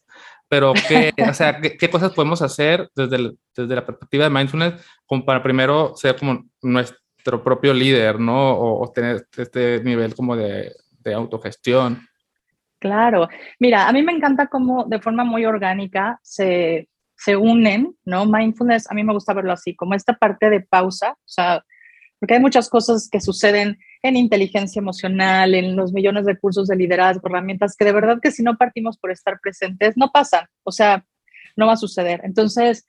pero 0.50 0.72
¿qué, 0.88 1.12
o 1.28 1.32
sea, 1.32 1.60
¿qué, 1.60 1.88
cosas 1.88 2.12
podemos 2.12 2.42
hacer 2.42 2.90
desde, 2.96 3.36
desde 3.56 3.74
la 3.76 3.86
perspectiva 3.86 4.24
de 4.24 4.30
mindfulness 4.30 4.84
como 5.06 5.24
para 5.24 5.44
primero 5.44 5.94
ser 5.94 6.16
como 6.16 6.44
nuestro 6.60 7.44
propio 7.44 7.72
líder, 7.72 8.18
¿no? 8.18 8.58
O, 8.58 8.90
tener 8.92 9.24
este 9.36 9.80
nivel 9.84 10.12
como 10.16 10.34
de, 10.34 10.72
de 10.98 11.14
autogestión. 11.14 12.04
Claro, 12.80 13.28
mira, 13.60 13.86
a 13.86 13.92
mí 13.92 14.02
me 14.02 14.10
encanta 14.10 14.48
cómo 14.48 14.86
de 14.86 15.00
forma 15.00 15.22
muy 15.22 15.46
orgánica 15.46 16.18
se, 16.20 16.88
se 17.14 17.36
unen, 17.36 17.94
¿no? 18.04 18.26
Mindfulness, 18.26 18.90
a 18.90 18.94
mí 18.94 19.04
me 19.04 19.12
gusta 19.12 19.34
verlo 19.34 19.52
así, 19.52 19.76
como 19.76 19.94
esta 19.94 20.14
parte 20.14 20.50
de 20.50 20.62
pausa, 20.62 21.12
o 21.12 21.28
sea, 21.28 21.64
porque 22.18 22.34
hay 22.34 22.40
muchas 22.40 22.68
cosas 22.68 23.08
que 23.08 23.20
suceden 23.20 23.78
en 24.02 24.16
inteligencia 24.16 24.80
emocional, 24.80 25.54
en 25.54 25.76
los 25.76 25.92
millones 25.92 26.24
de 26.26 26.38
cursos 26.38 26.68
de 26.68 26.76
liderazgo, 26.76 27.28
herramientas 27.28 27.76
que 27.76 27.84
de 27.84 27.92
verdad 27.92 28.18
que 28.22 28.30
si 28.30 28.42
no 28.42 28.56
partimos 28.56 28.98
por 28.98 29.10
estar 29.10 29.38
presentes, 29.40 29.96
no 29.96 30.10
pasan, 30.10 30.46
o 30.64 30.72
sea, 30.72 31.04
no 31.56 31.66
va 31.66 31.74
a 31.74 31.76
suceder. 31.76 32.20
Entonces, 32.24 32.86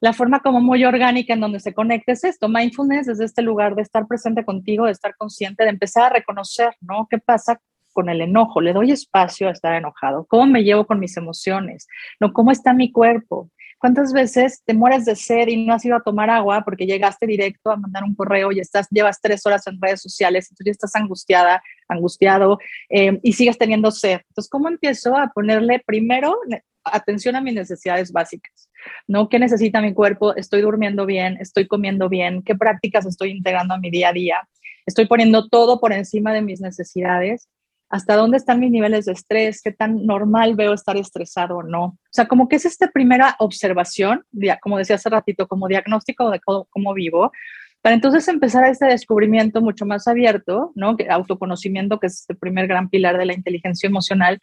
la 0.00 0.12
forma 0.12 0.40
como 0.40 0.60
muy 0.60 0.84
orgánica 0.84 1.34
en 1.34 1.40
donde 1.40 1.58
se 1.58 1.74
conecta 1.74 2.12
es 2.12 2.22
esto, 2.22 2.48
mindfulness 2.48 3.08
es 3.08 3.20
este 3.20 3.42
lugar 3.42 3.74
de 3.74 3.82
estar 3.82 4.06
presente 4.06 4.44
contigo, 4.44 4.86
de 4.86 4.92
estar 4.92 5.16
consciente, 5.16 5.64
de 5.64 5.70
empezar 5.70 6.04
a 6.04 6.14
reconocer, 6.14 6.70
¿no? 6.80 7.08
¿Qué 7.10 7.18
pasa 7.18 7.60
con 7.92 8.08
el 8.08 8.20
enojo? 8.20 8.60
¿Le 8.60 8.72
doy 8.72 8.92
espacio 8.92 9.48
a 9.48 9.52
estar 9.52 9.74
enojado? 9.74 10.24
¿Cómo 10.28 10.46
me 10.46 10.62
llevo 10.62 10.86
con 10.86 11.00
mis 11.00 11.16
emociones? 11.16 11.88
¿No? 12.20 12.32
¿Cómo 12.32 12.52
está 12.52 12.72
mi 12.72 12.92
cuerpo? 12.92 13.50
¿Cuántas 13.78 14.12
veces 14.12 14.62
te 14.64 14.74
mueres 14.74 15.04
de 15.04 15.14
sed 15.14 15.46
y 15.46 15.64
no 15.64 15.72
has 15.72 15.84
ido 15.84 15.96
a 15.96 16.02
tomar 16.02 16.28
agua 16.30 16.62
porque 16.64 16.84
llegaste 16.84 17.26
directo 17.26 17.70
a 17.70 17.76
mandar 17.76 18.02
un 18.02 18.14
correo 18.14 18.50
y 18.50 18.58
estás, 18.58 18.88
llevas 18.90 19.20
tres 19.20 19.46
horas 19.46 19.66
en 19.68 19.80
redes 19.80 20.02
sociales, 20.02 20.46
entonces 20.50 20.66
ya 20.66 20.72
estás 20.72 20.96
angustiada, 20.96 21.62
angustiado 21.88 22.58
eh, 22.90 23.20
y 23.22 23.32
sigues 23.34 23.56
teniendo 23.56 23.92
sed? 23.92 24.20
Entonces, 24.28 24.50
¿cómo 24.50 24.68
empiezo 24.68 25.16
a 25.16 25.28
ponerle 25.28 25.80
primero 25.86 26.36
atención 26.82 27.36
a 27.36 27.40
mis 27.40 27.54
necesidades 27.54 28.10
básicas? 28.10 28.68
¿No? 29.06 29.28
¿Qué 29.28 29.38
necesita 29.38 29.80
mi 29.80 29.94
cuerpo? 29.94 30.34
¿Estoy 30.34 30.60
durmiendo 30.60 31.06
bien? 31.06 31.36
¿Estoy 31.40 31.68
comiendo 31.68 32.08
bien? 32.08 32.42
¿Qué 32.42 32.56
prácticas 32.56 33.06
estoy 33.06 33.30
integrando 33.30 33.74
a 33.74 33.78
mi 33.78 33.90
día 33.90 34.08
a 34.08 34.12
día? 34.12 34.48
¿Estoy 34.86 35.06
poniendo 35.06 35.48
todo 35.48 35.78
por 35.78 35.92
encima 35.92 36.32
de 36.32 36.42
mis 36.42 36.60
necesidades? 36.60 37.48
Hasta 37.90 38.16
dónde 38.16 38.36
están 38.36 38.60
mis 38.60 38.70
niveles 38.70 39.06
de 39.06 39.12
estrés, 39.12 39.62
qué 39.62 39.72
tan 39.72 40.04
normal 40.04 40.54
veo 40.54 40.74
estar 40.74 40.96
estresado 40.96 41.58
o 41.58 41.62
no. 41.62 41.84
O 41.84 41.98
sea, 42.10 42.28
como 42.28 42.48
que 42.48 42.56
es 42.56 42.66
esta 42.66 42.88
primera 42.88 43.36
observación, 43.38 44.24
como 44.60 44.78
decía 44.78 44.96
hace 44.96 45.08
ratito, 45.08 45.48
como 45.48 45.68
diagnóstico 45.68 46.30
de 46.30 46.40
cómo, 46.40 46.94
vivo, 46.94 47.32
para 47.80 47.94
entonces 47.94 48.26
empezar 48.28 48.64
a 48.64 48.70
este 48.70 48.86
descubrimiento 48.86 49.62
mucho 49.62 49.86
más 49.86 50.06
abierto, 50.08 50.72
¿no? 50.74 50.96
Autoconocimiento, 51.08 51.98
que 51.98 52.08
es 52.08 52.26
el 52.28 52.36
primer 52.36 52.66
gran 52.66 52.90
pilar 52.90 53.16
de 53.16 53.24
la 53.24 53.34
inteligencia 53.34 53.86
emocional, 53.86 54.38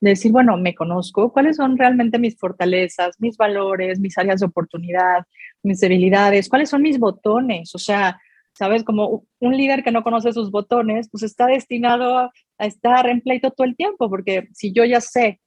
de 0.00 0.10
decir, 0.10 0.32
bueno, 0.32 0.56
me 0.56 0.74
conozco, 0.74 1.32
cuáles 1.32 1.56
son 1.56 1.78
realmente 1.78 2.18
mis 2.18 2.38
fortalezas, 2.38 3.16
mis 3.18 3.36
valores, 3.36 4.00
mis 4.00 4.16
áreas 4.18 4.40
de 4.40 4.46
oportunidad, 4.46 5.24
mis 5.62 5.80
debilidades, 5.80 6.48
cuáles 6.48 6.70
son 6.70 6.82
mis 6.82 6.98
botones, 6.98 7.74
o 7.74 7.78
sea, 7.78 8.18
¿sabes? 8.54 8.82
Como 8.82 9.24
un 9.38 9.56
líder 9.56 9.82
que 9.82 9.92
no 9.92 10.02
conoce 10.02 10.32
sus 10.32 10.50
botones, 10.50 11.08
pues 11.10 11.22
está 11.22 11.46
destinado 11.46 12.30
a 12.60 12.66
estar 12.66 13.08
en 13.08 13.20
pleito 13.20 13.50
todo 13.50 13.66
el 13.66 13.76
tiempo, 13.76 14.08
porque 14.08 14.48
si 14.52 14.72
yo 14.72 14.84
ya 14.84 15.00
sé 15.00 15.40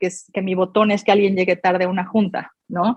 que, 0.00 0.08
es, 0.08 0.30
que 0.32 0.42
mi 0.42 0.54
botón 0.54 0.90
es 0.90 1.04
que 1.04 1.12
alguien 1.12 1.36
llegue 1.36 1.56
tarde 1.56 1.84
a 1.84 1.88
una 1.88 2.06
junta, 2.06 2.52
¿no? 2.68 2.94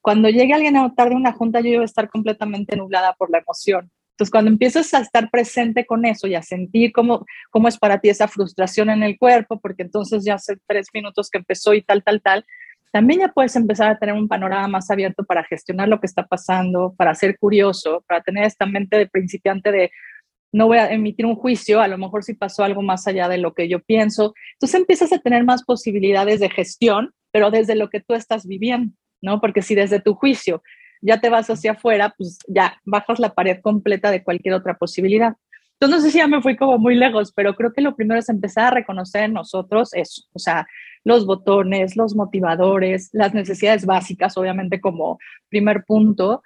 Cuando 0.00 0.28
llegue 0.28 0.54
alguien 0.54 0.74
tarde 0.94 1.14
a 1.14 1.18
una 1.18 1.32
junta, 1.32 1.60
yo 1.60 1.70
voy 1.70 1.82
a 1.82 1.84
estar 1.84 2.08
completamente 2.08 2.76
nublada 2.76 3.12
por 3.14 3.30
la 3.30 3.38
emoción. 3.38 3.90
Entonces, 4.12 4.30
cuando 4.30 4.50
empiezas 4.50 4.92
a 4.94 5.00
estar 5.00 5.30
presente 5.30 5.84
con 5.84 6.04
eso 6.04 6.26
y 6.26 6.34
a 6.34 6.42
sentir 6.42 6.92
cómo, 6.92 7.26
cómo 7.50 7.68
es 7.68 7.78
para 7.78 7.98
ti 7.98 8.08
esa 8.08 8.28
frustración 8.28 8.90
en 8.90 9.02
el 9.02 9.18
cuerpo, 9.18 9.58
porque 9.60 9.82
entonces 9.82 10.24
ya 10.24 10.34
hace 10.34 10.56
tres 10.66 10.88
minutos 10.94 11.28
que 11.30 11.38
empezó 11.38 11.74
y 11.74 11.82
tal, 11.82 12.02
tal, 12.04 12.22
tal, 12.22 12.44
también 12.92 13.20
ya 13.20 13.28
puedes 13.28 13.56
empezar 13.56 13.90
a 13.90 13.98
tener 13.98 14.14
un 14.14 14.28
panorama 14.28 14.68
más 14.68 14.90
abierto 14.90 15.24
para 15.24 15.44
gestionar 15.44 15.88
lo 15.88 16.00
que 16.00 16.06
está 16.06 16.26
pasando, 16.26 16.94
para 16.96 17.14
ser 17.14 17.38
curioso, 17.38 18.04
para 18.06 18.20
tener 18.20 18.44
esta 18.44 18.66
mente 18.66 18.96
de 18.98 19.06
principiante 19.06 19.70
de 19.70 19.90
no 20.52 20.66
voy 20.66 20.78
a 20.78 20.90
emitir 20.90 21.26
un 21.26 21.36
juicio, 21.36 21.80
a 21.80 21.88
lo 21.88 21.98
mejor 21.98 22.24
si 22.24 22.34
pasó 22.34 22.64
algo 22.64 22.82
más 22.82 23.06
allá 23.06 23.28
de 23.28 23.38
lo 23.38 23.54
que 23.54 23.68
yo 23.68 23.80
pienso. 23.80 24.34
Entonces 24.54 24.80
empiezas 24.80 25.12
a 25.12 25.18
tener 25.18 25.44
más 25.44 25.62
posibilidades 25.64 26.40
de 26.40 26.50
gestión, 26.50 27.12
pero 27.30 27.50
desde 27.50 27.76
lo 27.76 27.88
que 27.90 28.00
tú 28.00 28.14
estás 28.14 28.46
viviendo, 28.46 28.94
¿no? 29.20 29.40
Porque 29.40 29.62
si 29.62 29.74
desde 29.74 30.00
tu 30.00 30.14
juicio 30.14 30.62
ya 31.02 31.20
te 31.20 31.30
vas 31.30 31.48
hacia 31.48 31.72
afuera, 31.72 32.14
pues 32.16 32.38
ya 32.48 32.78
bajas 32.84 33.18
la 33.18 33.34
pared 33.34 33.60
completa 33.62 34.10
de 34.10 34.22
cualquier 34.22 34.54
otra 34.54 34.76
posibilidad. 34.76 35.34
Entonces, 35.74 35.96
no 35.96 36.04
sé 36.04 36.10
si 36.12 36.18
ya 36.18 36.26
me 36.26 36.42
fui 36.42 36.56
como 36.56 36.76
muy 36.78 36.94
lejos, 36.94 37.32
pero 37.32 37.54
creo 37.54 37.72
que 37.72 37.80
lo 37.80 37.96
primero 37.96 38.20
es 38.20 38.28
empezar 38.28 38.66
a 38.66 38.76
reconocer 38.76 39.24
en 39.24 39.32
nosotros 39.32 39.94
eso, 39.94 40.24
o 40.34 40.38
sea, 40.38 40.66
los 41.04 41.24
botones, 41.24 41.96
los 41.96 42.14
motivadores, 42.14 43.08
las 43.14 43.32
necesidades 43.32 43.86
básicas, 43.86 44.36
obviamente 44.36 44.78
como 44.78 45.18
primer 45.48 45.84
punto, 45.84 46.42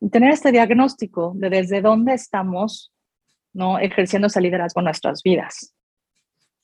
y 0.00 0.08
tener 0.08 0.30
este 0.30 0.52
diagnóstico 0.52 1.32
de 1.36 1.50
desde 1.50 1.82
dónde 1.82 2.14
estamos 2.14 2.92
¿no? 3.58 3.78
ejerciendo 3.78 4.28
ese 4.28 4.40
liderazgo 4.40 4.80
en 4.80 4.84
nuestras 4.86 5.22
vidas. 5.22 5.74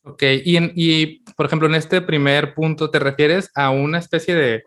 Ok, 0.04 0.22
y, 0.22 0.58
y 0.74 1.24
por 1.36 1.46
ejemplo, 1.46 1.66
en 1.66 1.74
este 1.74 2.00
primer 2.00 2.54
punto, 2.54 2.90
¿te 2.90 2.98
refieres 2.98 3.50
a 3.54 3.70
una 3.70 3.98
especie 3.98 4.34
de 4.34 4.64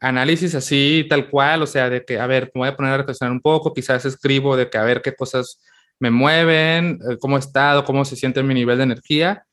análisis 0.00 0.54
así, 0.54 1.06
tal 1.08 1.30
cual? 1.30 1.62
O 1.62 1.66
sea, 1.66 1.88
de 1.88 2.04
que, 2.04 2.18
a 2.18 2.26
ver, 2.26 2.50
me 2.54 2.60
voy 2.60 2.68
a 2.68 2.76
poner 2.76 2.94
a 2.94 2.96
reflexionar 2.98 3.32
un 3.32 3.40
poco, 3.40 3.72
quizás 3.72 4.04
escribo 4.04 4.56
de 4.56 4.68
que 4.68 4.78
a 4.78 4.84
ver 4.84 5.02
qué 5.02 5.14
cosas 5.14 5.60
me 5.98 6.10
mueven, 6.10 6.98
eh, 7.08 7.16
cómo 7.20 7.36
he 7.36 7.40
estado, 7.40 7.84
cómo 7.84 8.04
se 8.04 8.16
siente 8.16 8.42
mi 8.42 8.54
nivel 8.54 8.78
de 8.78 8.84
energía. 8.84 9.44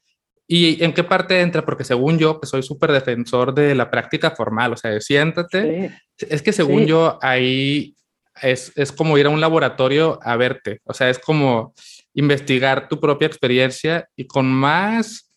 ¿Y 0.47 0.81
en 0.81 0.93
qué 0.93 1.03
parte 1.03 1.41
entra? 1.41 1.65
Porque 1.65 1.83
según 1.83 2.17
yo, 2.17 2.39
que 2.39 2.47
soy 2.47 2.63
súper 2.63 2.93
defensor 2.93 3.53
de 3.53 3.75
la 3.75 3.91
práctica 3.91 4.31
formal, 4.31 4.71
o 4.71 4.77
sea, 4.77 4.99
siéntate, 5.01 5.91
es 6.17 6.41
que 6.41 6.53
según 6.53 6.85
yo 6.85 7.19
ahí 7.21 7.97
es, 8.41 8.71
es, 8.77 8.93
como 8.93 9.17
ir 9.17 9.25
a 9.25 9.29
un 9.29 9.41
laboratorio 9.41 10.19
a 10.23 10.37
verte, 10.37 10.79
o 10.85 10.93
sea, 10.93 11.09
es 11.09 11.19
como 11.19 11.73
investigar 12.17 12.89
tu 12.89 12.99
propia 12.99 13.27
experiencia 13.27 14.09
y 14.15 14.25
con 14.25 14.47
más 14.47 15.31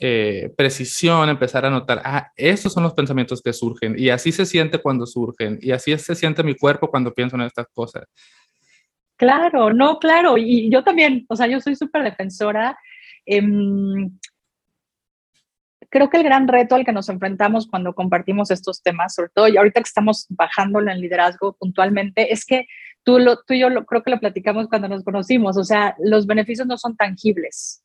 eh, 0.00 0.50
precisión 0.56 1.28
empezar 1.28 1.66
a 1.66 1.70
notar, 1.70 2.00
ah, 2.04 2.32
esos 2.36 2.72
son 2.72 2.84
los 2.84 2.94
pensamientos 2.94 3.42
que 3.42 3.52
surgen 3.52 3.94
y 3.98 4.08
así 4.08 4.32
se 4.32 4.46
siente 4.46 4.78
cuando 4.78 5.06
surgen 5.06 5.58
y 5.60 5.72
así 5.72 5.96
se 5.98 6.14
siente 6.14 6.42
mi 6.42 6.56
cuerpo 6.56 6.88
cuando 6.88 7.12
pienso 7.12 7.36
en 7.36 7.42
estas 7.42 7.66
cosas. 7.68 8.04
Claro, 9.16 9.74
no, 9.74 9.98
claro, 9.98 10.38
y 10.38 10.70
yo 10.70 10.82
también, 10.82 11.26
o 11.28 11.36
sea, 11.36 11.46
yo 11.48 11.60
soy 11.60 11.76
súper 11.76 12.02
defensora. 12.02 12.78
Eh, 13.26 13.42
creo 15.90 16.08
que 16.08 16.16
el 16.16 16.24
gran 16.24 16.48
reto 16.48 16.74
al 16.74 16.84
que 16.86 16.92
nos 16.92 17.10
enfrentamos 17.10 17.68
cuando 17.68 17.94
compartimos 17.94 18.50
estos 18.50 18.82
temas, 18.82 19.14
sobre 19.14 19.30
todo 19.34 19.48
y 19.48 19.58
ahorita 19.58 19.80
que 19.80 19.88
estamos 19.88 20.26
bajándolo 20.30 20.90
en 20.90 21.00
liderazgo 21.00 21.56
puntualmente, 21.58 22.32
es 22.32 22.46
que 22.46 22.66
tú, 23.06 23.20
lo, 23.20 23.36
tú 23.36 23.54
y 23.54 23.60
yo 23.60 23.70
lo, 23.70 23.86
creo 23.86 24.02
que 24.02 24.10
lo 24.10 24.18
platicamos 24.18 24.66
cuando 24.66 24.88
nos 24.88 25.04
conocimos, 25.04 25.56
o 25.56 25.62
sea, 25.62 25.94
los 26.00 26.26
beneficios 26.26 26.66
no 26.66 26.76
son 26.76 26.96
tangibles, 26.96 27.84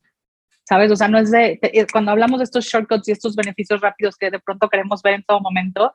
¿sabes? 0.64 0.92
O 0.92 0.96
sea, 0.96 1.08
no 1.08 1.20
es 1.20 1.30
de, 1.30 1.60
eh, 1.62 1.86
cuando 1.92 2.10
hablamos 2.10 2.40
de 2.40 2.46
estos 2.46 2.66
shortcuts 2.66 3.08
y 3.08 3.12
estos 3.12 3.36
beneficios 3.36 3.80
rápidos 3.82 4.18
que 4.18 4.32
de 4.32 4.40
pronto 4.40 4.68
queremos 4.68 5.04
ver 5.04 5.14
en 5.14 5.24
todo 5.24 5.40
momento, 5.40 5.94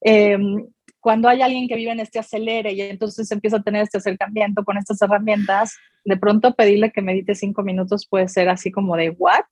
em, 0.00 0.66
cuando 0.98 1.28
hay 1.28 1.42
alguien 1.42 1.68
que 1.68 1.76
vive 1.76 1.92
en 1.92 2.00
este 2.00 2.18
acelere 2.18 2.72
y 2.72 2.80
entonces 2.80 3.30
empieza 3.30 3.58
a 3.58 3.62
tener 3.62 3.82
este 3.82 3.98
acercamiento 3.98 4.64
con 4.64 4.76
estas 4.76 5.00
herramientas, 5.00 5.76
de 6.04 6.16
pronto 6.16 6.52
pedirle 6.54 6.90
que 6.90 7.02
medite 7.02 7.36
cinco 7.36 7.62
minutos 7.62 8.08
puede 8.10 8.26
ser 8.26 8.48
así 8.48 8.72
como 8.72 8.96
de, 8.96 9.10
¿what? 9.10 9.44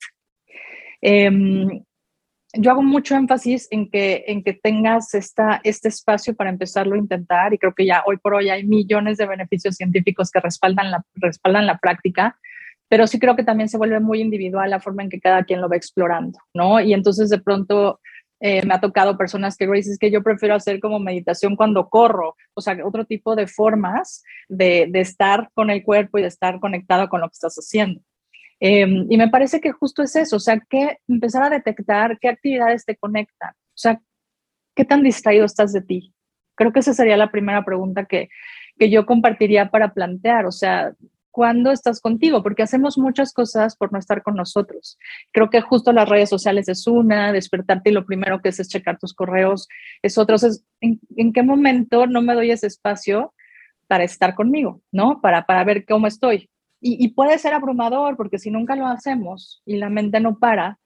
Em, 1.01 1.85
yo 2.53 2.71
hago 2.71 2.81
mucho 2.81 3.15
énfasis 3.15 3.67
en 3.69 3.89
que, 3.89 4.23
en 4.27 4.43
que 4.43 4.53
tengas 4.53 5.13
esta, 5.13 5.61
este 5.63 5.89
espacio 5.89 6.35
para 6.35 6.49
empezarlo 6.49 6.95
a 6.95 6.97
intentar 6.97 7.53
y 7.53 7.59
creo 7.59 7.73
que 7.73 7.85
ya 7.85 8.03
hoy 8.07 8.17
por 8.17 8.33
hoy 8.33 8.49
hay 8.49 8.65
millones 8.65 9.17
de 9.17 9.27
beneficios 9.27 9.75
científicos 9.75 10.31
que 10.31 10.39
respaldan 10.39 10.89
la, 10.89 11.05
respaldan 11.15 11.67
la 11.67 11.77
práctica, 11.77 12.37
pero 12.87 13.05
sí 13.05 13.19
creo 13.19 13.35
que 13.35 13.43
también 13.43 13.69
se 13.69 13.77
vuelve 13.77 13.99
muy 13.99 14.19
individual 14.21 14.69
la 14.69 14.79
forma 14.79 15.03
en 15.03 15.09
que 15.09 15.19
cada 15.19 15.43
quien 15.43 15.61
lo 15.61 15.69
va 15.69 15.75
explorando, 15.75 16.39
¿no? 16.55 16.79
Y 16.79 16.93
entonces 16.93 17.29
de 17.29 17.39
pronto 17.39 17.99
eh, 18.39 18.65
me 18.65 18.73
ha 18.73 18.81
tocado 18.81 19.15
personas 19.15 19.55
que 19.55 19.67
dicen 19.67 19.97
que 19.99 20.09
yo 20.09 20.23
prefiero 20.23 20.55
hacer 20.55 20.79
como 20.79 20.97
meditación 20.97 21.55
cuando 21.55 21.87
corro, 21.87 22.35
o 22.55 22.61
sea, 22.61 22.75
otro 22.83 23.05
tipo 23.05 23.35
de 23.35 23.45
formas 23.45 24.23
de, 24.47 24.87
de 24.89 25.01
estar 25.01 25.51
con 25.53 25.69
el 25.69 25.83
cuerpo 25.83 26.17
y 26.17 26.23
de 26.23 26.29
estar 26.29 26.59
conectado 26.59 27.09
con 27.09 27.21
lo 27.21 27.27
que 27.27 27.33
estás 27.33 27.55
haciendo. 27.57 28.01
Em, 28.59 29.05
y 29.09 29.17
me 29.17 29.29
parece 29.29 29.61
que 29.61 29.71
justo 29.71 30.03
es 30.03 30.15
eso, 30.15 30.35
o 30.35 30.39
sea, 30.39 30.59
que 30.59 30.97
empezar 31.07 31.43
a 31.43 31.49
detectar 31.49 32.19
qué 32.19 32.29
actividades 32.29 32.85
te 32.85 32.97
conectan, 32.97 33.51
o 33.51 33.77
sea, 33.77 34.01
qué 34.75 34.85
tan 34.85 35.03
distraído 35.03 35.45
estás 35.45 35.73
de 35.73 35.81
ti. 35.81 36.13
Creo 36.55 36.73
que 36.73 36.79
esa 36.79 36.93
sería 36.93 37.15
la 37.17 37.31
primera 37.31 37.63
pregunta 37.63 38.05
que, 38.05 38.29
que 38.77 38.89
yo 38.89 39.05
compartiría 39.05 39.69
para 39.71 39.93
plantear, 39.93 40.45
o 40.45 40.51
sea, 40.51 40.93
¿cuándo 41.31 41.71
estás 41.71 42.01
contigo? 42.01 42.43
Porque 42.43 42.63
hacemos 42.63 42.97
muchas 42.97 43.31
cosas 43.33 43.77
por 43.77 43.93
no 43.93 43.99
estar 43.99 44.23
con 44.23 44.35
nosotros. 44.35 44.97
Creo 45.31 45.49
que 45.49 45.61
justo 45.61 45.93
las 45.93 46.09
redes 46.09 46.29
sociales 46.29 46.67
es 46.67 46.85
una, 46.85 47.31
despertarte 47.31 47.91
y 47.91 47.93
lo 47.93 48.05
primero 48.05 48.41
que 48.41 48.49
es 48.49 48.59
es 48.59 48.67
checar 48.67 48.97
tus 48.99 49.13
correos 49.13 49.69
es 50.01 50.17
otro. 50.17 50.35
¿en, 50.81 50.99
¿en, 51.15 51.31
qué 51.31 51.43
momento 51.43 52.07
no 52.07 52.21
me 52.21 52.33
doy 52.33 52.51
ese 52.51 52.67
espacio 52.67 53.33
para 53.87 54.03
estar 54.03 54.35
conmigo, 54.35 54.81
¿no? 54.91 55.21
Para, 55.21 55.45
para 55.45 55.63
ver 55.63 55.85
cómo 55.85 56.07
estoy. 56.07 56.49
Y, 56.81 57.09
puede 57.09 57.37
ser 57.37 57.53
abrumador 57.53 58.15
porque 58.15 58.39
si 58.39 58.51
nunca 58.51 58.75
lo 58.75 58.87
hacemos 58.87 59.61
y 59.65 59.77
la 59.77 59.89
mente 59.89 60.19
no 60.19 60.39
para, 60.39 60.79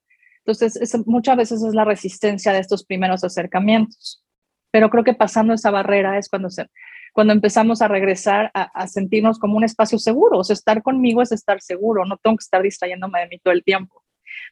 Entonces, 0.45 0.97
muchas 1.05 1.37
veces 1.37 1.63
es 1.63 1.73
la 1.73 1.85
resistencia 1.85 2.51
de 2.51 2.59
estos 2.59 2.83
primeros 2.83 3.23
acercamientos. 3.23 4.23
Pero 4.71 4.89
creo 4.89 5.03
que 5.03 5.13
pasando 5.13 5.53
esa 5.53 5.69
barrera 5.69 6.17
es 6.17 6.29
cuando, 6.29 6.49
se, 6.49 6.67
cuando 7.13 7.31
empezamos 7.31 7.81
a 7.81 7.87
regresar 7.87 8.49
a, 8.55 8.87
sentirnos 8.87 9.37
como 9.37 9.55
un 9.55 9.63
espacio 9.63 9.99
seguro. 9.99 10.39
O 10.39 10.43
sea, 10.43 10.55
estar 10.55 10.81
conmigo 10.81 11.21
es 11.21 11.31
estar 11.31 11.61
seguro, 11.61 12.05
no 12.05 12.17
tengo 12.17 12.37
que 12.37 12.43
estar 12.43 12.61
distrayéndome 12.61 13.21
de 13.21 13.27
mí 13.27 13.39
todo 13.39 13.53
el 13.53 13.63
tiempo. 13.63 14.03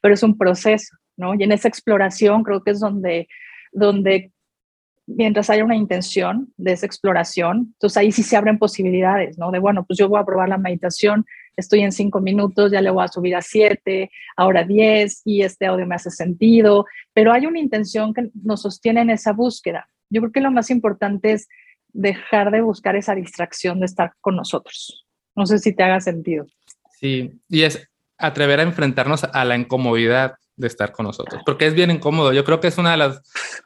Pero 0.02 0.14
es 0.14 0.24
un 0.24 0.38
proceso, 0.38 0.96
¿no? 1.18 1.34
Y 1.34 1.44
en 1.44 1.52
esa 1.52 1.68
exploración 1.68 2.44
creo 2.44 2.64
que 2.64 2.72
es 2.72 2.80
donde, 2.80 3.28
donde 3.72 4.32
mientras 5.16 5.50
haya 5.50 5.64
una 5.64 5.76
intención 5.76 6.54
de 6.58 6.74
esa 6.74 6.86
exploración, 6.86 7.72
entonces 7.74 7.98
ahí 7.98 8.12
sí 8.12 8.24
se 8.24 8.38
abren 8.38 8.58
posibilidades, 8.58 9.38
¿no? 9.38 9.52
De, 9.52 9.60
bueno, 9.60 9.86
pues 9.86 9.98
yo 9.98 10.10
voy 10.10 10.20
a 10.20 10.26
probar 10.26 10.50
la 10.50 10.58
meditación, 10.58 11.26
estoy 11.56 11.82
en 11.82 11.92
cinco 11.92 12.22
minutos, 12.22 12.72
ya 12.72 12.82
le 12.82 12.90
voy 12.90 13.04
a 13.04 13.08
subir 13.08 13.36
a 13.36 13.42
siete, 13.42 14.12
ahora 14.36 14.64
diez, 14.64 15.22
y 15.26 15.42
este 15.42 15.66
audio 15.66 15.86
me 15.86 15.96
hace 15.96 16.10
sentido, 16.10 16.86
pero 17.14 17.32
hay 17.32 17.46
una 17.46 17.60
intención 17.60 18.14
que 18.14 18.30
nos 18.44 18.62
sostiene 18.62 19.02
en 19.02 19.10
esa 19.10 19.34
búsqueda. 19.34 19.88
Yo 20.10 20.22
creo 20.22 20.32
que 20.32 20.42
lo 20.42 20.52
más 20.52 20.70
importante 20.70 21.34
es 21.34 21.48
dejar 21.94 22.52
de 22.52 22.62
buscar 22.62 22.96
esa 22.96 23.16
distracción 23.16 23.80
de 23.80 23.86
estar 23.86 24.14
con 24.22 24.36
nosotros. 24.36 25.06
No 25.36 25.46
sé 25.46 25.60
si 25.60 25.74
te 25.74 25.84
haga 25.84 26.00
sentido. 26.00 26.46
Sí, 27.00 27.40
y 27.50 27.64
es 27.64 27.90
atrever 28.18 28.60
a 28.60 28.64
enfrentarnos 28.64 29.24
a 29.24 29.46
la 29.46 29.56
incomodidad 29.58 30.36
de 30.62 30.68
estar 30.68 30.94
con 30.94 31.08
nosotros, 31.08 31.42
porque 31.46 31.68
es 31.68 31.74
bien 31.74 31.92
incómodo. 31.92 32.32
Yo 32.32 32.46
creo 32.46 32.60
que 32.60 32.68
es 32.68 32.78
una 32.78 32.92
de 32.92 32.98
las 32.98 33.22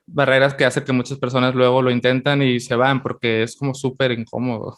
barreras 0.07 0.55
que 0.55 0.65
hace 0.65 0.83
que 0.83 0.93
muchas 0.93 1.19
personas 1.19 1.53
luego 1.53 1.81
lo 1.81 1.91
intentan 1.91 2.41
y 2.41 2.59
se 2.59 2.75
van, 2.75 3.03
porque 3.03 3.43
es 3.43 3.55
como 3.55 3.75
súper 3.75 4.11
incómodo. 4.11 4.77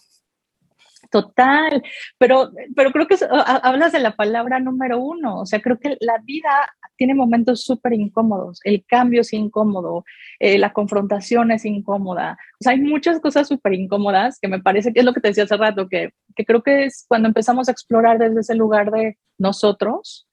Total, 1.09 1.81
pero, 2.17 2.51
pero 2.75 2.91
creo 2.91 3.07
que 3.07 3.15
hablas 3.29 3.93
de 3.93 3.99
la 3.99 4.15
palabra 4.15 4.59
número 4.59 4.99
uno, 4.99 5.39
o 5.39 5.45
sea, 5.45 5.61
creo 5.61 5.79
que 5.79 5.95
la 6.01 6.17
vida 6.23 6.49
tiene 6.97 7.15
momentos 7.15 7.63
súper 7.63 7.93
incómodos, 7.93 8.59
el 8.65 8.83
cambio 8.85 9.21
es 9.21 9.31
incómodo, 9.31 10.03
eh, 10.39 10.57
la 10.57 10.73
confrontación 10.73 11.51
es 11.51 11.63
incómoda, 11.63 12.37
o 12.59 12.63
sea, 12.63 12.73
hay 12.73 12.81
muchas 12.81 13.21
cosas 13.21 13.47
súper 13.47 13.73
incómodas 13.73 14.37
que 14.41 14.49
me 14.49 14.59
parece 14.59 14.91
que 14.91 14.99
es 14.99 15.05
lo 15.05 15.13
que 15.13 15.21
te 15.21 15.29
decía 15.29 15.45
hace 15.45 15.55
rato, 15.55 15.87
que, 15.87 16.09
que 16.35 16.45
creo 16.45 16.61
que 16.61 16.85
es 16.85 17.05
cuando 17.07 17.29
empezamos 17.29 17.69
a 17.69 17.71
explorar 17.71 18.17
desde 18.17 18.41
ese 18.41 18.55
lugar 18.55 18.91
de 18.91 19.17
nosotros, 19.37 20.27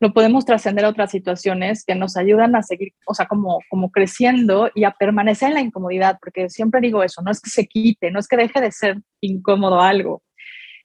lo 0.00 0.12
podemos 0.12 0.44
trascender 0.44 0.84
a 0.84 0.90
otras 0.90 1.10
situaciones 1.10 1.84
que 1.84 1.94
nos 1.94 2.16
ayudan 2.16 2.54
a 2.54 2.62
seguir, 2.62 2.92
o 3.06 3.14
sea, 3.14 3.26
como, 3.26 3.60
como 3.70 3.90
creciendo 3.90 4.70
y 4.74 4.84
a 4.84 4.90
permanecer 4.90 5.48
en 5.48 5.54
la 5.54 5.60
incomodidad, 5.60 6.18
porque 6.20 6.50
siempre 6.50 6.80
digo 6.80 7.02
eso, 7.02 7.22
no 7.22 7.30
es 7.30 7.40
que 7.40 7.50
se 7.50 7.66
quite, 7.66 8.10
no 8.10 8.18
es 8.18 8.28
que 8.28 8.36
deje 8.36 8.60
de 8.60 8.72
ser 8.72 8.98
incómodo 9.20 9.80
algo, 9.80 10.22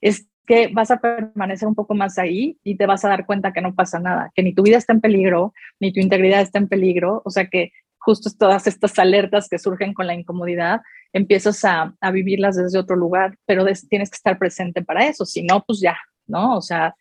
es 0.00 0.28
que 0.46 0.68
vas 0.72 0.90
a 0.90 0.98
permanecer 0.98 1.68
un 1.68 1.74
poco 1.74 1.94
más 1.94 2.18
ahí 2.18 2.58
y 2.64 2.76
te 2.76 2.86
vas 2.86 3.04
a 3.04 3.08
dar 3.08 3.26
cuenta 3.26 3.52
que 3.52 3.60
no 3.60 3.74
pasa 3.74 4.00
nada, 4.00 4.30
que 4.34 4.42
ni 4.42 4.54
tu 4.54 4.62
vida 4.62 4.78
está 4.78 4.92
en 4.92 5.00
peligro, 5.00 5.52
ni 5.78 5.92
tu 5.92 6.00
integridad 6.00 6.40
está 6.40 6.58
en 6.58 6.68
peligro, 6.68 7.22
o 7.24 7.30
sea 7.30 7.46
que 7.46 7.70
justo 7.98 8.30
todas 8.36 8.66
estas 8.66 8.98
alertas 8.98 9.48
que 9.48 9.58
surgen 9.58 9.94
con 9.94 10.06
la 10.06 10.14
incomodidad, 10.14 10.80
empiezas 11.12 11.64
a, 11.64 11.94
a 12.00 12.10
vivirlas 12.10 12.56
desde 12.56 12.78
otro 12.78 12.96
lugar, 12.96 13.36
pero 13.46 13.64
tienes 13.88 14.10
que 14.10 14.16
estar 14.16 14.38
presente 14.38 14.82
para 14.82 15.06
eso, 15.06 15.24
si 15.24 15.44
no, 15.44 15.62
pues 15.64 15.80
ya, 15.80 15.96
¿no? 16.26 16.56
O 16.56 16.62
sea, 16.62 16.96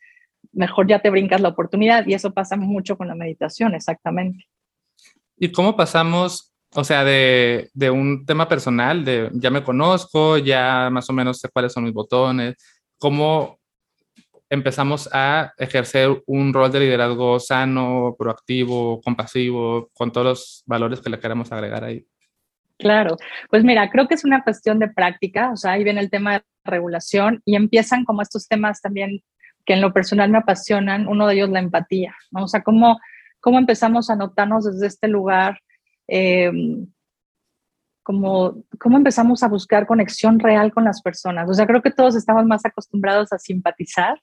mejor 0.54 0.88
ya 0.88 1.00
te 1.00 1.10
brincas 1.10 1.42
la 1.42 1.50
oportunidad 1.50 2.06
y 2.08 2.14
eso 2.14 2.34
pasa 2.34 2.56
mucho 2.56 2.98
con 2.98 3.08
la 3.08 3.16
meditación, 3.16 3.74
exactamente. 3.74 4.46
¿Y 5.38 5.52
cómo 5.52 5.76
pasamos, 5.76 6.54
o 6.74 6.84
sea, 6.84 7.04
de, 7.04 7.70
de, 7.74 7.90
un 7.90 8.26
tema 8.26 8.48
personal, 8.48 9.04
de 9.04 9.30
ya 9.34 9.50
me 9.50 9.64
conozco, 9.64 10.38
ya 10.38 10.90
más 10.92 11.10
o 11.10 11.14
menos 11.14 11.40
sé 11.40 11.50
cuáles 11.50 11.74
son 11.74 11.84
mis 11.84 11.94
botones, 11.94 12.56
cómo 12.98 13.60
empezamos 14.52 15.10
a 15.14 15.54
ejercer 15.58 16.22
un 16.26 16.54
rol 16.54 16.72
de 16.72 16.82
liderazgo 16.82 17.40
sano, 17.40 18.16
proactivo, 18.20 19.00
compasivo, 19.02 19.90
con 19.94 20.12
todos 20.12 20.28
los 20.28 20.64
valores 20.66 21.00
que 21.00 21.10
le 21.10 21.20
queremos 21.20 21.52
agregar 21.54 21.86
ahí? 21.86 22.06
Claro, 22.78 23.16
pues 23.50 23.64
mira, 23.64 23.90
creo 23.90 24.08
que 24.08 24.16
es 24.16 24.26
una 24.26 24.44
cuestión 24.44 24.78
de 24.80 24.90
práctica, 24.90 25.52
o 25.52 25.56
sea, 25.56 25.74
ahí 25.74 25.84
viene 25.86 26.02
el 26.02 26.10
tema 26.10 26.34
de 26.34 26.44
regulación 26.66 27.42
y 27.46 27.56
empiezan 27.56 28.04
como 28.04 28.22
estos 28.22 28.48
temas 28.48 28.82
también 28.82 29.22
que 29.66 29.74
en 29.74 29.82
lo 29.82 29.94
personal 29.94 30.30
me 30.30 30.40
apasionan, 30.40 31.08
uno 31.08 31.28
de 31.28 31.36
ellos 31.36 31.50
la 31.50 31.60
empatía, 31.60 32.16
¿no? 32.32 32.44
O 32.44 32.48
sea, 32.48 32.64
cómo, 32.64 33.00
cómo 33.40 33.60
empezamos 33.60 34.10
a 34.10 34.16
notarnos 34.16 34.66
desde 34.66 34.88
este 34.88 35.08
lugar, 35.08 35.60
eh, 36.08 36.52
cómo, 38.04 38.64
cómo 38.80 38.98
empezamos 38.98 39.44
a 39.44 39.48
buscar 39.48 39.86
conexión 39.86 40.40
real 40.40 40.74
con 40.74 40.84
las 40.84 41.02
personas. 41.02 41.50
O 41.50 41.54
sea, 41.54 41.68
creo 41.68 41.82
que 41.82 41.92
todos 41.92 42.16
estamos 42.16 42.46
más 42.46 42.66
acostumbrados 42.66 43.32
a 43.34 43.40
simpatizar, 43.40 44.22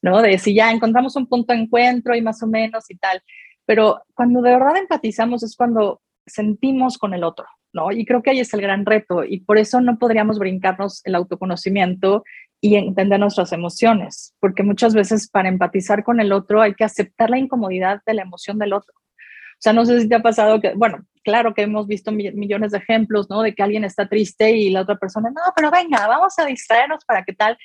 ¿no? 0.00 0.20
De 0.20 0.38
si 0.38 0.54
ya 0.54 0.70
encontramos 0.70 1.16
un 1.16 1.26
punto 1.26 1.52
de 1.52 1.60
encuentro 1.60 2.14
y 2.14 2.22
más 2.22 2.42
o 2.42 2.46
menos 2.46 2.90
y 2.90 2.96
tal. 2.96 3.22
Pero 3.64 4.02
cuando 4.14 4.42
de 4.42 4.50
verdad 4.50 4.76
empatizamos 4.76 5.42
es 5.42 5.56
cuando 5.56 6.00
sentimos 6.26 6.98
con 6.98 7.14
el 7.14 7.24
otro, 7.24 7.46
¿no? 7.72 7.90
Y 7.92 8.04
creo 8.04 8.22
que 8.22 8.30
ahí 8.30 8.40
es 8.40 8.52
el 8.54 8.60
gran 8.60 8.84
reto 8.84 9.24
y 9.24 9.40
por 9.40 9.58
eso 9.58 9.80
no 9.80 9.98
podríamos 9.98 10.38
brincarnos 10.38 11.00
el 11.04 11.14
autoconocimiento 11.14 12.24
y 12.64 12.76
entender 12.76 13.18
nuestras 13.18 13.52
emociones, 13.52 14.36
porque 14.38 14.62
muchas 14.62 14.94
veces 14.94 15.28
para 15.28 15.48
empatizar 15.48 16.04
con 16.04 16.20
el 16.20 16.32
otro 16.32 16.62
hay 16.62 16.74
que 16.74 16.84
aceptar 16.84 17.28
la 17.28 17.38
incomodidad 17.38 18.00
de 18.06 18.14
la 18.14 18.22
emoción 18.22 18.56
del 18.56 18.72
otro. 18.72 18.94
O 18.94 19.58
sea, 19.58 19.72
no 19.72 19.84
sé 19.84 20.00
si 20.00 20.08
te 20.08 20.14
ha 20.14 20.22
pasado 20.22 20.60
que, 20.60 20.72
bueno, 20.74 21.04
claro 21.24 21.54
que 21.54 21.62
hemos 21.62 21.88
visto 21.88 22.12
millones 22.12 22.70
de 22.70 22.78
ejemplos, 22.78 23.28
¿no? 23.28 23.42
De 23.42 23.52
que 23.52 23.64
alguien 23.64 23.82
está 23.82 24.08
triste 24.08 24.52
y 24.52 24.70
la 24.70 24.82
otra 24.82 24.94
persona, 24.94 25.30
no, 25.30 25.40
pero 25.56 25.72
venga, 25.72 26.06
vamos 26.06 26.38
a 26.38 26.46
distraernos 26.46 27.04
para 27.04 27.24
qué 27.24 27.32
tal. 27.32 27.58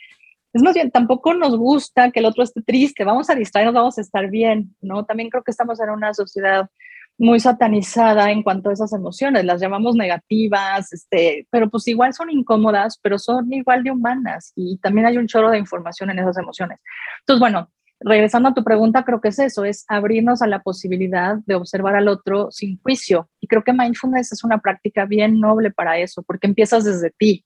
Es 0.51 0.63
más 0.63 0.73
bien, 0.73 0.89
tampoco 0.89 1.35
nos 1.35 1.55
gusta 1.55 2.09
que 2.09 2.19
el 2.19 2.25
otro 2.25 2.43
esté 2.43 2.63
triste, 2.63 3.03
vamos 3.03 3.29
a 3.29 3.35
distraernos, 3.35 3.75
vamos 3.75 3.97
a 3.99 4.01
estar 4.01 4.27
bien, 4.31 4.75
¿no? 4.81 5.05
También 5.05 5.29
creo 5.29 5.43
que 5.43 5.51
estamos 5.51 5.79
en 5.79 5.91
una 5.91 6.11
sociedad 6.15 6.67
muy 7.17 7.39
satanizada 7.39 8.31
en 8.31 8.43
cuanto 8.43 8.69
a 8.69 8.73
esas 8.73 8.93
emociones, 8.93 9.43
las 9.43 9.59
llamamos 9.59 9.95
negativas, 9.95 10.93
este, 10.93 11.47
pero 11.49 11.69
pues 11.69 11.87
igual 11.87 12.13
son 12.13 12.29
incómodas, 12.29 12.99
pero 13.01 13.17
son 13.17 13.51
igual 13.51 13.83
de 13.83 13.91
humanas 13.91 14.53
y 14.55 14.77
también 14.77 15.07
hay 15.07 15.17
un 15.17 15.27
chorro 15.27 15.49
de 15.49 15.57
información 15.57 16.11
en 16.11 16.19
esas 16.19 16.37
emociones. 16.37 16.79
Entonces, 17.21 17.39
bueno, 17.39 17.69
regresando 17.99 18.49
a 18.49 18.53
tu 18.53 18.63
pregunta, 18.63 19.03
creo 19.03 19.19
que 19.19 19.29
es 19.29 19.39
eso, 19.39 19.65
es 19.65 19.85
abrirnos 19.87 20.41
a 20.41 20.47
la 20.47 20.61
posibilidad 20.61 21.37
de 21.45 21.55
observar 21.55 21.95
al 21.95 22.07
otro 22.07 22.51
sin 22.51 22.79
juicio. 22.81 23.29
Y 23.39 23.47
creo 23.47 23.63
que 23.63 23.73
mindfulness 23.73 24.31
es 24.33 24.43
una 24.43 24.59
práctica 24.59 25.05
bien 25.05 25.39
noble 25.39 25.71
para 25.71 25.97
eso, 25.97 26.21
porque 26.23 26.47
empiezas 26.47 26.83
desde 26.83 27.11
ti, 27.17 27.45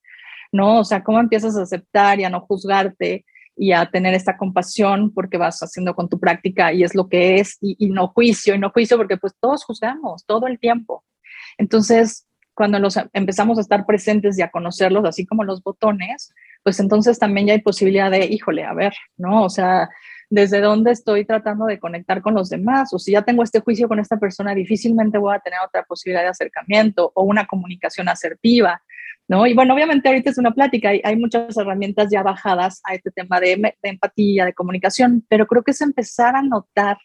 ¿no? 0.51 0.79
O 0.79 0.83
sea, 0.83 1.03
cómo 1.03 1.19
empiezas 1.19 1.55
a 1.57 1.63
aceptar 1.63 2.19
y 2.19 2.25
a 2.25 2.29
no 2.29 2.41
juzgarte 2.41 3.25
y 3.55 3.73
a 3.73 3.85
tener 3.89 4.13
esta 4.13 4.37
compasión 4.37 5.13
porque 5.13 5.37
vas 5.37 5.59
haciendo 5.59 5.95
con 5.95 6.09
tu 6.09 6.19
práctica 6.19 6.73
y 6.73 6.83
es 6.83 6.95
lo 6.95 7.07
que 7.09 7.35
es 7.35 7.57
y, 7.61 7.89
no 7.89 8.07
juicio 8.07 8.55
y 8.55 8.59
no 8.59 8.71
juicio 8.71 8.97
porque 8.97 9.17
pues 9.17 9.33
todos 9.39 9.63
juzgamos 9.63 10.25
todo 10.25 10.47
el 10.47 10.59
tiempo. 10.59 11.03
Entonces, 11.57 12.27
cuando 12.53 12.79
los 12.79 12.97
empezamos 13.13 13.57
a 13.57 13.61
estar 13.61 13.85
presentes 13.85 14.37
y 14.37 14.41
a 14.41 14.51
conocerlos, 14.51 15.05
así 15.05 15.25
como 15.25 15.43
los 15.43 15.61
botones, 15.63 16.33
pues 16.63 16.79
entonces 16.79 17.19
también 17.19 17.47
ya 17.47 17.53
hay 17.53 17.61
posibilidad 17.61 18.11
de, 18.11 18.25
híjole, 18.25 18.63
a 18.63 18.73
ver, 18.73 18.93
¿no? 19.17 19.43
O 19.43 19.49
sea, 19.49 19.89
desde 20.31 20.61
dónde 20.61 20.91
estoy 20.91 21.25
tratando 21.25 21.65
de 21.65 21.77
conectar 21.77 22.21
con 22.21 22.33
los 22.33 22.49
demás, 22.49 22.93
o 22.93 22.99
si 22.99 23.11
ya 23.11 23.21
tengo 23.21 23.43
este 23.43 23.59
juicio 23.59 23.89
con 23.89 23.99
esta 23.99 24.17
persona, 24.17 24.55
difícilmente 24.55 25.17
voy 25.17 25.35
a 25.35 25.39
tener 25.39 25.59
otra 25.59 25.83
posibilidad 25.83 26.23
de 26.23 26.29
acercamiento 26.29 27.11
o 27.13 27.23
una 27.23 27.45
comunicación 27.45 28.07
asertiva. 28.07 28.81
¿no? 29.27 29.45
Y 29.45 29.53
bueno, 29.53 29.73
obviamente 29.73 30.07
ahorita 30.07 30.29
es 30.29 30.37
una 30.37 30.51
plática, 30.51 30.89
hay, 30.89 31.01
hay 31.03 31.17
muchas 31.17 31.57
herramientas 31.57 32.07
ya 32.09 32.23
bajadas 32.23 32.81
a 32.85 32.95
este 32.95 33.11
tema 33.11 33.41
de, 33.41 33.57
de, 33.57 33.89
empatía, 33.89 34.45
de 34.45 34.53
comunicación, 34.53 35.25
pero 35.27 35.45
creo 35.47 35.63
que 35.63 35.71
es 35.71 35.81
empezar 35.81 36.37
a 36.37 36.41
notar 36.41 36.97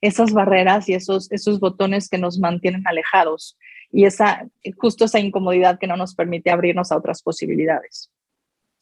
esas 0.00 0.32
barreras 0.32 0.88
y 0.88 0.94
esos, 0.94 1.30
esos 1.32 1.58
botones 1.58 2.08
que 2.08 2.18
nos 2.18 2.38
mantienen 2.38 2.86
alejados 2.86 3.58
y 3.90 4.04
esa, 4.04 4.46
justo 4.76 5.06
esa 5.06 5.18
incomodidad 5.18 5.80
que 5.80 5.88
no 5.88 5.96
nos 5.96 6.14
permite 6.14 6.52
abrirnos 6.52 6.92
a 6.92 6.96
otras 6.96 7.22
posibilidades. 7.22 8.12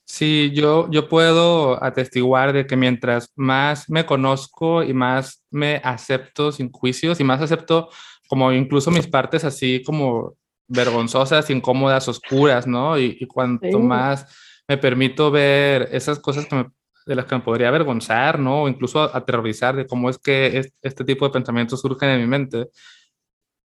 Sí, 0.07 0.53
yo, 0.55 0.89
yo 0.91 1.09
puedo 1.09 1.83
atestiguar 1.83 2.53
de 2.53 2.67
que 2.67 2.77
mientras 2.77 3.33
más 3.35 3.91
me 3.91 4.07
conozco 4.07 4.85
y 4.85 4.95
más 4.95 5.45
me 5.51 5.81
acepto 5.83 6.53
sin 6.53 6.71
juicios 6.71 7.19
y 7.19 7.25
más 7.25 7.43
acepto 7.43 7.89
como 8.29 8.53
incluso 8.53 8.91
mis 8.93 9.09
partes 9.09 9.45
así 9.45 9.83
como 9.83 10.35
vergonzosas, 10.69 11.51
incómodas, 11.51 12.09
oscuras, 12.09 12.67
¿no? 12.67 12.99
Y, 12.99 13.27
cuanto 13.27 13.79
más 13.81 14.27
me 14.69 14.79
permito 14.79 15.31
ver 15.31 15.89
esas 15.93 16.19
cosas 16.19 16.47
que 16.47 16.67
de 17.07 17.15
las 17.15 17.25
que 17.27 17.37
me 17.37 17.41
podría 17.41 17.69
avergonzar, 17.69 18.39
¿no? 18.39 18.63
O 18.63 18.69
incluso 18.69 19.03
aterrorizar 19.03 19.77
de 19.77 19.87
cómo 19.87 20.11
es 20.11 20.19
que 20.19 20.71
este 20.83 21.05
tipo 21.05 21.25
de 21.25 21.33
pensamientos 21.33 21.81
surgen 21.81 22.11
en 22.11 22.21
mi 22.21 22.27
mente, 22.27 22.69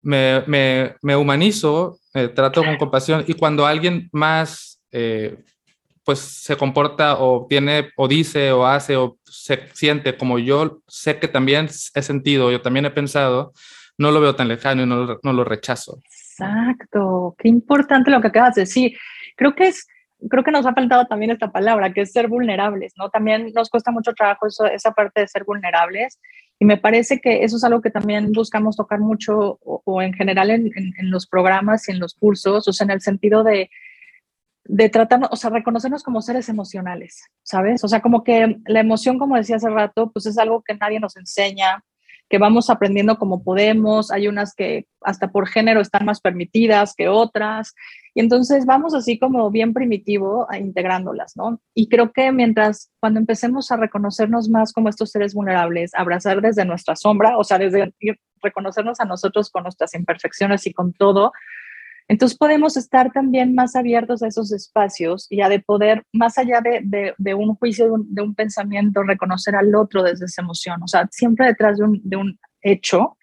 me, 0.02 0.43
me, 0.47 0.95
me 1.02 1.15
humanizo, 1.15 1.99
trato 2.36 2.63
con 2.63 2.78
compasión 2.78 3.23
y 3.28 3.34
cuando 3.34 3.65
alguien 3.65 4.10
más, 4.12 4.82
eh, 4.91 5.38
pues 6.10 6.22
se 6.22 6.58
comporta 6.58 7.19
o 7.19 7.45
tiene 7.48 7.91
o 7.95 8.08
dice 8.08 8.52
o 8.52 8.65
hace 8.65 8.98
o 8.98 9.19
se 9.26 9.67
siente 9.76 10.17
como 10.17 10.39
yo 10.39 10.82
sé 10.88 11.19
que 11.19 11.28
también 11.28 11.67
he 11.93 12.02
sentido, 12.02 12.52
yo 12.52 12.63
también 12.63 12.88
he 12.88 12.89
pensado, 12.89 13.54
no 14.00 14.10
lo 14.10 14.19
veo 14.19 14.36
tan 14.36 14.48
lejano 14.48 14.82
y 14.82 14.86
no, 14.88 15.19
no 15.22 15.34
lo 15.34 15.43
rechazo. 15.43 16.00
Exacto, 16.04 17.36
qué 17.38 17.48
importante 17.48 18.10
lo 18.10 18.22
que 18.22 18.30
acabas 18.30 18.56
de 18.56 18.62
decir. 18.62 18.98
Creo 19.36 19.54
que 19.54 19.67
es, 19.67 19.88
creo 20.32 20.43
que 20.43 20.50
nos 20.50 20.65
ha 20.65 20.74
faltado 20.74 21.06
también 21.06 21.30
esta 21.30 21.52
palabra, 21.52 21.93
que 21.93 22.02
es 22.02 22.12
ser 22.12 22.28
vulnerables, 22.28 22.93
¿no? 22.98 23.12
También 23.12 23.52
nos 23.54 23.69
cuesta 23.69 23.91
mucho 23.91 24.13
trabajo 24.13 24.48
esa 24.48 24.91
parte 24.93 25.22
de 25.22 25.28
ser 25.28 25.43
vulnerables 25.43 26.17
Y 26.58 26.65
me 26.65 26.78
parece 26.78 27.22
que 27.22 27.43
eso 27.43 27.58
es 27.58 27.63
algo 27.63 27.82
que 27.82 27.91
también 27.91 28.32
buscamos 28.32 28.76
tocar 28.76 29.00
mucho 29.00 29.60
o, 29.62 30.02
en 30.02 30.13
general 30.13 30.50
en, 30.50 30.72
en, 30.76 31.12
los 31.12 31.28
programas 31.28 31.88
y 31.88 31.91
en 31.91 32.00
los 32.00 32.15
cursos, 32.15 32.67
o 32.67 32.74
sea, 32.74 32.86
en 32.86 32.91
el 32.93 33.02
sentido 33.02 33.43
de, 33.43 33.69
de 34.71 34.88
tratarnos, 34.88 35.29
o 35.32 35.36
sea, 35.36 35.49
reconocernos 35.49 36.03
como 36.03 36.21
seres 36.21 36.47
emocionales, 36.47 37.23
¿sabes? 37.41 37.84
O 37.84 37.88
sea, 37.88 38.01
como 38.01 38.23
que 38.23 38.58
la 38.67 38.82
emoción, 38.82 39.17
como 39.17 39.36
decía 39.36 39.55
hace 39.55 39.69
rato, 39.69 40.12
pues 40.12 40.27
es 40.27 40.38
algo 40.38 40.62
que 40.62 40.75
nadie 40.75 40.99
nos 40.99 41.17
enseña, 41.17 41.84
que 42.29 42.38
vamos 42.38 42.69
aprendiendo 42.69 43.17
como 43.17 43.43
podemos, 43.43 44.12
hay 44.12 44.27
unas 44.27 44.53
que 44.53 44.86
hasta 45.01 45.32
por 45.32 45.47
género 45.47 45.82
están 45.82 46.05
más 46.05 46.21
permitidas 46.21 46.93
que 46.95 47.08
otras, 47.08 47.73
y 48.13 48.19
entonces 48.19 48.67
vamos 48.67 48.93
así 48.93 49.17
como 49.17 49.49
bien 49.49 49.73
primitivo 49.73 50.45
a 50.51 50.60
integrándolas, 50.60 51.36
¿no? 51.36 51.60
Y 51.73 51.89
creo 51.89 52.12
que 52.12 52.32
mientras 52.32 52.91
cuando 52.99 53.19
empecemos 53.19 53.71
a 53.71 53.77
reconocernos 53.77 54.49
más 54.49 54.71
como 54.71 54.89
estos 54.89 55.10
seres 55.10 55.34
vulnerables, 55.34 55.95
abrazar 55.95 56.41
desde 56.41 56.63
nuestra 56.63 56.95
sombra, 56.95 57.39
o 57.39 57.43
sea, 57.43 57.58
desde 57.58 57.91
reconocernos 58.43 58.99
a 58.99 59.05
nosotros 59.05 59.49
con 59.49 59.63
nuestras 59.63 59.95
imperfecciones 59.95 60.67
y 60.67 60.73
con 60.73 60.93
todo, 60.93 61.32
entonces 62.10 62.38
podemos 62.38 62.76
estar 62.76 63.12
también 63.12 63.54
más 63.54 63.76
abiertos 63.76 64.24
a 64.24 64.28
esos 64.28 64.52
espacios 64.52 65.28
y 65.30 65.41
a 65.41 65.48
de 65.48 65.60
poder, 65.60 66.04
más 66.12 66.39
allá 66.39 66.60
de, 66.60 67.13
de, 67.15 67.34
un 67.36 67.56
juicio, 67.56 68.04
de 68.08 68.22
un, 68.24 68.34
pensamiento, 68.34 69.04
reconocer 69.04 69.56
al 69.56 69.76
otro 69.76 70.02
desde 70.02 70.26
esa 70.26 70.41
emoción. 70.41 70.82
O 70.82 70.88
sea, 70.88 71.08
siempre 71.12 71.45
detrás 71.45 71.78
de 71.78 71.84
un, 71.84 72.02
de 72.04 72.17
un 72.17 72.39
hecho 72.62 73.15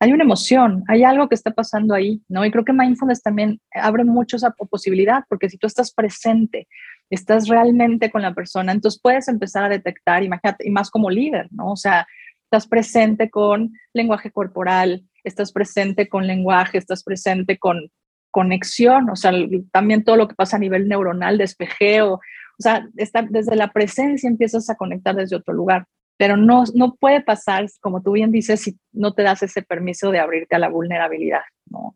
hay 0.00 0.12
una 0.12 0.24
emoción, 0.24 0.82
hay 0.88 1.04
algo 1.04 1.28
que 1.28 1.36
está 1.36 1.52
pasando 1.52 1.94
ahí, 1.94 2.20
¿no? 2.28 2.44
Y 2.44 2.50
creo 2.50 2.64
que 2.64 2.72
mindfulness 2.72 3.22
también 3.22 3.60
abre 3.72 4.04
mucho 4.04 4.36
esa 4.36 4.50
posibilidad, 4.50 5.22
porque 5.28 5.48
si 5.48 5.56
tú 5.56 5.68
estás 5.68 5.94
presente, 5.94 6.66
estás 7.10 7.48
realmente 7.48 8.10
con 8.10 8.20
la 8.20 8.34
persona, 8.34 8.72
entonces 8.72 9.00
puedes 9.00 9.28
empezar 9.28 9.64
a 9.64 9.68
detectar, 9.68 10.24
imagínate, 10.24 10.66
y 10.66 10.70
más 10.70 10.90
como 10.90 11.08
líder, 11.08 11.46
¿no? 11.52 11.70
O 11.70 11.76
sea, 11.76 12.06
estás 12.42 12.66
presente 12.66 13.30
con 13.30 13.72
lenguaje 13.94 14.32
corporal, 14.32 15.04
estás 15.22 15.52
presente 15.52 16.08
con 16.08 16.26
lenguaje, 16.26 16.76
estás 16.76 17.04
presente 17.04 17.56
con 17.58 17.90
conexión, 18.34 19.08
o 19.10 19.14
sea, 19.14 19.30
también 19.70 20.02
todo 20.02 20.16
lo 20.16 20.26
que 20.26 20.34
pasa 20.34 20.56
a 20.56 20.58
nivel 20.58 20.88
neuronal, 20.88 21.38
despejeo, 21.38 22.14
o 22.14 22.20
sea, 22.58 22.84
está, 22.96 23.22
desde 23.22 23.54
la 23.54 23.70
presencia 23.70 24.28
empiezas 24.28 24.68
a 24.68 24.74
conectar 24.74 25.14
desde 25.14 25.36
otro 25.36 25.54
lugar, 25.54 25.86
pero 26.16 26.36
no, 26.36 26.64
no 26.74 26.96
puede 26.96 27.22
pasar, 27.22 27.64
como 27.80 28.02
tú 28.02 28.10
bien 28.10 28.32
dices, 28.32 28.60
si 28.60 28.76
no 28.90 29.14
te 29.14 29.22
das 29.22 29.44
ese 29.44 29.62
permiso 29.62 30.10
de 30.10 30.18
abrirte 30.18 30.56
a 30.56 30.58
la 30.58 30.68
vulnerabilidad, 30.68 31.42
¿no? 31.66 31.94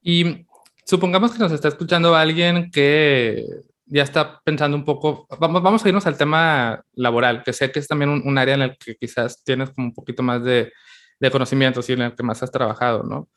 Y 0.00 0.46
supongamos 0.84 1.32
que 1.32 1.40
nos 1.40 1.50
está 1.50 1.66
escuchando 1.66 2.14
alguien 2.14 2.70
que 2.70 3.44
ya 3.84 4.04
está 4.04 4.40
pensando 4.44 4.76
un 4.76 4.84
poco, 4.84 5.26
vamos, 5.40 5.60
vamos 5.60 5.84
a 5.84 5.88
irnos 5.88 6.06
al 6.06 6.16
tema 6.16 6.84
laboral, 6.92 7.42
que 7.42 7.52
sé 7.52 7.72
que 7.72 7.80
es 7.80 7.88
también 7.88 8.10
un, 8.10 8.38
área 8.38 8.54
en 8.54 8.62
el 8.62 8.78
que 8.78 8.94
quizás 8.94 9.42
tienes 9.42 9.70
como 9.70 9.88
un 9.88 9.92
poquito 9.94 10.22
más 10.22 10.44
de, 10.44 10.72
de 11.18 11.30
conocimiento, 11.32 11.80
y 11.88 11.92
en 11.94 12.02
el 12.02 12.14
que 12.14 12.22
más 12.22 12.44
has 12.44 12.52
trabajado, 12.52 13.02
¿no? 13.02 13.28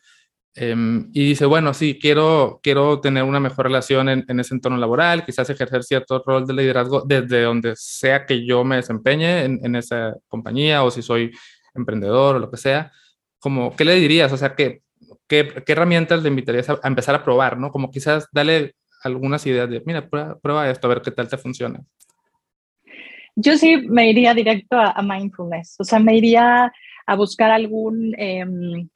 Em, 0.56 1.10
y 1.14 1.26
dice, 1.26 1.46
bueno, 1.46 1.74
sí, 1.74 2.00
quiero, 2.00 2.60
quiero 2.64 3.00
tener 3.00 3.24
una 3.24 3.40
mejor 3.40 3.66
relación 3.66 4.10
en, 4.10 4.40
ese 4.40 4.54
entorno 4.54 4.78
laboral, 4.78 5.26
quizás 5.26 5.50
ejercer 5.50 5.84
cierto 5.84 6.24
rol 6.26 6.46
de 6.48 6.54
liderazgo 6.54 7.04
desde 7.06 7.44
donde 7.44 7.74
sea 7.76 8.26
que 8.26 8.46
yo 8.46 8.64
me 8.64 8.78
desempeñe 8.78 9.46
en, 9.46 9.76
esa 9.76 10.16
compañía 10.28 10.84
o 10.84 10.92
si 10.92 11.02
soy 11.02 11.32
emprendedor 11.76 12.36
o 12.36 12.40
lo 12.40 12.50
que 12.50 12.58
sea. 12.58 12.92
Como, 13.40 13.76
¿Qué 13.76 13.86
le 13.86 13.96
dirías? 13.96 14.34
O 14.34 14.38
sea, 14.38 14.56
¿qué, 14.56 14.82
qué, 15.28 15.64
herramientas 15.68 16.24
le 16.24 16.30
invitarías 16.30 16.70
a, 16.70 16.80
empezar 16.84 17.16
a 17.16 17.24
probar? 17.24 17.58
¿no? 17.58 17.72
Como 17.72 17.92
quizás 17.92 18.28
dale 18.32 18.76
algunas 19.04 19.46
ideas 19.46 19.70
de, 19.70 19.82
mira, 19.86 20.10
prueba, 20.10 20.70
esto, 20.70 20.88
a 20.88 20.90
ver 20.90 21.02
qué 21.02 21.12
tal 21.12 21.30
te 21.30 21.38
funciona. 21.38 21.80
Yo 23.36 23.56
sí 23.56 23.78
me 23.78 24.10
iría 24.10 24.34
directo 24.34 24.78
a, 24.78 25.02
mindfulness, 25.02 25.76
o 25.80 25.84
sea, 25.86 26.00
me 26.00 26.18
iría 26.18 26.74
a 27.06 27.16
buscar 27.16 27.52
algún... 27.52 28.14
Em, 28.18 28.90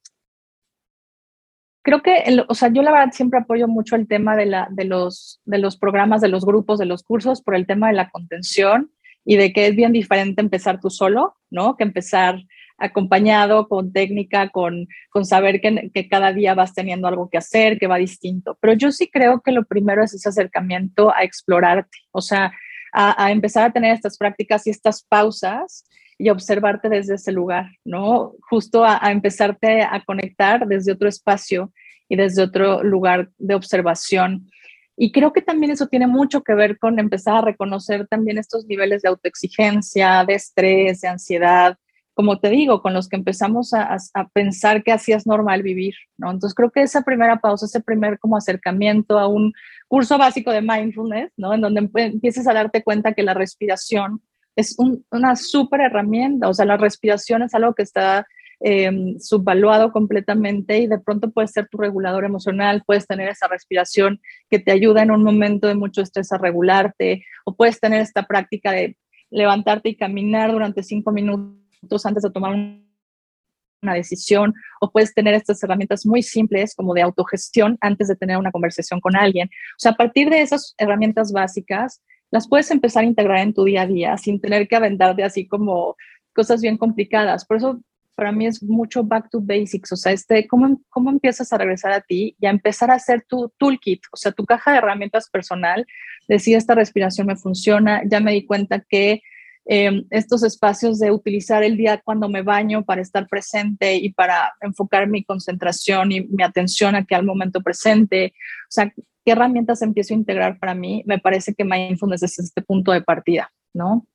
creo 1.84 2.02
que, 2.02 2.43
o 2.48 2.56
sea, 2.56 2.69
yo 2.74 2.82
la 2.82 2.91
verdad 2.91 3.12
siempre 3.12 3.39
apoyo 3.39 3.67
mucho 3.67 3.96
el 3.96 4.08
tema 4.08 4.36
de, 4.36 4.48
la, 4.48 4.67
de, 4.72 4.86
los, 4.86 5.41
de 5.46 5.60
los 5.60 5.78
programas, 5.78 6.22
de 6.22 6.30
los 6.30 6.46
grupos, 6.46 6.80
de 6.80 6.86
los 6.86 7.04
cursos, 7.04 7.41
por 7.41 7.56
el 7.56 7.67
tema 7.67 7.88
de 7.88 7.93
la 7.93 8.10
contención 8.10 8.91
y 9.26 9.36
de 9.36 9.54
que 9.54 9.67
es 9.67 9.76
bien 9.76 9.91
diferente 9.91 10.41
empezar 10.41 10.80
tú 10.80 10.89
solo, 10.89 11.36
¿no? 11.52 11.78
Que 11.78 11.84
empezar 11.84 12.41
acompañado 12.78 13.67
con 13.67 13.93
técnica, 13.93 14.50
con, 14.50 14.88
con 15.10 15.26
saber 15.26 15.62
que, 15.62 15.91
que, 15.93 16.10
cada 16.10 16.34
día 16.34 16.56
vas 16.56 16.74
teniendo 16.74 17.08
algo 17.08 17.30
que 17.30 17.38
hacer, 17.38 17.78
que 17.78 17.88
va 17.88 17.98
distinto. 17.98 18.58
Pero 18.60 18.74
yo 18.74 18.91
sí 18.91 19.10
creo 19.10 19.41
que 19.41 19.52
lo 19.52 19.65
primero 19.65 20.04
es 20.04 20.13
ese 20.13 20.30
acercamiento 20.30 21.13
a 21.13 21.24
explorarte, 21.24 22.00
o 22.12 22.22
sea, 22.22 22.52
a, 22.91 23.26
a 23.26 23.32
empezar 23.32 23.65
a 23.65 23.74
tener 23.74 23.93
estas 23.93 24.17
prácticas 24.17 24.65
y 24.67 24.69
estas 24.69 25.04
pausas 25.04 25.86
y 26.23 26.29
observarte 26.29 26.88
desde 26.88 27.15
ese 27.15 27.33
lugar, 27.33 27.65
¿no? 27.83 28.31
Justo 28.49 28.86
a, 28.86 29.12
empezarte 29.12 29.81
a 29.81 30.01
conectar 30.05 30.65
desde 30.65 30.93
otro 30.93 31.09
espacio 31.09 31.73
y 32.07 32.15
desde 32.15 32.43
otro 32.43 32.81
lugar 32.81 33.29
de 33.38 33.55
observación. 33.55 34.49
Y 34.95 35.12
creo 35.12 35.33
que 35.33 35.41
también 35.41 35.73
eso 35.73 35.88
tiene 35.88 36.07
mucho 36.07 36.41
que 36.41 36.53
ver 36.53 36.77
con 36.77 36.97
empezar 36.97 37.36
a 37.36 37.41
reconocer 37.41 38.07
también 38.07 38.38
estos 38.38 38.65
niveles 38.67 39.01
de 39.01 39.09
autoexigencia, 39.09 40.23
de 40.25 40.36
estrés, 40.36 41.01
de 41.01 41.09
ansiedad, 41.09 41.77
como 42.13 42.39
te 42.39 42.49
digo, 42.49 42.81
con 42.81 42.93
los 42.93 43.09
que 43.09 43.17
empezamos 43.17 43.73
a, 43.73 43.97
pensar 44.33 44.81
que 44.83 44.93
así 44.93 45.12
es 45.12 45.27
normal 45.27 45.62
vivir, 45.62 45.95
¿no? 46.15 46.31
Entonces 46.31 46.55
creo 46.55 46.71
que 46.71 46.83
esa 46.83 47.01
primera 47.01 47.41
pausa, 47.41 47.65
ese 47.65 47.81
primer 47.81 48.17
como 48.17 48.38
acercamiento 48.38 49.19
a 49.19 49.27
un 49.27 49.51
curso 49.89 50.17
básico 50.17 50.51
de 50.51 50.62
mindfulness, 50.62 51.33
¿no? 51.36 51.53
En 51.53 51.59
donde 51.59 51.89
empieces 51.95 52.47
a 52.47 52.53
darte 52.53 52.81
cuenta 52.81 53.13
que 53.13 53.23
la 53.23 53.33
respiración 53.33 54.21
es 54.56 54.78
una 55.12 55.36
súper 55.36 55.82
herramienta, 55.82 56.48
o 56.48 56.54
sea, 56.54 56.66
la 56.66 56.78
respiración 56.78 57.42
es 57.42 57.54
algo 57.56 57.74
que 57.74 57.84
está 57.84 58.28
em, 58.60 59.20
subvaluado 59.20 59.92
completamente 59.92 60.78
y 60.78 60.88
de 60.88 61.00
pronto 61.00 61.32
puede 61.32 61.48
ser 61.48 61.68
tu 61.70 61.78
regulador 61.78 62.24
emocional, 62.24 62.84
puedes 62.86 63.08
tener 63.08 63.30
esa 63.30 63.48
respiración 63.48 64.22
que 64.50 64.60
te 64.60 64.72
ayuda 64.72 65.02
en 65.02 65.12
un 65.12 65.24
momento 65.24 65.68
de 65.68 65.76
mucho 65.76 66.02
estrés 66.02 66.32
a 66.32 66.38
regularte, 66.38 67.26
o 67.46 67.56
puedes 67.56 67.80
tener 67.80 68.02
esta 68.02 68.24
práctica 68.24 68.72
de 68.72 68.96
levantarte 69.32 69.89
y 69.89 69.96
caminar 69.96 70.52
durante 70.52 70.84
cinco 70.84 71.12
minutos 71.12 72.06
antes 72.06 72.24
de 72.24 72.30
tomar 72.30 72.54
una 72.54 73.94
decisión, 73.94 74.54
o 74.80 74.92
puedes 74.92 75.13
tener 75.13 75.34
estas 75.34 75.62
herramientas 75.63 76.06
muy 76.06 76.22
simples 76.22 76.76
como 76.76 76.94
de 76.94 77.02
autogestión 77.02 77.78
antes 77.82 78.08
de 78.08 78.16
tener 78.16 78.38
una 78.38 78.52
conversación 78.52 79.02
con 79.02 79.16
alguien. 79.16 79.48
O 79.48 79.80
sea, 79.80 79.92
a 79.92 79.96
partir 79.96 80.30
de 80.30 80.42
esas 80.42 80.76
herramientas 80.78 81.32
básicas, 81.34 82.02
las 82.34 82.48
puedes 82.48 82.72
empezar 82.72 83.04
a 83.04 83.08
integrar 83.08 83.41
en 83.41 83.54
tu 83.54 83.63
día 83.63 83.84
a 83.84 83.88
día 83.88 84.17
sin 84.17 84.41
tener 84.41 84.67
que 84.67 84.76
aventarte 84.76 85.24
así 85.24 85.48
como 85.48 85.96
cosas 86.34 86.62
bien 86.62 86.78
complicadas. 86.78 87.46
Por 87.46 87.58
eso 87.58 87.80
para 88.15 88.32
mí 88.32 88.48
es 88.48 88.63
mucho 88.63 89.04
back 89.04 89.30
to 89.30 89.39
basics, 89.39 89.91
o 89.91 89.96
sea, 89.96 90.13
este, 90.13 90.48
¿cómo, 90.48 90.82
cómo 90.89 91.12
empiezas 91.12 91.54
a 91.54 91.60
regresar 91.60 91.91
a 91.91 92.02
ti 92.02 92.36
y 92.39 92.48
a 92.48 92.50
empezar 92.50 92.89
a 92.89 92.96
hacer 92.96 93.24
tu 93.28 93.54
toolkit, 93.60 94.02
o 94.12 94.17
sea, 94.17 94.32
tu 94.32 94.46
caja 94.46 94.72
de 94.72 94.80
herramientas 94.80 95.30
personal, 95.30 95.86
decir 96.28 96.58
esta 96.58 96.74
respiración 96.74 97.28
me 97.28 97.36
funciona, 97.36 98.02
ya 98.04 98.19
me 98.19 98.32
di 98.32 98.48
cuenta 98.48 98.80
que 98.80 99.22
em, 99.65 100.04
estos 100.10 100.41
espacios 100.41 100.98
de 100.98 101.12
utilizar 101.12 101.63
el 101.63 101.78
día 101.78 102.02
cuando 102.04 102.30
me 102.30 102.41
baño 102.41 102.84
para 102.84 103.04
estar 103.04 103.28
presente 103.28 103.96
y 103.98 104.12
para 104.12 104.54
enfocar 104.62 105.08
mi 105.08 105.24
concentración 105.24 106.12
y 106.12 106.22
mi 106.22 106.41
atención 106.41 106.96
aquí 106.96 107.13
al 107.13 107.26
momento 107.26 107.62
presente, 107.62 108.34
o 108.63 108.72
sea, 108.72 108.91
¿qué 109.25 109.31
herramientas 109.31 109.81
empiezo 109.81 110.13
a 110.13 110.17
integrar 110.17 110.59
para 110.59 110.75
mí? 110.75 111.03
Me 111.05 111.19
parece 111.19 111.53
que 111.53 111.63
mindfulness 111.63 112.23
es 112.23 112.39
este 112.39 112.62
punto 112.62 112.91
de 112.91 113.01
partida, 113.01 113.51
¿no? 113.73 114.05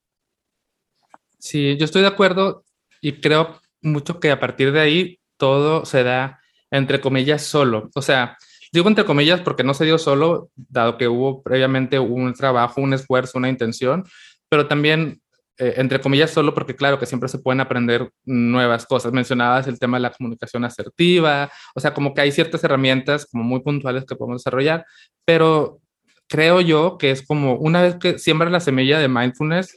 Sí, 1.39 1.77
yo 1.77 1.85
estoy 1.85 2.03
de 2.03 2.09
acuerdo 2.09 2.65
y 3.01 3.21
creo 3.21 3.61
mucho 3.81 4.21
que 4.21 4.31
a 4.31 4.41
partir 4.41 4.73
de 4.73 4.81
ahí 4.81 5.21
todo 5.37 5.85
se 5.85 6.03
da 6.03 6.41
entre 6.71 7.01
comillas 7.01 7.43
solo. 7.43 7.91
O 7.95 8.03
sea, 8.03 8.37
digo 8.73 8.89
entre 8.89 9.05
comillas 9.05 9.41
porque 9.41 9.65
no 9.65 9.75
se 9.75 9.85
dio 9.85 9.99
solo, 9.99 10.51
dado 10.57 10.99
que 10.99 11.09
hubo 11.09 11.43
previamente 11.43 11.99
un 11.99 12.35
trabajo, 12.35 12.81
un 12.81 12.93
esfuerzo, 12.93 13.39
una 13.39 13.49
intención, 13.49 14.05
pero 14.49 14.67
también 14.67 15.21
eh, 15.59 15.75
entre 15.77 16.01
comillas, 16.01 16.31
solo 16.31 16.55
porque 16.55 16.77
claro 16.77 17.01
que 17.01 17.07
siempre 17.07 17.29
se 17.29 17.41
pueden 17.41 17.61
aprender 17.61 18.13
nuevas 18.25 18.87
cosas. 18.87 19.13
Mencionabas 19.13 19.67
el 19.67 19.81
tema 19.81 19.97
de 19.97 20.03
la 20.03 20.13
comunicación 20.13 20.65
asertiva, 20.65 21.51
o 21.75 21.81
sea, 21.81 21.93
como 21.93 22.15
que 22.15 22.21
hay 22.21 22.31
ciertas 22.31 22.63
herramientas 22.63 23.27
como 23.27 23.43
muy 23.43 23.61
puntuales 23.61 24.05
que 24.05 24.15
podemos 24.15 24.41
desarrollar, 24.41 24.87
pero 25.25 25.81
creo 26.29 26.61
yo 26.61 26.97
que 26.97 27.11
es 27.11 27.27
como 27.27 27.55
una 27.55 27.83
vez 27.83 27.97
que 27.97 28.19
siembras 28.21 28.53
la 28.53 28.61
semilla 28.61 29.01
de 29.01 29.09
mindfulness, 29.09 29.77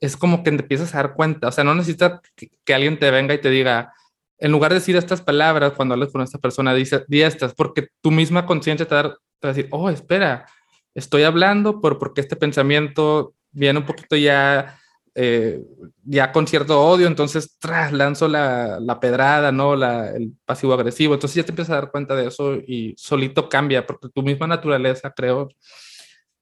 es 0.00 0.16
como 0.16 0.42
que 0.42 0.50
te 0.50 0.62
empiezas 0.62 0.92
a 0.94 0.98
dar 0.98 1.14
cuenta, 1.14 1.48
o 1.48 1.52
sea, 1.52 1.62
no 1.62 1.74
necesitas 1.74 2.20
que, 2.34 2.74
alguien 2.74 2.98
te 2.98 3.10
venga 3.12 3.32
y 3.32 3.40
te 3.40 3.50
diga, 3.50 3.92
en 4.38 4.50
lugar 4.50 4.72
de 4.72 4.80
decir 4.80 4.96
estas 4.96 5.22
palabras 5.22 5.72
cuando 5.74 5.94
hablas 5.94 6.10
con 6.10 6.20
esta 6.20 6.38
persona, 6.38 6.74
dice, 6.74 7.04
di 7.06 7.22
porque 7.56 7.88
tu 8.02 8.10
misma 8.10 8.44
conciencia 8.44 8.86
te, 8.86 8.94
va 8.94 9.16
a 9.42 9.46
decir, 9.46 9.68
oh, 9.70 9.88
espera, 9.88 10.46
estoy 10.94 11.22
hablando 11.22 11.80
por 11.80 11.98
porque 11.98 12.20
este 12.20 12.34
pensamiento 12.34 13.34
viene 13.52 13.78
un 13.78 13.86
poquito 13.86 14.16
ya 14.16 14.78
eh, 15.18 15.64
ya 16.04 16.30
con 16.30 16.46
cierto 16.46 16.78
odio, 16.78 17.06
entonces 17.06 17.56
tras, 17.58 17.90
lanzo 17.90 18.28
la, 18.28 18.78
la 18.80 19.00
pedrada, 19.00 19.50
¿no? 19.50 19.74
La, 19.74 20.10
el 20.10 20.34
pasivo 20.44 20.74
agresivo, 20.74 21.14
entonces 21.14 21.36
ya 21.36 21.42
te 21.42 21.52
empiezas 21.52 21.72
a 21.72 21.80
dar 21.80 21.90
cuenta 21.90 22.14
de 22.14 22.26
eso 22.28 22.54
y 22.54 22.94
solito 22.98 23.48
cambia, 23.48 23.86
porque 23.86 24.10
tu 24.10 24.22
misma 24.22 24.46
naturaleza, 24.46 25.10
creo, 25.16 25.48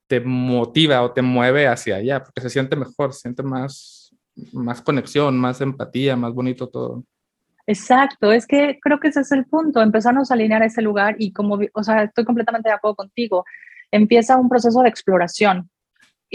te 0.08 0.20
motiva 0.20 1.02
o 1.02 1.12
te 1.12 1.22
mueve 1.22 1.68
hacia 1.68 1.96
allá, 1.96 2.24
porque 2.24 2.40
se 2.40 2.50
siente 2.50 2.74
mejor, 2.74 3.12
se 3.12 3.20
siente 3.20 3.44
más, 3.44 4.12
más 4.52 4.82
conexión, 4.82 5.38
más 5.38 5.60
empatía, 5.60 6.16
más 6.16 6.34
bonito 6.34 6.68
todo. 6.68 7.04
Exacto, 7.68 8.32
es 8.32 8.44
que 8.44 8.80
creo 8.82 8.98
que 8.98 9.08
ese 9.08 9.20
es 9.20 9.30
el 9.30 9.46
punto, 9.46 9.80
empezarnos 9.82 10.30
a 10.30 10.34
alinear 10.34 10.64
ese 10.64 10.82
lugar 10.82 11.14
y 11.18 11.32
como, 11.32 11.60
o 11.72 11.82
sea, 11.84 12.02
estoy 12.02 12.24
completamente 12.24 12.68
de 12.68 12.74
acuerdo 12.74 12.96
contigo, 12.96 13.44
empieza 13.92 14.36
un 14.36 14.48
proceso 14.48 14.82
de 14.82 14.88
exploración. 14.88 15.70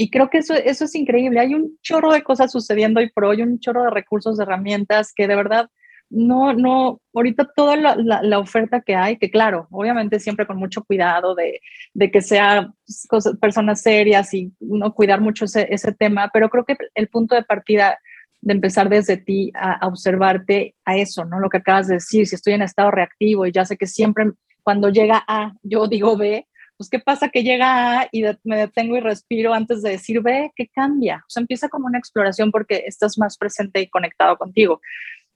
Y 0.02 0.10
creo 0.10 0.30
que 0.30 0.38
eso, 0.38 0.54
eso 0.54 0.86
es 0.86 0.96
increíble. 0.96 1.42
Hay 1.42 1.54
un 1.54 1.78
chorro 1.82 2.14
de 2.14 2.24
cosas 2.24 2.54
sucediendo 2.54 3.02
hoy 3.02 3.10
por 3.10 3.26
hoy, 3.26 3.42
un 3.42 3.60
chorro 3.60 3.84
de 3.84 3.90
recursos, 3.90 4.38
de 4.38 4.44
herramientas 4.44 5.12
que 5.14 5.28
de 5.28 5.36
verdad 5.36 5.70
no, 6.10 6.54
no, 6.54 7.02
ahorita 7.14 7.50
toda 7.54 7.76
la, 7.76 7.98
la, 7.98 8.40
oferta 8.40 8.80
que 8.80 8.96
hay, 8.96 9.18
que 9.18 9.30
claro, 9.30 9.68
obviamente 9.72 10.22
siempre 10.22 10.48
con 10.48 10.56
mucho 10.56 10.86
cuidado 10.86 11.36
de, 11.36 11.60
de 11.94 12.12
que 12.12 12.22
sea 12.22 12.72
cosas, 13.10 13.36
personas 13.42 13.82
serias 13.82 14.34
y 14.34 14.54
no 14.62 14.94
cuidar 14.94 15.20
mucho 15.20 15.44
ese, 15.44 15.68
ese, 15.70 15.92
tema, 15.92 16.30
pero 16.34 16.50
creo 16.50 16.64
que 16.64 16.78
el 16.96 17.10
punto 17.10 17.36
de 17.36 17.44
partida 17.44 18.00
de 18.40 18.54
empezar 18.54 18.88
desde 18.88 19.18
ti 19.18 19.52
a, 19.54 19.86
observarte 19.86 20.76
a 20.86 20.96
eso, 20.96 21.26
¿no? 21.26 21.42
Lo 21.42 21.50
que 21.50 21.58
acabas 21.58 21.90
de 21.90 21.96
decir, 21.96 22.26
si 22.26 22.36
estoy 22.36 22.54
en 22.54 22.62
estado 22.62 22.90
reactivo 22.90 23.46
y 23.46 23.52
ya 23.52 23.66
sé 23.66 23.76
que 23.76 23.86
siempre 23.86 24.32
cuando 24.64 24.88
llega 24.88 25.26
A, 25.28 25.56
yo 25.62 25.88
digo 25.88 26.16
B, 26.16 26.48
pues 26.80 26.90
¿qué 26.90 27.00
pasa 27.00 27.28
que 27.28 27.44
llega 27.44 28.08
y 28.10 28.24
me 28.46 28.56
detengo 28.56 28.96
y 28.96 29.02
respiro 29.02 29.54
antes 29.54 29.82
de 29.82 29.90
decir 29.90 30.22
B? 30.22 30.50
¿Qué 30.56 30.70
cambia? 30.70 31.26
O 31.28 31.30
sea, 31.30 31.42
empieza 31.42 31.68
como 31.68 31.88
una 31.88 31.98
exploración 31.98 32.52
porque 32.52 32.86
estás 32.88 33.18
más 33.18 33.38
presente 33.38 33.82
y 33.82 33.90
conectado 33.90 34.38
contigo. 34.38 34.80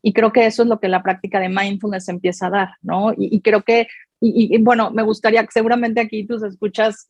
Y 0.01 0.13
creo 0.13 0.31
que 0.31 0.45
eso 0.45 0.63
es 0.63 0.69
lo 0.69 0.79
que 0.79 0.87
la 0.87 1.03
práctica 1.03 1.41
de 1.41 1.49
mindfulness 1.49 2.07
empieza 2.07 2.47
a 2.47 2.49
dar, 2.49 2.69
¿no? 2.81 3.13
Y, 3.17 3.41
creo 3.41 3.61
que, 3.63 3.87
y, 4.21 4.57
bueno, 4.59 4.89
me 4.91 5.03
gustaría 5.03 5.45
seguramente 5.51 5.99
aquí 5.99 6.25
tú 6.25 6.35
escuchas, 6.45 7.07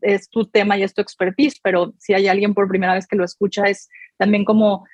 es 0.00 0.28
tu 0.30 0.46
tema 0.46 0.76
y 0.76 0.82
es 0.82 0.92
tu 0.92 1.00
expertise, 1.00 1.60
pero 1.62 1.94
si 2.00 2.12
hay 2.12 2.26
alguien 2.26 2.54
por 2.54 2.66
primera 2.66 2.94
vez 2.94 3.06
que 3.06 3.14
lo 3.14 3.24
escucha, 3.24 3.66
es 3.66 3.88
también 4.18 4.44
como 4.44 4.84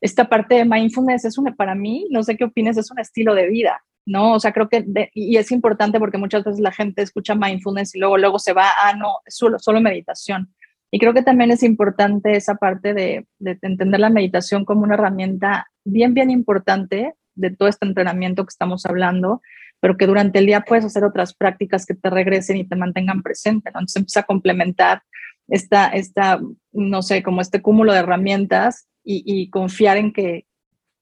esta 0.00 0.28
parte 0.28 0.56
de 0.56 0.64
mindfulness 0.64 1.24
es 1.24 1.38
una, 1.38 1.54
para 1.54 1.76
mí, 1.76 2.08
no 2.10 2.24
sé 2.24 2.36
qué 2.36 2.42
opines, 2.42 2.76
es 2.76 2.90
un 2.90 2.98
estilo 2.98 3.32
de 3.36 3.48
vida, 3.48 3.80
¿no? 4.10 4.34
O 4.34 4.40
sea, 4.40 4.52
creo 4.52 4.68
que, 4.68 4.84
y 5.14 5.36
es 5.36 5.52
importante 5.52 5.98
porque 5.98 6.18
muchas 6.18 6.44
veces 6.44 6.60
la 6.60 6.72
gente 6.72 7.02
escucha 7.02 7.34
mindfulness 7.34 7.94
y 7.94 8.00
luego, 8.00 8.18
luego 8.18 8.38
se 8.38 8.52
va, 8.52 8.66
ah, 8.82 8.94
no, 8.96 9.18
solo, 9.28 9.58
solo 9.58 9.80
meditación. 9.80 10.52
Y 10.90 10.98
creo 10.98 11.14
que 11.14 11.22
también 11.22 11.52
es 11.52 11.62
importante 11.62 12.36
esa 12.36 12.56
parte 12.56 12.92
de, 12.92 13.26
de 13.38 13.58
entender 13.62 14.00
la 14.00 14.10
meditación 14.10 14.64
como 14.64 14.82
una 14.82 14.94
herramienta 14.94 15.68
bien, 15.84 16.14
bien 16.14 16.30
importante 16.30 17.14
de 17.36 17.50
todo 17.50 17.68
este 17.68 17.86
entrenamiento 17.86 18.44
que 18.44 18.50
estamos 18.50 18.84
hablando, 18.84 19.40
pero 19.78 19.96
que 19.96 20.06
durante 20.06 20.40
el 20.40 20.46
día 20.46 20.62
puedes 20.62 20.84
hacer 20.84 21.04
otras 21.04 21.32
prácticas 21.32 21.86
que 21.86 21.94
te 21.94 22.10
regresen 22.10 22.56
y 22.56 22.64
te 22.64 22.76
mantengan 22.76 23.22
presente, 23.22 23.70
¿no? 23.70 23.78
Entonces 23.78 23.96
empieza 23.96 24.20
a 24.20 24.24
complementar 24.24 25.02
esta, 25.46 25.88
esta, 25.88 26.40
no 26.72 27.02
sé, 27.02 27.22
como 27.22 27.40
este 27.40 27.62
cúmulo 27.62 27.92
de 27.92 28.00
herramientas 28.00 28.88
y, 29.04 29.48
confiar 29.50 29.96
en 29.96 30.12
que 30.12 30.46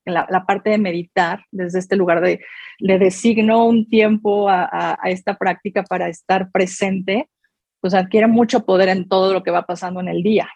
la, 0.09 0.45
parte 0.47 0.71
de 0.71 0.79
meditar, 0.79 1.45
desde 1.51 1.79
este 1.79 1.97
lugar 1.97 2.21
de, 2.21 2.41
le 2.79 2.99
designo 2.99 3.65
un 3.67 3.89
tiempo 3.89 4.49
a, 4.49 4.99
esta 5.05 5.37
práctica 5.37 5.83
para 5.83 6.09
estar 6.09 6.51
presente, 6.51 7.29
pues 7.81 7.95
adquiere 7.95 8.27
mucho 8.27 8.65
poder 8.65 8.89
en 8.89 9.09
todo 9.09 9.33
lo 9.33 9.43
que 9.43 9.51
va 9.51 9.67
pasando 9.67 10.01
en 10.01 10.09
el 10.09 10.23
día. 10.23 10.49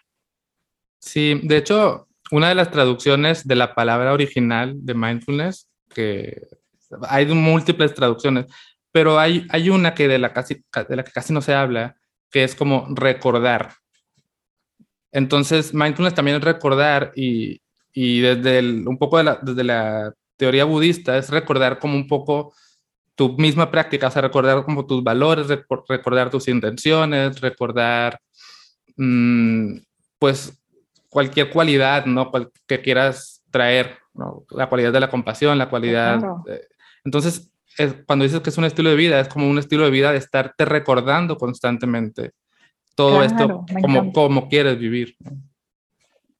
Sí, 0.99 1.39
de 1.43 1.57
hecho, 1.57 2.07
una 2.31 2.49
de 2.49 2.55
las 2.55 2.71
traducciones 2.71 3.47
de 3.47 3.55
la 3.55 3.75
palabra 3.75 4.13
original 4.13 4.73
de 4.75 4.93
mindfulness, 4.93 5.69
que 5.93 6.41
hay 7.07 7.25
múltiples 7.27 7.93
traducciones, 7.93 8.45
pero 8.91 9.19
hay, 9.19 9.45
hay 9.49 9.69
una 9.69 9.93
que 9.93 10.07
de, 10.07 10.19
la 10.19 10.33
casi, 10.33 10.63
de 10.87 10.95
la 10.95 11.03
que 11.03 11.11
casi 11.11 11.33
no 11.33 11.41
se 11.41 11.53
habla, 11.53 11.95
que 12.29 12.43
es 12.43 12.55
como 12.55 12.87
recordar. 12.89 13.73
Entonces, 15.11 15.73
mindfulness 15.73 16.15
también 16.15 16.37
es 16.37 16.43
recordar 16.43 17.11
y, 17.15 17.62
y 17.93 18.21
desde 18.21 18.59
un 18.87 18.97
poco 18.97 19.17
de 19.17 19.23
la, 19.23 19.39
desde 19.41 19.63
la 19.63 20.13
teoría 20.35 20.65
budista 20.65 21.17
es 21.17 21.29
recordar 21.29 21.79
como 21.79 21.95
un 21.95 22.07
poco 22.07 22.53
tu 23.15 23.37
misma 23.37 23.69
práctica, 23.69 24.07
o 24.07 24.11
sea, 24.11 24.23
recordar 24.23 24.63
como 24.63 24.85
tus 24.85 25.03
valores, 25.03 25.47
recordar 25.87 26.29
tus 26.29 26.47
intenciones, 26.47 27.39
recordar, 27.39 28.19
mm, 28.97 29.77
pues, 30.17 30.59
cualquier 31.09 31.51
cualidad, 31.51 32.05
¿no? 32.07 32.31
que 32.65 32.81
quieras 32.81 33.43
traer, 33.51 33.99
¿no? 34.15 34.45
La 34.49 34.67
cualidad 34.67 34.91
de 34.91 34.99
la 34.99 35.11
compasión, 35.11 35.59
la 35.59 35.69
cualidad... 35.69 36.19
entonces, 37.05 37.51
cuando 38.07 38.23
dices 38.23 38.41
que 38.41 38.49
es 38.49 38.57
un 38.57 38.65
estilo 38.65 38.89
de 38.89 38.95
vida, 38.95 39.19
es 39.19 39.27
como 39.27 39.47
un 39.47 39.59
estilo 39.59 39.83
de 39.83 39.91
vida 39.91 40.11
de 40.11 40.17
estarte 40.17 40.65
recordando 40.65 41.37
constantemente 41.37 42.31
todo 42.95 43.23
esto 43.23 43.65
como, 43.81 44.11
como 44.11 44.49
quieres 44.49 44.79
vivir. 44.79 45.15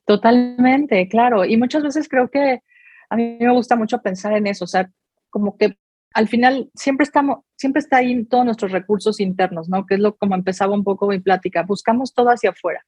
Totalmente, 0.06 1.08
claro. 1.08 1.46
Y 1.46 1.58
muchas 1.58 1.84
veces 1.84 2.08
creo 2.10 2.30
que 2.30 2.62
a 3.10 3.16
mí 3.16 3.38
me 3.40 3.52
gusta 3.54 3.76
mucho 3.76 4.02
pensar 4.02 4.34
en 4.34 4.48
eso, 4.48 4.66
o 4.66 4.68
sea, 4.68 4.90
como 5.30 5.58
que 5.58 5.78
al 6.14 6.28
final 6.28 6.70
siempre 6.76 7.04
estamos, 7.04 7.40
siempre 7.56 7.80
está 7.80 7.98
ahí 7.98 8.24
todos 8.26 8.46
nuestros 8.46 8.72
recursos 8.72 9.20
internos, 9.20 9.68
¿no? 9.68 9.86
Que 9.86 9.96
es 9.96 10.00
lo 10.00 10.16
como 10.16 10.36
empezaba 10.36 10.74
un 10.74 10.84
poco 10.84 11.08
mi 11.08 11.20
plática, 11.20 11.64
buscamos 11.64 12.14
todo 12.14 12.30
hacia 12.30 12.52
afuera. 12.52 12.86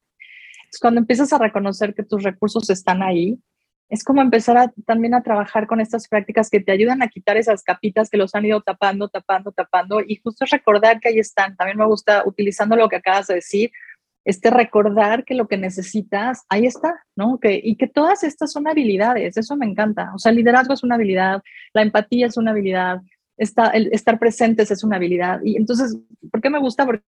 Entonces, 0.57 0.79
cuando 0.79 0.99
empiezas 0.99 1.33
a 1.33 1.37
reconocer 1.39 1.93
que 1.95 2.03
tus 2.03 2.23
recursos 2.23 2.69
están 2.69 3.01
ahí, 3.01 3.39
es 3.89 4.03
como 4.03 4.21
empezar 4.21 4.73
también 4.85 5.13
a 5.13 5.21
trabajar 5.21 5.67
con 5.67 5.79
estas 5.79 6.07
prácticas 6.07 6.49
que 6.49 6.59
te 6.59 6.71
ayudan 6.71 7.03
a 7.03 7.07
quitar 7.07 7.37
esas 7.37 7.63
capitas 7.63 8.09
que 8.09 8.17
los 8.17 8.33
han 8.33 8.45
ido 8.45 8.61
tapando, 8.61 9.09
tapando, 9.09 9.51
tapando 9.51 10.01
y 10.01 10.19
justo 10.23 10.45
recordar 10.49 10.99
que 10.99 11.09
ahí 11.09 11.19
están. 11.19 11.55
También 11.55 11.77
me 11.77 11.85
gusta 11.85 12.23
utilizando 12.25 12.75
lo 12.75 12.89
que 12.89 12.95
acabas 12.95 13.27
de 13.27 13.35
decir, 13.35 13.71
este 14.25 14.49
recordar 14.49 15.23
que 15.23 15.35
lo 15.35 15.47
que 15.47 15.57
necesitas, 15.57 16.43
ahí 16.49 16.65
está, 16.65 16.95
¿no? 17.15 17.39
Que, 17.39 17.61
y 17.63 17.77
que 17.77 17.87
todas 17.87 18.23
estas 18.23 18.51
son 18.51 18.67
habilidades, 18.67 19.37
eso 19.37 19.55
me 19.55 19.65
encanta. 19.65 20.11
O 20.13 20.19
sea, 20.19 20.31
el 20.31 20.37
liderazgo 20.37 20.73
es 20.73 20.83
una 20.83 20.95
habilidad, 20.95 21.41
la 21.73 21.81
empatía 21.81 22.27
es 22.27 22.35
una 22.35 22.51
habilidad, 22.51 23.01
el 23.37 23.89
estar 23.93 24.19
presentes 24.19 24.71
es 24.71 24.83
una 24.83 24.97
habilidad. 24.97 25.39
Y 25.43 25.55
entonces, 25.55 25.97
¿por 26.31 26.41
qué 26.41 26.49
me 26.49 26.59
gusta? 26.59 26.85
Porque 26.85 27.03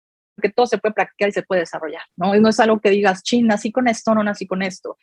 todo 0.54 0.66
se 0.66 0.78
puede 0.78 0.94
practicar 0.94 1.30
y 1.30 1.32
se 1.32 1.42
puede 1.42 1.62
desarrollar, 1.62 2.02
¿no? 2.16 2.34
no 2.34 2.48
es 2.48 2.60
algo 2.60 2.78
que 2.78 2.90
digas, 2.90 3.22
chin, 3.22 3.46
nací 3.46 3.72
con 3.72 3.88
esto, 3.88 4.14
no 4.14 4.22
nací 4.22 4.46
con 4.46 4.62
esto 4.62 4.96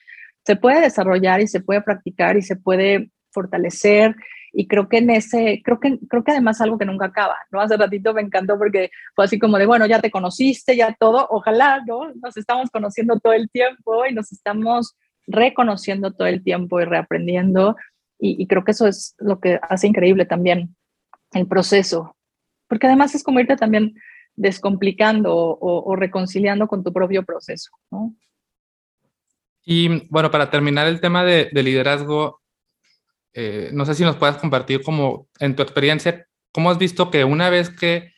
se 0.46 0.56
puede 0.56 0.82
desarrollar 0.82 1.42
y 1.42 1.48
se 1.48 1.62
puede 1.62 1.82
practicar 1.82 2.38
y 2.38 2.42
se 2.42 2.56
puede 2.56 3.10
fortalecer 3.32 4.16
y 4.54 4.68
creo 4.68 4.88
que 4.88 5.00
en 5.00 5.10
ese, 5.10 5.62
creo 5.64 5.80
que, 5.80 5.98
creo 6.08 6.24
que 6.24 6.32
además 6.32 6.62
algo 6.62 6.78
que 6.78 6.86
nunca 6.86 7.08
acaba, 7.08 7.36
¿no? 7.52 7.60
Hace 7.60 7.76
ratito 7.76 8.14
me 8.14 8.22
encantó 8.22 8.58
porque 8.58 8.92
fue 9.16 9.26
así 9.26 9.40
como 9.40 9.58
de, 9.58 9.66
bueno, 9.66 9.88
ya 9.88 10.00
te 10.00 10.12
conociste, 10.12 10.78
ya 10.78 10.96
todo, 11.00 11.28
ojalá, 11.32 11.82
¿no? 11.88 12.14
Nos 12.22 12.38
estamos 12.38 12.70
conociendo 12.70 13.20
todo 13.20 13.34
el 13.34 13.50
tiempo 13.50 14.06
y 14.06 14.14
nos 14.14 14.32
estamos 14.32 14.96
reconociendo 15.26 16.14
todo 16.14 16.28
el 16.28 16.44
tiempo 16.44 16.80
y 16.80 16.86
reaprendiendo 16.86 17.76
y, 18.20 18.48
creo 18.48 18.64
que 18.64 18.72
eso 18.72 18.88
es 18.88 19.16
lo 19.18 19.40
que 19.42 19.60
hace 19.62 19.88
increíble 19.88 20.26
también 20.26 20.78
el 21.34 21.46
proceso, 21.46 22.16
porque 22.68 22.88
además 22.88 23.16
es 23.16 23.24
como 23.24 23.42
irte 23.42 23.58
también 23.58 23.96
descomplicando 24.36 25.36
o, 25.36 25.84
o 25.84 25.96
reconciliando 25.98 26.68
con 26.68 26.84
tu 26.84 26.94
propio 26.94 27.24
proceso, 27.24 27.72
¿no? 27.92 28.16
Y 29.66 30.08
bueno, 30.10 30.30
para 30.30 30.50
terminar 30.50 30.88
el 30.88 31.00
tema 31.00 31.24
de, 31.24 31.50
liderazgo, 31.54 32.42
eh, 33.34 33.70
no 33.74 33.86
sé 33.86 33.96
si 33.96 34.04
nos 34.04 34.16
puedas 34.18 34.38
compartir 34.38 34.82
como 34.82 35.28
en 35.40 35.56
tu 35.56 35.64
experiencia, 35.64 36.28
¿cómo 36.52 36.70
has 36.70 36.78
visto 36.78 37.10
que 37.12 37.24
una 37.24 37.50
vez 37.50 37.70
que 37.70 38.14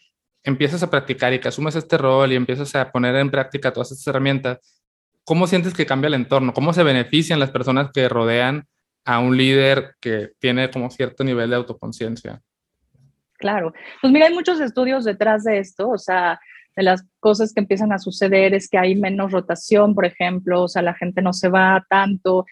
empiezas 0.45 0.83
a 0.83 0.89
practicar 0.89 1.33
y 1.33 1.39
que 1.39 1.47
asumes 1.47 1.75
este 1.75 1.97
rol 1.97 2.31
y 2.31 2.35
empiezas 2.35 2.73
a 2.75 2.91
poner 2.91 3.15
en 3.15 3.31
práctica 3.31 3.73
todas 3.73 3.91
estas 3.91 4.07
herramientas, 4.07 4.59
¿cómo 5.23 5.47
sientes 5.47 5.73
que 5.73 5.87
cambia 5.87 6.07
el 6.07 6.13
entorno? 6.13 6.53
¿Cómo 6.53 6.71
se 6.71 6.83
benefician 6.83 7.39
las 7.39 7.49
personas 7.49 7.89
que 7.91 8.07
rodean 8.07 8.67
a 9.03 9.19
un 9.19 9.35
líder 9.35 9.95
que 9.99 10.31
tiene 10.39 10.69
como 10.69 10.89
cierto 10.91 11.23
nivel 11.23 11.49
de 11.49 11.55
autoconciencia? 11.55 12.41
Claro, 13.37 13.73
pues 14.01 14.13
mira, 14.13 14.27
hay 14.27 14.33
muchos 14.33 14.61
estudios 14.61 15.03
detrás 15.03 15.43
de 15.43 15.57
esto, 15.57 15.89
o 15.89 15.97
sea, 15.97 16.39
de 16.75 16.83
las 16.83 17.03
cosas 17.19 17.51
que 17.53 17.59
empiezan 17.59 17.91
a 17.91 17.99
suceder 17.99 18.53
es 18.53 18.69
que 18.69 18.77
hay 18.77 18.95
menos 18.95 19.31
rotación, 19.31 19.95
por 19.95 20.05
ejemplo, 20.05 20.63
o 20.63 20.67
sea, 20.67 20.81
la 20.81 20.93
gente 20.93 21.21
no 21.21 21.33
se 21.33 21.49
va 21.49 21.85
tanto, 21.89 22.45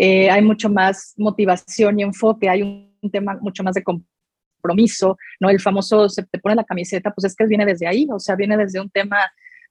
eh, 0.00 0.30
hay 0.30 0.42
mucho 0.42 0.70
más 0.70 1.12
motivación 1.16 1.98
y 1.98 2.04
enfoque, 2.04 2.48
hay 2.48 2.62
un 2.62 3.10
tema 3.10 3.36
mucho 3.40 3.64
más 3.64 3.74
de 3.74 3.82
compromiso, 3.82 5.18
¿no? 5.40 5.50
El 5.50 5.60
famoso 5.60 6.08
se 6.08 6.22
te 6.22 6.38
pone 6.38 6.54
la 6.54 6.62
camiseta, 6.62 7.10
pues 7.10 7.24
es 7.24 7.34
que 7.34 7.46
viene 7.46 7.66
desde 7.66 7.88
ahí, 7.88 8.06
o 8.08 8.20
sea, 8.20 8.36
viene 8.36 8.56
desde 8.56 8.80
un 8.80 8.90
tema 8.90 9.18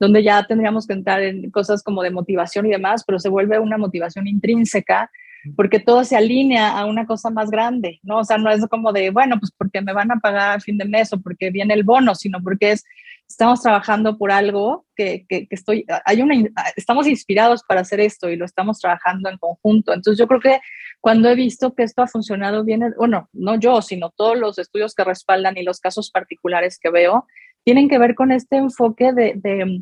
donde 0.01 0.21
ya 0.21 0.43
tendríamos 0.43 0.85
que 0.85 0.93
entrar 0.93 1.21
en 1.21 1.49
cosas 1.49 1.81
como 1.81 2.03
de 2.03 2.11
motivación 2.11 2.65
y 2.65 2.71
demás, 2.71 3.05
pero 3.07 3.19
se 3.19 3.29
vuelve 3.29 3.57
una 3.57 3.77
motivación 3.77 4.27
intrínseca 4.27 5.09
porque 5.55 5.79
todo 5.79 6.03
se 6.03 6.15
alinea 6.15 6.77
a 6.77 6.85
una 6.85 7.05
cosa 7.05 7.29
más 7.29 7.49
grande, 7.49 7.99
¿no? 8.03 8.19
O 8.19 8.23
sea, 8.23 8.37
no 8.37 8.49
es 8.49 8.65
como 8.67 8.91
de, 8.91 9.09
bueno, 9.09 9.39
pues 9.39 9.51
porque 9.57 9.81
me 9.81 9.93
van 9.93 10.11
a 10.11 10.19
pagar 10.19 10.57
a 10.57 10.59
fin 10.59 10.77
de 10.77 10.85
mes 10.85 11.13
o 11.13 11.21
porque 11.21 11.51
viene 11.51 11.73
el 11.73 11.83
bono, 11.83 12.15
sino 12.15 12.41
porque 12.41 12.71
es, 12.71 12.83
estamos 13.27 13.61
trabajando 13.61 14.17
por 14.17 14.31
algo 14.31 14.85
que, 14.95 15.25
que, 15.27 15.47
estoy, 15.49 15.85
hay 16.05 16.21
una, 16.21 16.35
estamos 16.75 17.07
inspirados 17.07 17.63
para 17.63 17.81
hacer 17.81 17.99
esto 17.99 18.29
y 18.29 18.35
lo 18.35 18.45
estamos 18.45 18.79
trabajando 18.79 19.29
en 19.29 19.37
conjunto. 19.37 19.93
Entonces 19.93 20.17
yo 20.17 20.27
creo 20.27 20.39
que 20.39 20.59
cuando 21.01 21.29
he 21.29 21.35
visto 21.35 21.73
que 21.75 21.83
esto 21.83 22.01
ha 22.01 22.07
funcionado 22.07 22.63
bien, 22.63 22.93
bueno, 22.97 23.29
no 23.33 23.59
yo, 23.59 23.81
sino 23.81 24.11
todos 24.11 24.37
los 24.37 24.57
estudios 24.57 24.95
que 24.95 25.03
respaldan 25.03 25.57
y 25.57 25.63
los 25.63 25.79
casos 25.79 26.09
particulares 26.11 26.79
que 26.79 26.89
veo, 26.89 27.25
tienen 27.63 27.89
que 27.89 27.99
ver 27.99 28.15
con 28.15 28.31
este 28.31 28.57
enfoque 28.57 29.11
de, 29.11 29.33
de 29.35 29.81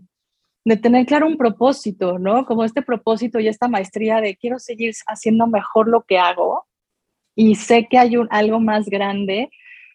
de 0.65 0.77
tener 0.77 1.05
claro 1.05 1.27
un 1.27 1.37
propósito, 1.37 2.17
¿no? 2.17 2.45
Como 2.45 2.65
este 2.65 2.81
propósito 2.81 3.39
y 3.39 3.47
esta 3.47 3.67
maestría 3.67 4.19
de 4.19 4.35
quiero 4.35 4.57
seguir 4.57 4.93
haciendo 5.07 5.45
mejor 5.45 5.87
lo 5.87 6.01
que 6.01 6.17
hago 6.17 6.65
y 7.35 7.55
sé 7.55 7.87
que 7.87 7.99
hay 7.99 8.17
un, 8.17 8.27
algo 8.31 8.59
más 8.59 8.87
grande 8.87 9.51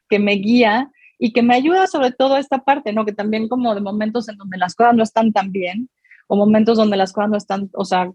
que 0.08 0.20
me 0.20 0.32
guía 0.34 0.90
y 1.18 1.32
que 1.32 1.42
me 1.42 1.56
ayuda 1.56 1.88
sobre 1.88 2.12
todo 2.12 2.36
esta 2.36 2.58
parte, 2.58 2.92
¿no? 2.92 3.04
Que 3.04 3.12
también 3.12 3.48
como 3.48 3.74
de 3.74 3.80
momentos 3.80 4.28
en 4.28 4.36
donde 4.36 4.58
las 4.58 4.76
cosas 4.76 4.94
no 4.94 5.02
están 5.02 5.32
tan 5.32 5.50
bien 5.50 5.90
o 6.28 6.36
momentos 6.36 6.78
donde 6.78 6.96
las 6.96 7.12
cosas 7.12 7.30
no 7.30 7.36
están, 7.36 7.68
o 7.74 7.84
sea, 7.84 8.10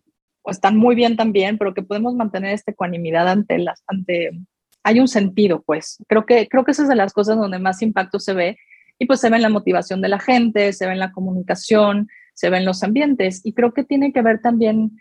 están 0.46 0.78
muy 0.78 0.96
bien 0.96 1.18
también, 1.18 1.58
pero 1.58 1.74
que 1.74 1.84
podemos 1.84 2.16
mantener 2.16 2.54
esta 2.54 2.72
ecuanimidad 2.72 3.28
ante 3.28 3.58
las, 3.58 3.84
ante, 3.88 4.32
hay 4.84 5.00
un 5.02 5.10
sentido, 5.10 5.62
pues. 5.62 5.98
Creo 6.08 6.26
que, 6.26 6.48
creo 6.48 6.64
que 6.64 6.72
esa 6.72 6.84
es 6.84 6.90
de 6.90 6.96
las 6.96 7.12
cosas 7.12 7.36
donde 7.38 7.60
más 7.60 7.82
impacto 7.82 8.20
se 8.20 8.34
ve 8.34 8.58
y 8.98 9.08
pues 9.08 9.20
se 9.20 9.30
ve 9.30 9.36
en 9.36 9.42
la 9.42 9.50
motivación 9.50 10.02
de 10.02 10.08
la 10.08 10.20
gente, 10.20 10.72
se 10.72 10.86
ve 10.86 10.94
en 10.94 11.00
la 11.00 11.12
comunicación, 11.12 12.08
se 12.36 12.52
ve 12.52 12.58
en 12.58 12.66
los 12.66 12.84
ambientes 12.84 13.42
y 13.44 13.54
creo 13.54 13.74
que 13.74 13.84
tiene 13.84 14.14
que 14.14 14.22
ver 14.22 14.40
también 14.42 14.92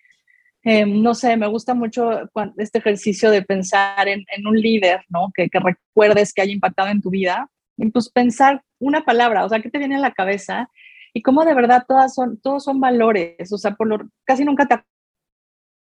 Em, 0.67 1.03
no 1.03 1.15
sé, 1.15 1.37
me 1.37 1.47
gusta 1.47 1.75
mucho 1.75 2.23
este 2.57 2.79
ejercicio 2.79 3.31
de 3.31 3.43
pensar 3.43 4.09
en, 4.09 4.25
un 4.47 4.59
líder, 4.59 5.05
¿no? 5.11 5.31
Que, 5.35 5.49
recuerdes 5.53 6.33
que 6.33 6.41
haya 6.41 6.53
impactado 6.53 6.89
en 6.89 7.03
tu 7.03 7.11
vida. 7.11 7.51
Y 7.77 7.91
pues 7.91 8.09
pensar 8.09 8.63
una 8.79 9.05
palabra, 9.05 9.45
o 9.45 9.49
sea, 9.49 9.61
¿qué 9.61 9.69
te 9.69 9.79
viene 9.79 9.97
a 9.97 10.01
la 10.01 10.13
cabeza? 10.13 10.71
Y 11.13 11.21
cómo 11.21 11.45
de 11.45 11.55
verdad 11.55 11.85
todas 11.87 12.15
son, 12.15 12.41
todos 12.41 12.65
son 12.65 12.81
valores, 12.81 13.53
o 13.53 13.59
sea, 13.59 13.73
por 13.73 13.89
lo, 13.89 14.09
casi 14.25 14.45
nunca 14.45 14.67
te 14.67 14.75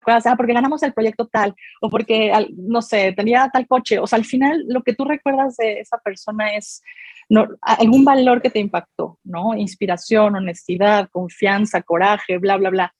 acuerdas, 0.04 0.26
ah, 0.26 0.36
porque 0.36 0.52
ganamos 0.52 0.82
el 0.82 0.92
proyecto 0.92 1.26
tal, 1.26 1.54
o 1.80 1.90
porque, 1.90 2.32
no 2.56 2.82
sé, 2.82 3.12
tenía 3.12 3.48
tal 3.52 3.66
coche, 3.66 3.98
o 3.98 4.06
sea, 4.06 4.18
al 4.18 4.24
final 4.24 4.64
lo 4.68 4.82
que 4.82 4.94
tú 4.94 5.04
recuerdas 5.04 5.56
de 5.56 5.80
esa 5.80 5.98
persona 5.98 6.54
es 6.54 6.82
no, 7.28 7.48
algún 7.60 8.04
valor 8.04 8.42
que 8.42 8.50
te 8.50 8.60
impactó, 8.60 9.18
¿no? 9.24 9.54
Inspiración, 9.56 10.36
honestidad, 10.36 11.08
confianza, 11.10 11.82
coraje, 11.82 12.38
bla, 12.38 12.56
bla, 12.56 12.70
bla. 12.70 12.94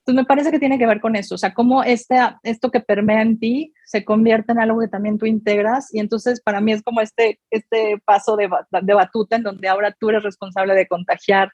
Entonces 0.00 0.22
me 0.22 0.26
parece 0.26 0.50
que 0.50 0.58
tiene 0.58 0.78
que 0.78 0.86
ver 0.86 1.02
con 1.02 1.16
eso, 1.16 1.34
o 1.34 1.38
sea, 1.38 1.52
cómo 1.52 1.82
este, 1.84 2.16
esto 2.42 2.70
que 2.70 2.80
permea 2.80 3.20
en 3.20 3.38
ti 3.38 3.74
se 3.84 4.06
convierte 4.06 4.52
en 4.52 4.60
algo 4.60 4.80
que 4.80 4.88
también 4.88 5.18
tú 5.18 5.26
integras 5.26 5.94
y 5.94 6.00
entonces 6.00 6.40
para 6.40 6.62
mí 6.62 6.72
es 6.72 6.82
como 6.82 7.02
este, 7.02 7.38
este 7.50 8.00
paso 8.06 8.34
de, 8.36 8.48
de 8.80 8.94
batuta 8.94 9.36
en 9.36 9.42
donde 9.42 9.68
ahora 9.68 9.94
tú 10.00 10.08
eres 10.08 10.22
responsable 10.22 10.74
de 10.74 10.86
contagiar 10.86 11.52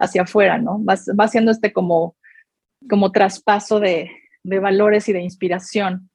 hacia 0.00 0.22
afuera, 0.22 0.58
¿no? 0.58 0.84
Va, 0.84 0.96
va 1.18 1.28
siendo 1.28 1.52
este 1.52 1.72
como, 1.72 2.16
como 2.90 3.12
traspaso 3.12 3.78
de, 3.78 4.10
de 4.44 4.58
valores 4.58 5.08
y 5.08 5.12
de 5.12 5.22
inspiración. 5.22 6.10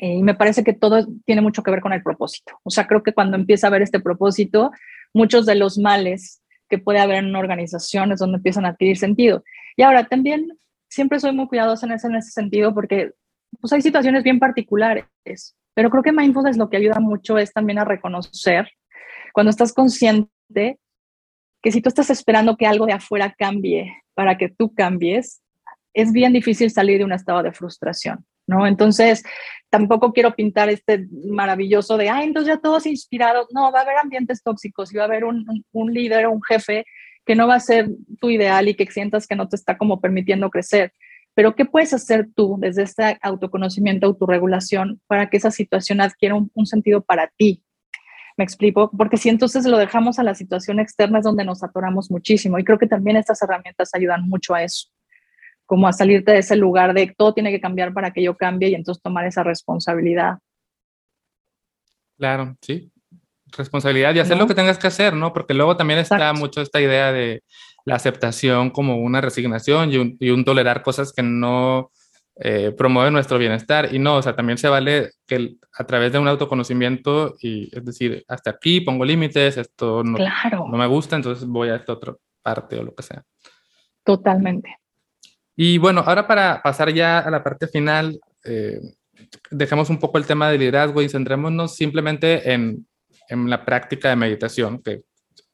Eh, 0.00 0.14
y 0.14 0.22
me 0.22 0.34
parece 0.34 0.62
que 0.62 0.72
todo 0.72 1.06
tiene 1.24 1.40
mucho 1.40 1.62
que 1.62 1.70
ver 1.70 1.80
con 1.80 1.92
el 1.92 2.02
propósito. 2.02 2.58
O 2.64 2.70
sea, 2.70 2.86
creo 2.86 3.02
que 3.02 3.14
cuando 3.14 3.36
empieza 3.36 3.66
a 3.66 3.68
haber 3.68 3.82
este 3.82 4.00
propósito, 4.00 4.70
muchos 5.14 5.46
de 5.46 5.54
los 5.54 5.78
males 5.78 6.42
que 6.68 6.78
puede 6.78 6.98
haber 6.98 7.18
en 7.18 7.26
una 7.26 7.38
organización 7.38 8.12
es 8.12 8.18
donde 8.18 8.36
empiezan 8.36 8.66
a 8.66 8.70
adquirir 8.70 8.98
sentido. 8.98 9.42
Y 9.76 9.82
ahora 9.82 10.04
también 10.04 10.58
siempre 10.88 11.20
soy 11.20 11.32
muy 11.32 11.46
cuidadosa 11.46 11.86
en 11.86 11.92
ese, 11.92 12.08
en 12.08 12.16
ese 12.16 12.30
sentido 12.30 12.74
porque 12.74 13.12
pues 13.60 13.72
hay 13.72 13.82
situaciones 13.82 14.22
bien 14.22 14.38
particulares, 14.38 15.06
pero 15.74 15.90
creo 15.90 16.02
que 16.02 16.12
mindfulness 16.12 16.56
lo 16.56 16.68
que 16.68 16.76
ayuda 16.76 17.00
mucho 17.00 17.38
es 17.38 17.52
también 17.52 17.78
a 17.78 17.84
reconocer 17.84 18.68
cuando 19.32 19.50
estás 19.50 19.72
consciente 19.72 20.78
que 21.62 21.72
si 21.72 21.80
tú 21.80 21.88
estás 21.88 22.10
esperando 22.10 22.56
que 22.56 22.66
algo 22.66 22.86
de 22.86 22.92
afuera 22.92 23.34
cambie 23.36 23.92
para 24.14 24.38
que 24.38 24.48
tú 24.48 24.74
cambies, 24.74 25.42
es 25.96 26.12
bien 26.12 26.32
difícil 26.34 26.70
salir 26.70 26.98
de 26.98 27.04
un 27.04 27.12
estado 27.12 27.42
de 27.42 27.52
frustración, 27.52 28.24
¿no? 28.46 28.66
Entonces, 28.66 29.24
tampoco 29.70 30.12
quiero 30.12 30.34
pintar 30.34 30.68
este 30.68 31.08
maravilloso 31.24 31.96
de, 31.96 32.10
ah, 32.10 32.22
entonces 32.22 32.54
ya 32.54 32.60
todos 32.60 32.84
inspirados. 32.84 33.46
No, 33.50 33.72
va 33.72 33.80
a 33.80 33.82
haber 33.82 33.96
ambientes 33.96 34.42
tóxicos 34.42 34.92
y 34.92 34.98
va 34.98 35.04
a 35.04 35.06
haber 35.06 35.24
un, 35.24 35.48
un, 35.48 35.64
un 35.72 35.94
líder 35.94 36.26
o 36.26 36.32
un 36.32 36.42
jefe 36.42 36.84
que 37.24 37.34
no 37.34 37.48
va 37.48 37.54
a 37.54 37.60
ser 37.60 37.88
tu 38.20 38.28
ideal 38.28 38.68
y 38.68 38.74
que 38.74 38.86
sientas 38.86 39.26
que 39.26 39.36
no 39.36 39.48
te 39.48 39.56
está 39.56 39.78
como 39.78 40.00
permitiendo 40.00 40.50
crecer. 40.50 40.92
Pero 41.34 41.56
¿qué 41.56 41.64
puedes 41.64 41.94
hacer 41.94 42.28
tú 42.34 42.56
desde 42.58 42.82
este 42.82 43.18
autoconocimiento, 43.22 44.06
autorregulación, 44.06 45.00
para 45.06 45.30
que 45.30 45.38
esa 45.38 45.50
situación 45.50 46.02
adquiera 46.02 46.34
un, 46.34 46.66
sentido 46.66 47.02
para 47.02 47.30
ti? 47.38 47.62
Me 48.36 48.44
explico, 48.44 48.90
porque 48.96 49.16
si 49.16 49.30
entonces 49.30 49.64
lo 49.64 49.78
dejamos 49.78 50.18
a 50.18 50.22
la 50.22 50.34
situación 50.34 50.78
externa 50.78 51.20
es 51.20 51.24
donde 51.24 51.44
nos 51.44 51.64
atoramos 51.64 52.10
muchísimo 52.10 52.58
y 52.58 52.64
creo 52.64 52.78
que 52.78 52.86
también 52.86 53.16
estas 53.16 53.40
herramientas 53.42 53.94
ayudan 53.94 54.28
mucho 54.28 54.54
a 54.54 54.62
eso, 54.62 54.88
como 55.66 55.88
a 55.88 55.92
salirte 55.92 56.32
de 56.32 56.38
ese 56.38 56.56
lugar 56.56 56.94
de 56.94 57.12
todo 57.16 57.34
tiene 57.34 57.50
que 57.50 57.60
cambiar 57.60 57.92
para 57.92 58.12
que 58.12 58.22
yo 58.22 58.36
cambie 58.36 58.70
y 58.70 58.74
entonces 58.74 59.02
tomar 59.02 59.26
esa 59.26 59.42
responsabilidad. 59.42 60.38
Claro, 62.16 62.56
sí, 62.62 62.90
responsabilidad 63.56 64.14
y 64.14 64.20
hacer 64.20 64.38
lo 64.38 64.46
que 64.46 64.54
tengas 64.54 64.78
que 64.78 64.86
hacer, 64.86 65.14
¿no? 65.14 65.32
Porque 65.32 65.54
luego 65.54 65.76
también 65.76 65.98
está 65.98 66.32
mucho 66.32 66.60
esta 66.60 66.80
idea 66.80 67.12
de 67.12 67.42
la 67.84 67.96
aceptación 67.96 68.70
como 68.70 68.96
una 68.96 69.20
resignación 69.20 69.90
y 69.92 70.30
un, 70.30 70.44
tolerar 70.44 70.82
cosas 70.82 71.12
que 71.12 71.22
no 71.22 71.90
eh, 72.36 72.72
promueven 72.76 73.12
nuestro 73.12 73.38
bienestar. 73.38 73.94
Y 73.94 73.98
no, 73.98 74.16
o 74.16 74.22
sea, 74.22 74.34
también 74.34 74.58
se 74.58 74.68
vale 74.68 75.10
que 75.26 75.56
a 75.72 75.84
través 75.84 76.12
de 76.12 76.18
un 76.18 76.28
autoconocimiento, 76.28 77.36
y 77.40 77.68
es 77.76 77.84
decir, 77.84 78.24
hasta 78.28 78.50
aquí 78.50 78.80
pongo 78.80 79.04
límites, 79.04 79.56
esto 79.56 80.02
no, 80.02 80.18
no 80.18 80.78
me 80.78 80.86
gusta, 80.86 81.16
entonces 81.16 81.46
voy 81.46 81.68
a 81.68 81.76
esta 81.76 81.92
otra 81.92 82.14
parte 82.42 82.78
o 82.78 82.82
lo 82.82 82.94
que 82.94 83.02
sea. 83.02 83.22
Totalmente. 84.04 84.76
Y 85.56 85.78
bueno, 85.78 86.02
ahora 86.06 86.26
para 86.26 86.62
pasar 86.62 86.92
ya 86.92 87.18
a 87.18 87.30
la 87.30 87.42
parte 87.42 87.66
final, 87.66 88.20
eh, 88.44 88.78
dejemos 89.50 89.90
un 89.90 89.98
poco 89.98 90.18
el 90.18 90.26
tema 90.26 90.50
del 90.50 90.60
liderazgo 90.60 91.00
y 91.02 91.08
centrémonos 91.08 91.74
simplemente 91.74 92.52
en 92.52 92.86
en 93.28 93.50
la 93.50 93.64
práctica 93.64 94.08
de 94.08 94.16
meditación, 94.16 94.82
que 94.82 95.02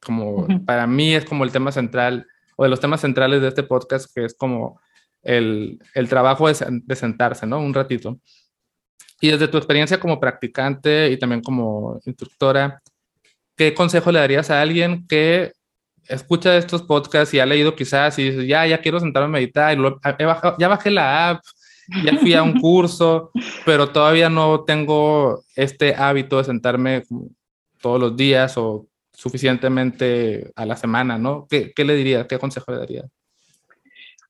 como 0.01 0.47
para 0.65 0.87
mí 0.87 1.15
es 1.15 1.25
como 1.25 1.43
el 1.43 1.51
tema 1.51 1.71
central 1.71 2.27
o 2.55 2.63
de 2.63 2.69
los 2.69 2.79
temas 2.79 3.01
centrales 3.01 3.41
de 3.41 3.47
este 3.47 3.63
podcast, 3.63 4.13
que 4.13 4.25
es 4.25 4.35
como 4.35 4.79
el, 5.21 5.79
el 5.93 6.09
trabajo 6.09 6.47
de, 6.47 6.55
de, 6.83 6.95
sentarse, 6.95 7.45
¿no? 7.47 7.59
Un 7.59 7.73
ratito. 7.73 8.19
Y 9.21 9.31
desde 9.31 9.47
tu 9.47 9.57
experiencia 9.57 9.99
como 9.99 10.19
practicante 10.19 11.09
y 11.09 11.17
también 11.17 11.41
como 11.41 11.99
instructora, 12.05 12.81
¿qué 13.55 13.73
consejo 13.73 14.11
le 14.11 14.19
darías 14.19 14.49
a 14.49 14.61
alguien 14.61 15.07
que 15.07 15.53
escucha 16.07 16.57
estos 16.57 16.83
podcasts 16.83 17.33
y 17.33 17.39
ha 17.39 17.45
leído 17.45 17.75
quizás 17.75 18.17
y 18.19 18.31
dice, 18.31 18.47
ya, 18.47 18.65
ya 18.65 18.81
quiero 18.81 18.99
sentarme 18.99 19.25
a 19.25 19.39
meditar, 19.39 19.77
y 19.77 19.81
ya 20.59 20.67
bajé 20.67 20.91
la 20.91 21.29
app, 21.29 21.43
ya 22.03 22.17
fui 22.17 22.33
a 22.33 22.43
un 22.43 22.53
curso, 22.61 23.31
pero 23.65 23.89
todavía 23.89 24.29
no 24.29 24.63
tengo 24.63 25.43
este 25.55 25.95
hábito 25.95 26.37
de 26.37 26.43
sentarme 26.43 27.03
todos 27.81 27.99
los 27.99 28.15
días 28.15 28.57
o 28.57 28.87
suficientemente 29.11 30.51
a 30.55 30.65
la 30.65 30.75
semana, 30.75 31.17
¿no? 31.17 31.47
¿Qué, 31.49 31.71
qué 31.75 31.85
le 31.85 31.95
diría? 31.95 32.27
¿Qué 32.27 32.39
consejo 32.39 32.71
le 32.71 32.79
daría? 32.79 33.03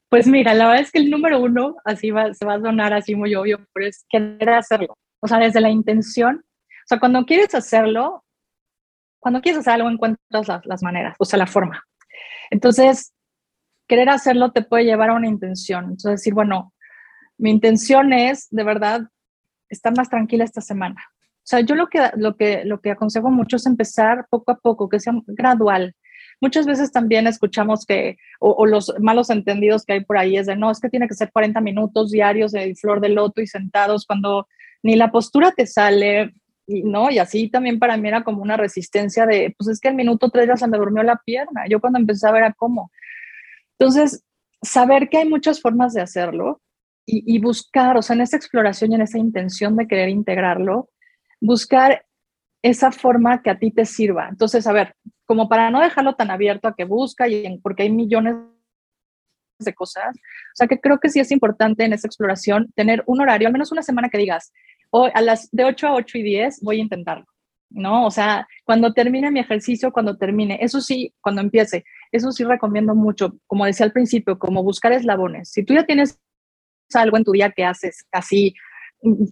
Pues 0.09 0.27
mira, 0.27 0.53
la 0.53 0.67
verdad 0.67 0.83
es 0.83 0.91
que 0.91 0.99
el 0.99 1.09
número 1.09 1.39
uno, 1.39 1.77
así 1.85 2.11
va, 2.11 2.33
se 2.33 2.45
va 2.45 2.55
a 2.55 2.61
sonar 2.61 2.93
así 2.93 3.15
muy 3.15 3.33
obvio, 3.33 3.65
pero 3.73 3.87
es 3.87 4.05
querer 4.09 4.49
hacerlo. 4.49 4.95
O 5.19 5.27
sea, 5.27 5.39
desde 5.39 5.61
la 5.61 5.69
intención. 5.69 6.43
O 6.45 6.87
sea, 6.87 6.99
cuando 6.99 7.25
quieres 7.25 7.55
hacerlo, 7.55 8.22
cuando 9.23 9.41
quieres 9.41 9.61
hacer 9.61 9.73
algo, 9.73 9.89
encuentras 9.89 10.47
las, 10.49 10.65
las 10.65 10.83
maneras, 10.83 11.15
o 11.17 11.23
sea, 11.23 11.39
la 11.39 11.47
forma. 11.47 11.81
Entonces, 12.51 13.13
querer 13.87 14.09
hacerlo 14.09 14.51
te 14.51 14.63
puede 14.63 14.83
llevar 14.83 15.11
a 15.11 15.13
una 15.13 15.29
intención. 15.29 15.85
Entonces, 15.85 16.19
decir, 16.19 16.33
bueno, 16.33 16.73
mi 17.37 17.49
intención 17.49 18.11
es, 18.11 18.49
de 18.51 18.65
verdad, 18.65 19.03
estar 19.69 19.95
más 19.95 20.09
tranquila 20.09 20.43
esta 20.43 20.59
semana. 20.59 21.01
O 21.15 21.45
sea, 21.45 21.61
yo 21.61 21.75
lo 21.75 21.87
que, 21.87 22.11
lo 22.17 22.35
que, 22.35 22.65
lo 22.65 22.81
que 22.81 22.91
aconsejo 22.91 23.31
mucho 23.31 23.55
es 23.55 23.65
empezar 23.65 24.27
poco 24.29 24.51
a 24.51 24.57
poco, 24.57 24.89
que 24.89 24.99
sea 24.99 25.13
gradual. 25.25 25.95
Muchas 26.41 26.65
veces 26.65 26.91
también 26.91 27.25
escuchamos 27.25 27.85
que, 27.85 28.17
o, 28.41 28.65
los 28.65 28.93
malos 28.99 29.29
entendidos 29.29 29.85
que 29.85 29.93
hay 29.93 30.03
por 30.03 30.17
ahí 30.17 30.35
es 30.35 30.47
de, 30.47 30.57
no, 30.57 30.69
es 30.69 30.81
que 30.81 30.89
tiene 30.89 31.07
que 31.07 31.13
ser 31.13 31.31
40 31.31 31.61
minutos 31.61 32.11
diarios 32.11 32.51
de 32.51 32.75
flor 32.75 32.99
de 32.99 33.07
loto 33.07 33.41
y 33.41 33.47
sentados 33.47 34.05
cuando 34.05 34.49
ni 34.81 34.97
la 34.97 35.11
postura 35.11 35.53
te 35.53 35.65
sale, 35.65 36.33
y, 36.67 36.83
¿no? 36.83 37.09
Y 37.11 37.19
así 37.19 37.49
también 37.49 37.79
para 37.79 37.97
mí 37.97 38.07
era 38.07 38.23
como 38.23 38.41
una 38.41 38.57
resistencia 38.57 39.25
de, 39.25 39.53
pues 39.57 39.69
es 39.69 39.79
que 39.79 39.89
el 39.89 39.95
minuto 39.95 40.29
3 40.29 40.47
ya 40.47 40.57
se 40.57 40.67
me 40.67 40.77
durmió 40.77 41.03
la 41.03 41.21
pierna. 41.23 41.63
Yo 41.69 41.79
cuando 41.79 41.99
empecé 41.99 42.27
a 42.27 42.31
ver 42.31 42.43
era 42.43 42.53
cómo. 42.53 42.91
Entonces, 43.77 44.23
saber 44.61 45.09
que 45.09 45.17
hay 45.17 45.29
muchas 45.29 45.61
formas 45.61 45.93
de 45.93 46.01
hacerlo 46.01 46.61
y, 47.05 47.23
y 47.35 47.39
buscar, 47.39 47.97
o 47.97 48.01
sea, 48.01 48.15
en 48.15 48.21
esa 48.21 48.37
exploración 48.37 48.91
y 48.91 48.95
en 48.95 49.01
esa 49.01 49.17
intención 49.17 49.75
de 49.75 49.87
querer 49.87 50.09
integrarlo, 50.09 50.89
buscar 51.41 52.05
esa 52.61 52.91
forma 52.91 53.41
que 53.41 53.49
a 53.49 53.59
ti 53.59 53.71
te 53.71 53.85
sirva. 53.85 54.29
Entonces, 54.29 54.65
a 54.65 54.71
ver, 54.71 54.95
como 55.25 55.49
para 55.49 55.69
no 55.69 55.81
dejarlo 55.81 56.15
tan 56.15 56.31
abierto 56.31 56.67
a 56.67 56.75
que 56.75 56.85
busca, 56.85 57.27
y 57.27 57.59
porque 57.59 57.83
hay 57.83 57.91
millones 57.91 58.35
de 59.59 59.73
cosas, 59.73 60.15
o 60.15 60.55
sea 60.55 60.67
que 60.67 60.79
creo 60.79 60.99
que 60.99 61.09
sí 61.09 61.19
es 61.19 61.31
importante 61.31 61.85
en 61.85 61.93
esa 61.93 62.07
exploración 62.07 62.71
tener 62.75 63.03
un 63.05 63.21
horario, 63.21 63.47
al 63.47 63.53
menos 63.53 63.71
una 63.71 63.83
semana 63.83 64.09
que 64.09 64.17
digas, 64.17 64.51
hoy 64.93 65.11
a 65.13 65.21
las 65.21 65.49
de 65.51 65.65
8 65.65 65.87
a 65.87 65.93
8 65.95 66.17
y 66.19 66.23
10 66.23 66.61
voy 66.61 66.77
a 66.77 66.83
intentarlo, 66.83 67.25
¿no? 67.69 68.05
O 68.05 68.11
sea, 68.11 68.47
cuando 68.63 68.93
termine 68.93 69.31
mi 69.31 69.39
ejercicio, 69.39 69.91
cuando 69.91 70.17
termine, 70.17 70.59
eso 70.61 70.81
sí, 70.81 71.13
cuando 71.21 71.41
empiece, 71.41 71.83
eso 72.11 72.31
sí 72.31 72.43
recomiendo 72.43 72.93
mucho, 72.93 73.33
como 73.47 73.65
decía 73.65 73.85
al 73.85 73.91
principio, 73.91 74.37
como 74.37 74.63
buscar 74.63 74.91
eslabones. 74.91 75.49
Si 75.49 75.63
tú 75.63 75.73
ya 75.73 75.85
tienes 75.85 76.19
algo 76.93 77.17
en 77.17 77.23
tu 77.23 77.31
día 77.31 77.51
que 77.51 77.65
haces 77.65 78.05
así 78.11 78.53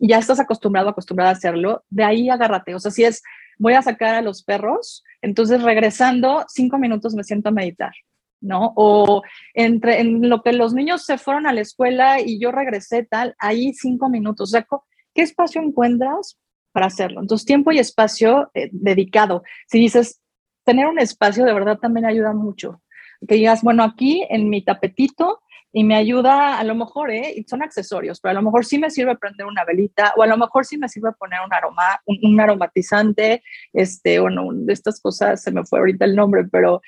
ya 0.02 0.18
estás 0.18 0.40
acostumbrado, 0.40 0.90
acostumbrada 0.90 1.32
a 1.32 1.34
hacerlo, 1.34 1.84
de 1.90 2.04
ahí 2.04 2.30
agárrate. 2.30 2.76
O 2.76 2.80
sea, 2.80 2.92
si 2.92 3.04
es, 3.04 3.24
voy 3.58 3.74
a 3.74 3.82
sacar 3.82 4.16
a 4.16 4.22
los 4.22 4.44
perros, 4.44 5.04
entonces 5.22 5.62
regresando 5.62 6.44
cinco 6.50 6.78
minutos 6.78 7.16
me 7.16 7.24
siento 7.24 7.50
a 7.50 7.54
meditar. 7.54 7.94
¿no? 8.42 8.74
O 8.76 9.22
entre 9.54 10.02
en 10.02 10.28
lo 10.28 10.42
que 10.42 10.52
los 10.52 10.74
niños 10.74 11.06
se 11.06 11.20
fueron 11.20 11.46
a 11.46 11.54
la 11.54 11.62
escuela 11.62 12.20
y 12.20 12.40
yo 12.40 12.52
regresé 12.52 13.04
tal, 13.04 13.36
ahí 13.38 13.74
cinco 13.74 14.10
minutos. 14.10 14.50
O 14.50 14.84
¿qué 15.14 15.22
espacio 15.22 15.62
encuentras 15.62 16.38
para 16.72 16.88
hacerlo? 16.88 17.22
Entonces, 17.22 17.46
tiempo 17.46 17.72
y 17.72 17.80
espacio 17.80 18.50
eh, 18.54 18.70
dedicado. 18.72 19.44
Si 19.68 19.80
dices, 19.80 20.22
tener 20.64 20.88
un 20.88 21.00
espacio 21.00 21.46
de 21.46 21.54
verdad 21.54 21.80
también 21.80 22.06
ayuda 22.06 22.34
mucho. 22.34 22.82
Que 23.28 23.36
digas, 23.36 23.62
bueno, 23.62 23.84
aquí 23.84 24.26
en 24.30 24.50
mi 24.50 24.64
tapetito 24.64 25.42
y 25.74 25.84
me 25.84 25.96
ayuda, 25.96 26.60
a 26.60 26.64
lo 26.64 26.76
mejor, 26.76 27.12
¿eh? 27.12 27.44
son 27.48 27.62
accesorios, 27.62 28.20
pero 28.20 28.32
a 28.32 28.34
lo 28.34 28.42
mejor 28.42 28.66
sí 28.66 28.78
me 28.78 28.90
sirve 28.90 29.16
prender 29.16 29.46
una 29.46 29.64
velita 29.64 30.14
o 30.18 30.24
a 30.24 30.28
lo 30.28 30.38
mejor 30.38 30.66
sí 30.66 30.78
me 30.78 30.90
sirve 30.90 31.14
poner 31.14 31.40
un 31.46 31.54
aroma, 31.54 32.02
un, 32.06 32.40
aromatizante, 32.40 33.42
este, 33.72 34.20
bueno, 34.20 34.50
de 34.52 34.74
estas 34.74 35.00
cosas, 35.00 35.42
se 35.42 35.52
me 35.52 35.66
fue 35.66 35.80
ahorita 35.80 36.04
el 36.04 36.16
nombre, 36.16 36.44
pero 36.52 36.82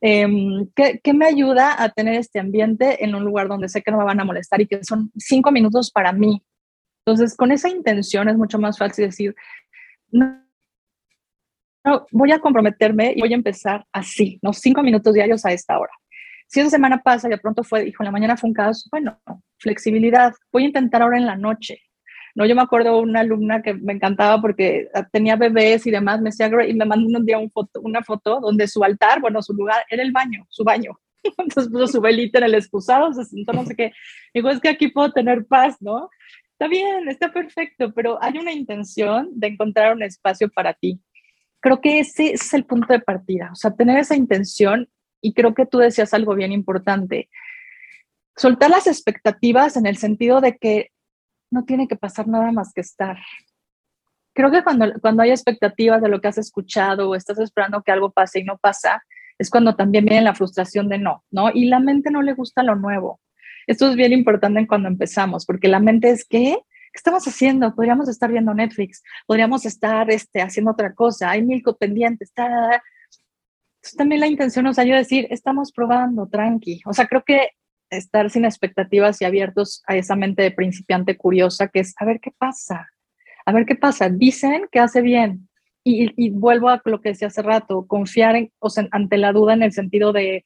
eh, 0.00 0.26
¿qué, 0.74 1.14
me 1.14 1.26
ayuda 1.26 1.80
a 1.80 1.90
tener 1.90 2.14
este 2.14 2.40
ambiente 2.40 3.04
en 3.04 3.14
un 3.14 3.24
lugar 3.24 3.46
donde 3.46 3.68
sé 3.68 3.82
que 3.82 3.92
no 3.92 3.98
me 3.98 4.04
van 4.04 4.20
a 4.20 4.24
molestar 4.24 4.60
y 4.60 4.66
que 4.66 4.82
son 4.82 5.12
cinco 5.16 5.52
minutos 5.52 5.92
para 5.92 6.12
mí? 6.12 6.42
Entonces, 7.06 7.36
con 7.36 7.52
esa 7.52 7.68
intención 7.68 8.28
es 8.28 8.36
mucho 8.36 8.58
más 8.58 8.78
fácil 8.78 9.06
decir, 9.06 9.34
no, 10.10 10.40
voy 12.10 12.32
a 12.32 12.38
comprometerme 12.38 13.12
y 13.14 13.20
voy 13.20 13.32
a 13.32 13.36
empezar 13.36 13.84
así, 13.92 14.38
¿no? 14.42 14.52
Cinco 14.52 14.82
minutos 14.82 15.12
diarios 15.12 15.44
a 15.44 15.52
esta 15.52 15.78
hora. 15.78 15.92
Si 16.46 16.60
esa 16.60 16.70
semana 16.70 17.02
pasa 17.02 17.26
y 17.26 17.30
de 17.30 17.38
pronto 17.38 17.62
fue, 17.62 17.84
dijo, 17.84 18.02
en 18.02 18.06
la 18.06 18.12
mañana 18.12 18.36
fue 18.36 18.48
un 18.48 18.54
caso, 18.54 18.88
bueno, 18.90 19.18
flexibilidad. 19.58 20.32
Voy 20.50 20.64
a 20.64 20.66
intentar 20.66 21.02
ahora 21.02 21.18
en 21.18 21.26
la 21.26 21.36
noche. 21.36 21.80
No, 22.34 22.46
yo 22.46 22.54
me 22.54 22.62
acuerdo 22.62 22.98
una 22.98 23.20
alumna 23.20 23.62
que 23.62 23.74
me 23.74 23.92
encantaba 23.92 24.40
porque 24.40 24.88
tenía 25.12 25.36
bebés 25.36 25.86
y 25.86 25.90
demás, 25.90 26.20
me 26.20 26.30
decía, 26.30 26.50
y 26.66 26.74
me 26.74 26.84
mandó 26.84 27.06
un 27.06 27.24
día 27.24 27.38
foto, 27.52 27.80
una 27.80 28.02
foto 28.02 28.40
donde 28.40 28.66
su 28.66 28.82
altar, 28.82 29.20
bueno, 29.20 29.42
su 29.42 29.52
lugar 29.52 29.84
era 29.88 30.02
el 30.02 30.10
baño, 30.10 30.46
su 30.48 30.64
baño. 30.64 30.98
Entonces 31.38 31.70
puso 31.70 31.86
su 31.86 32.00
velita 32.00 32.38
en 32.38 32.44
el 32.44 32.54
excusado, 32.54 33.12
se 33.12 33.24
sentó 33.24 33.52
no 33.52 33.64
sé 33.64 33.76
qué. 33.76 33.92
Dijo, 34.32 34.48
es 34.48 34.60
que 34.60 34.68
aquí 34.68 34.88
puedo 34.88 35.12
tener 35.12 35.46
paz, 35.46 35.76
¿no? 35.80 36.08
Está 36.54 36.68
bien, 36.68 37.08
está 37.08 37.32
perfecto, 37.32 37.92
pero 37.92 38.22
hay 38.22 38.38
una 38.38 38.52
intención 38.52 39.28
de 39.32 39.48
encontrar 39.48 39.92
un 39.92 40.04
espacio 40.04 40.48
para 40.48 40.72
ti. 40.72 41.00
Creo 41.60 41.80
que 41.80 41.98
ese 41.98 42.32
es 42.32 42.54
el 42.54 42.64
punto 42.64 42.92
de 42.92 43.00
partida, 43.00 43.50
o 43.52 43.56
sea, 43.56 43.74
tener 43.74 43.98
esa 43.98 44.14
intención 44.14 44.88
y 45.20 45.34
creo 45.34 45.52
que 45.52 45.66
tú 45.66 45.78
decías 45.78 46.14
algo 46.14 46.36
bien 46.36 46.52
importante. 46.52 47.28
Soltar 48.36 48.70
las 48.70 48.86
expectativas 48.86 49.76
en 49.76 49.86
el 49.86 49.96
sentido 49.96 50.40
de 50.40 50.56
que 50.56 50.90
no 51.50 51.64
tiene 51.64 51.88
que 51.88 51.96
pasar 51.96 52.28
nada 52.28 52.52
más 52.52 52.72
que 52.72 52.82
estar. 52.82 53.18
Creo 54.32 54.52
que 54.52 54.62
cuando, 54.62 54.92
cuando 55.00 55.24
hay 55.24 55.30
expectativas 55.30 56.02
de 56.02 56.08
lo 56.08 56.20
que 56.20 56.28
has 56.28 56.38
escuchado 56.38 57.10
o 57.10 57.14
estás 57.16 57.40
esperando 57.40 57.82
que 57.82 57.90
algo 57.90 58.12
pase 58.12 58.40
y 58.40 58.44
no 58.44 58.58
pasa, 58.58 59.02
es 59.38 59.50
cuando 59.50 59.74
también 59.74 60.04
viene 60.04 60.22
la 60.22 60.34
frustración 60.34 60.88
de 60.88 60.98
no, 60.98 61.24
¿no? 61.32 61.50
Y 61.52 61.66
la 61.66 61.80
mente 61.80 62.12
no 62.12 62.22
le 62.22 62.34
gusta 62.34 62.62
lo 62.62 62.76
nuevo. 62.76 63.20
Esto 63.66 63.90
es 63.90 63.96
bien 63.96 64.12
importante 64.12 64.66
cuando 64.66 64.88
empezamos, 64.88 65.46
porque 65.46 65.68
la 65.68 65.80
mente 65.80 66.10
es 66.10 66.24
que, 66.24 66.58
¿qué 66.58 66.96
estamos 66.96 67.26
haciendo? 67.26 67.74
Podríamos 67.74 68.08
estar 68.08 68.30
viendo 68.30 68.54
Netflix, 68.54 69.02
podríamos 69.26 69.66
estar 69.66 70.10
este, 70.10 70.42
haciendo 70.42 70.72
otra 70.72 70.94
cosa, 70.94 71.30
hay 71.30 71.42
mil 71.42 71.62
pendientes, 71.78 72.28
está 72.28 72.82
también 73.92 74.20
la 74.20 74.26
intención 74.26 74.64
nos 74.64 74.78
ayuda 74.78 74.96
a 74.96 75.00
decir, 75.00 75.26
estamos 75.30 75.72
probando, 75.72 76.26
tranqui. 76.26 76.80
O 76.86 76.92
sea, 76.92 77.06
creo 77.06 77.22
que 77.24 77.50
estar 77.90 78.30
sin 78.30 78.44
expectativas 78.44 79.20
y 79.20 79.24
abiertos 79.24 79.82
a 79.86 79.96
esa 79.96 80.16
mente 80.16 80.42
de 80.42 80.50
principiante 80.50 81.16
curiosa 81.16 81.68
que 81.68 81.80
es, 81.80 81.94
a 81.98 82.04
ver 82.04 82.20
qué 82.20 82.30
pasa, 82.36 82.88
a 83.44 83.52
ver 83.52 83.66
qué 83.66 83.74
pasa. 83.74 84.08
Dicen 84.08 84.66
que 84.72 84.80
hace 84.80 85.02
bien. 85.02 85.48
Y, 85.86 86.30
vuelvo 86.30 86.70
a 86.70 86.80
lo 86.86 87.02
que 87.02 87.10
decía 87.10 87.28
hace 87.28 87.42
rato, 87.42 87.86
confiar 87.86 88.36
en, 88.36 88.50
o 88.58 88.70
ante 88.90 89.18
la 89.18 89.32
duda 89.32 89.52
en 89.52 89.62
el 89.62 89.72
sentido 89.72 90.14
de, 90.14 90.42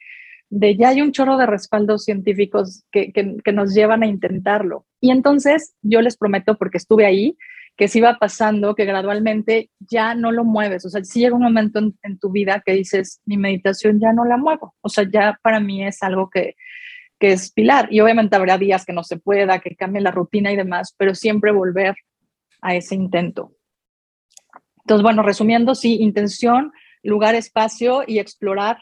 de 0.51 0.76
ya 0.76 0.90
hay 0.90 1.03
un 1.03 1.12
chorro 1.12 1.36
de 1.36 1.46
respaldos 1.46 2.05
científicos 2.05 2.84
que, 2.90 3.12
que, 3.12 3.53
nos 3.53 3.74
llevan 3.74 4.03
a 4.03 4.07
intentarlo. 4.07 4.86
Y 5.01 5.11
entonces 5.11 5.74
yo 5.82 6.01
les 6.01 6.16
prometo, 6.16 6.57
porque 6.57 6.78
estuve 6.78 7.07
ahí, 7.07 7.36
que 7.76 7.88
si 7.88 8.01
va 8.01 8.18
pasando, 8.18 8.74
que 8.74 8.84
gradualmente 8.84 9.70
ya 9.78 10.14
no 10.14 10.32
lo 10.32 10.44
mueves. 10.44 10.84
O 10.84 10.90
sea, 10.90 11.05
si 11.05 11.20
llega 11.20 11.36
un 11.36 11.42
momento 11.42 11.78
en, 11.78 12.18
tu 12.18 12.30
vida 12.30 12.62
que 12.64 12.72
dices, 12.72 13.20
mi 13.24 13.36
meditación 13.36 14.01
ya 14.01 14.12
no 14.12 14.24
la 14.24 14.36
muevo. 14.36 14.74
O 14.80 14.88
sea, 14.88 15.07
ya 15.11 15.38
para 15.42 15.61
mí 15.61 15.86
es 15.86 16.03
algo 16.03 16.28
que, 16.28 16.57
que 17.20 17.32
es 17.32 17.53
pilar. 17.53 17.88
Y 17.92 18.01
obviamente 18.01 18.34
habrá 18.34 18.59
días 18.59 18.84
que 18.84 18.92
no 18.92 19.05
se 19.05 19.18
pueda, 19.18 19.61
que 19.61 19.76
cambie 19.76 20.03
la 20.03 20.11
rutina 20.11 20.51
y 20.51 20.57
demás, 20.57 20.94
pero 20.96 21.14
siempre 21.14 21.53
volver 21.53 21.94
a 22.62 22.74
ese 22.74 22.94
intento. 22.94 23.53
Entonces, 24.78 25.03
bueno, 25.03 25.22
resumiendo, 25.22 25.74
sí, 25.74 25.99
intención, 26.01 26.72
lugar, 27.03 27.34
espacio 27.34 28.03
y 28.07 28.18
explorar, 28.18 28.78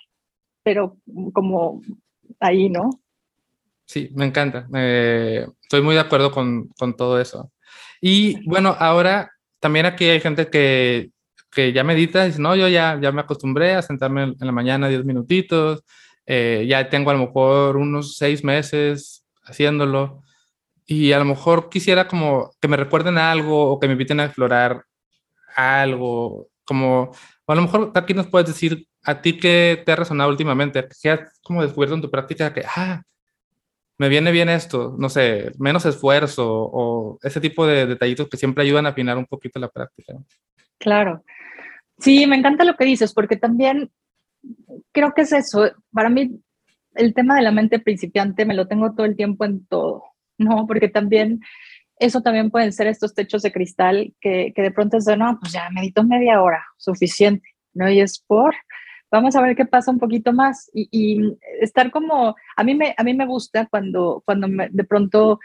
pero 0.66 0.96
como 1.32 1.80
ahí, 2.40 2.68
¿no? 2.68 2.90
Sí, 3.84 4.10
me 4.16 4.26
encanta. 4.26 4.66
estoy 5.62 5.80
muy 5.80 5.94
de 5.94 6.00
acuerdo 6.00 6.32
con, 6.32 6.70
con 6.76 6.96
todo 6.96 7.20
eso. 7.20 7.52
Y 8.00 8.44
bueno, 8.48 8.74
ahora 8.76 9.30
también 9.60 9.86
aquí 9.86 10.06
hay 10.06 10.18
gente 10.18 10.48
que, 10.48 11.12
que 11.52 11.72
ya 11.72 11.84
medita 11.84 12.24
y 12.24 12.30
dice, 12.30 12.42
no, 12.42 12.56
yo 12.56 12.66
ya, 12.66 12.98
ya 13.00 13.12
me 13.12 13.20
acostumbré 13.20 13.74
a 13.74 13.82
sentarme 13.82 14.24
en 14.24 14.36
la 14.40 14.50
mañana 14.50 14.88
10 14.88 15.04
minutitos, 15.04 15.84
eh, 16.26 16.66
ya 16.68 16.88
tengo 16.88 17.10
a 17.10 17.14
lo 17.14 17.20
mejor 17.20 17.76
unos 17.76 18.16
seis 18.16 18.42
meses 18.42 19.24
haciéndolo 19.44 20.24
y 20.84 21.12
a 21.12 21.20
lo 21.20 21.26
mejor 21.26 21.68
quisiera 21.68 22.08
como 22.08 22.50
que 22.60 22.66
me 22.66 22.76
recuerden 22.76 23.18
algo 23.18 23.70
o 23.70 23.78
que 23.78 23.86
me 23.86 23.92
inviten 23.92 24.18
a 24.18 24.24
explorar 24.24 24.82
algo, 25.54 26.48
como, 26.64 27.12
a 27.46 27.54
lo 27.54 27.62
mejor 27.62 27.92
aquí 27.94 28.14
nos 28.14 28.26
puedes 28.26 28.48
decir 28.48 28.88
a 29.06 29.22
ti 29.22 29.38
qué 29.38 29.82
te 29.86 29.92
ha 29.92 29.96
resonado 29.96 30.30
últimamente, 30.30 30.86
qué 31.00 31.10
has 31.10 31.40
como 31.42 31.62
descubierto 31.62 31.94
en 31.94 32.02
tu 32.02 32.10
práctica 32.10 32.52
que, 32.52 32.62
ah, 32.76 33.02
me 33.98 34.08
viene 34.08 34.30
bien 34.30 34.48
esto, 34.48 34.94
no 34.98 35.08
sé, 35.08 35.52
menos 35.58 35.86
esfuerzo 35.86 36.44
o 36.46 37.18
ese 37.22 37.40
tipo 37.40 37.66
de 37.66 37.86
detallitos 37.86 38.28
que 38.28 38.36
siempre 38.36 38.64
ayudan 38.64 38.86
a 38.86 38.90
afinar 38.90 39.16
un 39.16 39.24
poquito 39.24 39.58
la 39.58 39.68
práctica. 39.68 40.14
Claro. 40.78 41.24
Sí, 41.98 42.26
me 42.26 42.36
encanta 42.36 42.64
lo 42.64 42.76
que 42.76 42.84
dices, 42.84 43.14
porque 43.14 43.36
también 43.36 43.90
creo 44.92 45.12
que 45.14 45.22
es 45.22 45.32
eso. 45.32 45.70
Para 45.92 46.10
mí, 46.10 46.40
el 46.94 47.14
tema 47.14 47.36
de 47.36 47.42
la 47.42 47.52
mente 47.52 47.78
principiante 47.78 48.44
me 48.44 48.54
lo 48.54 48.66
tengo 48.66 48.92
todo 48.92 49.06
el 49.06 49.16
tiempo 49.16 49.44
en 49.44 49.64
todo, 49.66 50.02
¿no? 50.36 50.66
Porque 50.66 50.88
también 50.88 51.40
eso 51.98 52.20
también 52.20 52.50
pueden 52.50 52.72
ser 52.72 52.88
estos 52.88 53.14
techos 53.14 53.40
de 53.42 53.52
cristal 53.52 54.14
que, 54.20 54.52
que 54.54 54.62
de 54.62 54.70
pronto 54.70 54.98
es 54.98 55.06
de, 55.06 55.16
no, 55.16 55.38
pues 55.40 55.52
ya 55.52 55.70
medito 55.70 56.04
media 56.04 56.42
hora, 56.42 56.62
suficiente, 56.76 57.48
¿no? 57.72 57.90
Y 57.90 58.00
es 58.00 58.22
por, 58.26 58.54
vamos 59.16 59.36
a 59.36 59.42
ver 59.42 59.56
qué 59.56 59.64
pasa 59.64 59.90
un 59.90 59.98
poquito 59.98 60.32
más 60.32 60.70
y, 60.72 61.36
estar 61.60 61.90
como, 61.90 62.34
a 62.56 62.64
mí 62.64 62.74
me, 62.74 62.94
a 62.96 63.02
mí 63.02 63.14
me 63.14 63.26
gusta 63.26 63.66
cuando, 63.66 64.22
cuando 64.24 64.46
de 64.70 64.84
pronto 64.84 65.38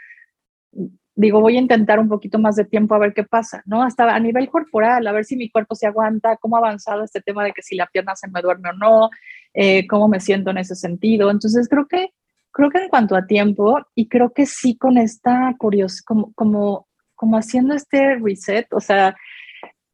digo, 1.14 1.40
voy 1.40 1.56
a 1.56 1.60
intentar 1.60 1.98
un 1.98 2.08
poquito 2.08 2.38
más 2.38 2.56
de 2.56 2.64
tiempo 2.64 2.94
a 2.94 2.98
ver 2.98 3.12
qué 3.12 3.24
pasa, 3.24 3.62
¿no? 3.66 3.82
Hasta 3.82 4.14
a 4.14 4.20
nivel 4.20 4.48
corporal, 4.48 5.06
a 5.06 5.12
ver 5.12 5.24
si 5.24 5.36
mi 5.36 5.50
cuerpo 5.50 5.74
se 5.74 5.86
aguanta, 5.86 6.36
cómo 6.38 6.56
ha 6.56 6.60
avanzado 6.60 7.04
este 7.04 7.20
tema 7.20 7.44
de 7.44 7.52
que 7.52 7.62
si 7.62 7.76
la 7.76 7.86
pierna 7.86 8.16
se 8.16 8.28
me 8.28 8.40
duerme 8.40 8.70
o 8.70 8.72
no, 8.72 9.10
eh, 9.52 9.86
cómo 9.86 10.08
me 10.08 10.20
siento 10.20 10.50
en 10.50 10.58
ese 10.58 10.74
sentido. 10.74 11.30
Entonces, 11.30 11.68
creo 11.68 11.86
que, 11.86 12.08
creo 12.50 12.70
que 12.70 12.78
en 12.78 12.88
cuanto 12.88 13.14
a 13.14 13.26
tiempo, 13.26 13.78
y 13.94 14.08
creo 14.08 14.32
que 14.32 14.46
sí 14.46 14.76
con 14.76 14.96
esta 14.96 15.54
curiosidad, 15.58 16.04
como, 16.06 16.32
como, 16.34 16.88
como 17.14 17.36
haciendo 17.36 17.74
este 17.74 18.16
reset, 18.16 18.66
o 18.72 18.80
sea, 18.80 19.14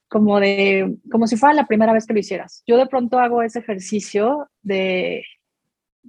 como 0.09 0.41
de, 0.41 0.97
como 1.11 1.27
si 1.27 1.37
fuera 1.37 1.55
la 1.55 1.67
primera 1.67 1.93
vez 1.93 2.07
que 2.07 2.15
lo 2.15 2.19
hicieras. 2.21 2.63
Yo 2.67 2.77
de 2.77 2.87
pronto 2.87 3.19
hago 3.19 3.43
ese 3.43 3.61
ejercicio 3.61 4.49
de, 4.63 5.25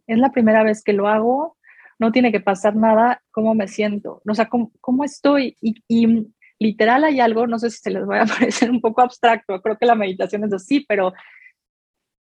es 0.08 0.18
la 0.18 0.32
primera 0.32 0.64
vez 0.64 0.84
que 0.84 0.94
lo 0.94 1.08
hago, 1.08 1.58
no 2.00 2.12
tiene 2.12 2.32
que 2.32 2.40
pasar 2.40 2.76
nada, 2.76 3.22
¿cómo 3.32 3.54
me 3.54 3.68
siento? 3.68 4.22
O 4.28 4.34
sea, 4.34 4.48
¿cómo, 4.48 4.72
cómo 4.80 5.04
estoy? 5.04 5.58
Y, 5.62 6.28
literal 6.62 7.06
hay 7.06 7.22
algo, 7.22 7.48
no 7.48 7.58
sé 7.58 7.70
si 7.70 7.78
se 7.78 7.90
les 7.90 8.04
va 8.04 8.22
a 8.22 8.26
parecer 8.40 8.70
un 8.70 8.82
poco 8.82 9.02
abstracto, 9.02 9.62
creo 9.62 9.78
que 9.78 9.86
la 9.86 9.96
meditación 9.96 10.44
es 10.44 10.54
así, 10.54 10.86
pero, 10.88 11.14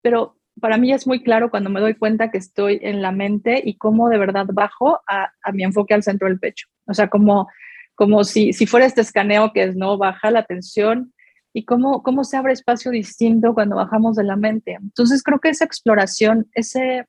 pero 0.02 0.38
para 0.62 0.78
mí 0.78 0.94
es 0.94 1.08
muy 1.08 1.22
claro 1.24 1.50
cuando 1.50 1.70
me 1.70 1.82
doy 1.82 1.96
cuenta 1.96 2.32
que 2.32 2.38
estoy 2.38 2.80
en 2.82 3.02
la 3.02 3.12
mente 3.12 3.62
y 3.64 3.78
cómo 3.78 4.10
de 4.10 4.18
verdad 4.18 4.46
bajo 4.54 5.00
a, 5.08 5.32
a 5.44 5.52
mi 5.52 5.64
enfoque 5.64 5.94
al 5.94 6.04
centro 6.04 6.28
del 6.28 6.40
pecho. 6.40 6.68
O 6.88 6.94
sea, 6.94 7.10
como, 7.10 7.50
como 7.96 8.24
si, 8.24 8.54
si 8.54 8.66
fuera 8.66 8.86
este 8.86 9.02
escaneo 9.02 9.52
que 9.54 9.64
es, 9.64 9.76
¿no? 9.76 9.98
Baja 9.98 10.32
la 10.32 10.44
tensión, 10.44 11.14
y 11.54 11.66
cómo, 11.66 12.04
cómo 12.04 12.24
se 12.24 12.38
abre 12.38 12.54
espacio 12.54 12.92
distinto 12.92 13.54
cuando 13.54 13.76
bajamos 13.76 14.16
de 14.16 14.24
la 14.24 14.36
mente. 14.36 14.78
Entonces 14.82 15.24
creo 15.24 15.40
que 15.40 15.50
esa 15.50 15.66
exploración, 15.66 16.48
ese, 16.54 17.06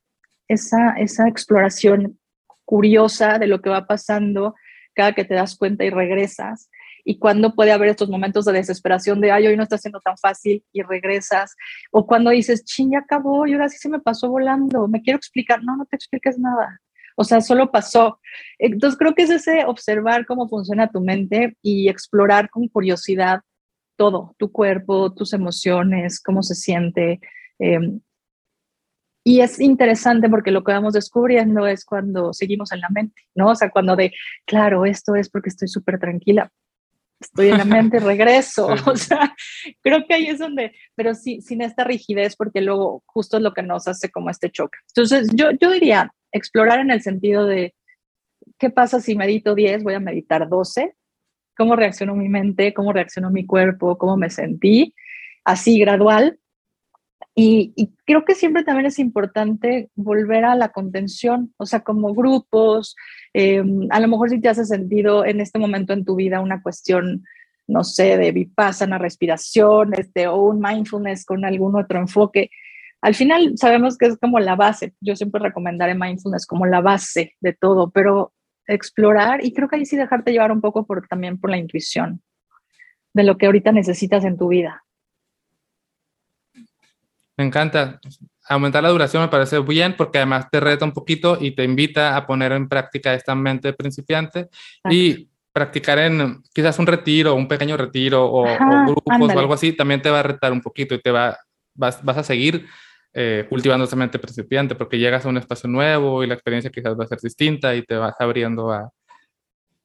esa, 0.48 0.92
esa 0.92 1.28
exploración 1.28 2.18
curiosa 2.64 3.38
de 3.38 3.46
lo 3.46 3.60
que 3.60 3.70
va 3.70 3.86
pasando 3.86 4.54
cada 4.94 5.12
que 5.12 5.24
te 5.24 5.34
das 5.34 5.56
cuenta 5.56 5.84
y 5.84 5.90
regresas, 5.90 6.68
y 7.04 7.18
cuando 7.18 7.54
puede 7.54 7.72
haber 7.72 7.88
estos 7.88 8.08
momentos 8.08 8.44
de 8.44 8.52
desesperación 8.52 9.20
de, 9.20 9.32
ay, 9.32 9.46
hoy 9.46 9.56
no 9.56 9.62
está 9.62 9.78
siendo 9.78 10.00
tan 10.00 10.16
fácil 10.16 10.64
y 10.72 10.82
regresas, 10.82 11.56
o 11.90 12.06
cuando 12.06 12.30
dices, 12.30 12.64
ching, 12.64 12.92
ya 12.92 12.98
acabó 12.98 13.46
y 13.46 13.52
ahora 13.52 13.68
sí 13.68 13.78
se 13.78 13.88
me 13.88 14.00
pasó 14.00 14.28
volando, 14.28 14.88
me 14.88 15.02
quiero 15.02 15.16
explicar, 15.16 15.62
no, 15.62 15.76
no 15.76 15.86
te 15.86 15.96
expliques 15.96 16.38
nada. 16.38 16.80
O 17.16 17.24
sea, 17.24 17.40
solo 17.40 17.70
pasó. 17.70 18.18
Entonces 18.58 18.98
creo 18.98 19.14
que 19.14 19.24
es 19.24 19.30
ese 19.30 19.64
observar 19.66 20.24
cómo 20.24 20.48
funciona 20.48 20.90
tu 20.90 21.00
mente 21.00 21.56
y 21.62 21.88
explorar 21.88 22.48
con 22.48 22.68
curiosidad 22.68 23.40
todo, 24.00 24.34
tu 24.38 24.50
cuerpo, 24.50 25.12
tus 25.12 25.34
emociones, 25.34 26.22
cómo 26.22 26.42
se 26.42 26.54
siente. 26.54 27.20
Em, 27.58 28.00
Y 29.22 29.40
es 29.42 29.60
interesante 29.60 30.30
porque 30.30 30.50
lo 30.50 30.64
que 30.64 30.72
vamos 30.72 30.94
descubriendo 30.94 31.66
es 31.66 31.84
cuando 31.84 32.32
seguimos 32.32 32.72
en 32.72 32.80
la 32.80 32.88
mente, 32.88 33.20
¿no? 33.34 33.50
O 33.50 33.54
sea, 33.54 33.68
cuando 33.70 33.94
de, 33.94 34.10
claro, 34.46 34.86
esto 34.86 35.14
es 35.14 35.28
porque 35.28 35.50
estoy 35.50 35.68
súper 35.68 35.98
tranquila, 35.98 36.50
estoy 37.20 37.48
en 37.48 37.58
la 37.58 37.66
mente, 37.66 38.00
regreso. 38.12 38.68
O 38.86 38.96
sea, 38.96 39.34
creo 39.82 40.06
que 40.06 40.14
ahí 40.14 40.26
es 40.28 40.38
donde, 40.38 40.72
pero 40.96 41.14
sí, 41.14 41.42
sin 41.42 41.60
esta 41.60 41.84
rigidez, 41.84 42.36
porque 42.36 42.62
luego 42.62 43.02
justo 43.04 43.36
es 43.36 43.42
lo 43.42 43.52
que 43.52 43.62
nos 43.62 43.86
hace 43.86 44.08
como 44.10 44.30
este 44.30 44.50
choque. 44.50 44.78
Entonces, 44.96 45.28
yo, 45.34 45.50
yo 45.60 45.70
diría 45.70 46.10
explorar 46.32 46.78
en 46.80 46.90
el 46.90 47.02
sentido 47.02 47.44
de, 47.44 47.74
¿qué 48.58 48.70
pasa 48.70 49.00
si 49.00 49.14
medito 49.14 49.54
10? 49.54 49.82
Voy 49.82 49.94
a 49.94 50.00
meditar 50.00 50.48
12. 50.48 50.94
¿Cómo 51.60 51.76
reaccionó 51.76 52.14
mi 52.14 52.30
mente? 52.30 52.72
¿Cómo 52.72 52.90
reaccionó 52.90 53.28
mi 53.28 53.44
cuerpo? 53.44 53.98
¿Cómo 53.98 54.16
me 54.16 54.30
sentí? 54.30 54.94
Así, 55.44 55.78
gradual. 55.78 56.38
Y, 57.34 57.92
creo 58.06 58.24
que 58.24 58.34
siempre 58.34 58.64
también 58.64 58.86
es 58.86 58.98
importante 58.98 59.90
volver 59.94 60.46
a 60.46 60.54
la 60.54 60.70
contención, 60.70 61.52
o 61.58 61.66
sea, 61.66 61.80
como 61.80 62.14
grupos, 62.14 62.96
em, 63.34 63.88
a 63.90 64.00
lo 64.00 64.08
mejor 64.08 64.30
si 64.30 64.40
te 64.40 64.48
hace 64.48 64.64
sentido 64.64 65.26
en 65.26 65.42
este 65.42 65.58
momento 65.58 65.92
en 65.92 66.06
tu 66.06 66.16
vida 66.16 66.40
una 66.40 66.62
cuestión, 66.62 67.24
no 67.68 67.84
sé, 67.84 68.16
de 68.16 68.32
vipassana, 68.32 68.96
respiración, 68.96 69.92
este, 69.92 70.28
o 70.28 70.40
un 70.40 70.60
mindfulness 70.60 71.26
con 71.26 71.44
algún 71.44 71.76
otro 71.76 71.98
enfoque. 71.98 72.48
Al 73.02 73.14
final 73.14 73.52
sabemos 73.58 73.98
que 73.98 74.06
es 74.06 74.16
como 74.16 74.40
la 74.40 74.56
base. 74.56 74.94
Yo 75.02 75.14
siempre 75.14 75.42
recomendaré 75.42 75.94
mindfulness 75.94 76.46
como 76.46 76.64
la 76.64 76.80
base 76.80 77.34
de 77.38 77.52
todo, 77.52 77.90
pero 77.90 78.32
explorar 78.74 79.44
y 79.44 79.52
creo 79.52 79.68
que 79.68 79.76
ahí 79.76 79.86
sí 79.86 79.96
dejarte 79.96 80.32
llevar 80.32 80.52
un 80.52 80.60
poco 80.60 80.86
por, 80.86 81.06
también 81.06 81.38
por 81.38 81.50
la 81.50 81.58
intuición 81.58 82.22
de 83.12 83.24
lo 83.24 83.36
que 83.36 83.46
ahorita 83.46 83.72
necesitas 83.72 84.24
en 84.24 84.38
tu 84.38 84.48
vida. 84.48 84.84
Me 87.36 87.44
encanta. 87.44 88.00
Aumentar 88.48 88.82
la 88.82 88.88
duración 88.88 89.22
me 89.22 89.28
parece 89.28 89.60
bien 89.60 89.94
porque 89.96 90.18
además 90.18 90.50
te 90.50 90.60
reta 90.60 90.84
un 90.84 90.92
poquito 90.92 91.38
y 91.40 91.52
te 91.52 91.64
invita 91.64 92.16
a 92.16 92.26
poner 92.26 92.52
en 92.52 92.68
práctica 92.68 93.14
esta 93.14 93.34
mente 93.34 93.72
principiante 93.72 94.48
y 94.90 95.28
practicar 95.52 95.98
en 95.98 96.42
quizás 96.52 96.78
un 96.78 96.86
retiro, 96.86 97.34
un 97.34 97.48
pequeño 97.48 97.76
retiro 97.76 98.24
o, 98.24 98.44
grupos 98.86 99.34
o 99.34 99.38
algo 99.38 99.54
así, 99.54 99.72
también 99.72 100.02
te 100.02 100.10
va 100.10 100.20
a 100.20 100.24
retar 100.24 100.52
un 100.52 100.60
poquito 100.60 100.94
y 100.94 101.00
te 101.00 101.10
va, 101.10 101.36
vas, 101.74 102.04
vas 102.04 102.18
a 102.18 102.24
seguir 102.24 102.66
eh, 103.12 103.46
cultivando 103.48 103.84
esa 103.84 103.96
mente 103.96 104.18
principiante 104.18 104.74
porque 104.74 104.98
llegas 104.98 105.26
a 105.26 105.28
un 105.28 105.36
espacio 105.36 105.68
nuevo 105.68 106.22
y 106.22 106.26
la 106.26 106.34
experiencia 106.34 106.70
quizás 106.70 106.98
va 106.98 107.04
a 107.04 107.08
ser 107.08 107.18
distinta 107.20 107.74
y 107.74 107.82
te 107.82 107.96
vas 107.96 108.14
abriendo 108.20 108.70
a, 108.72 108.90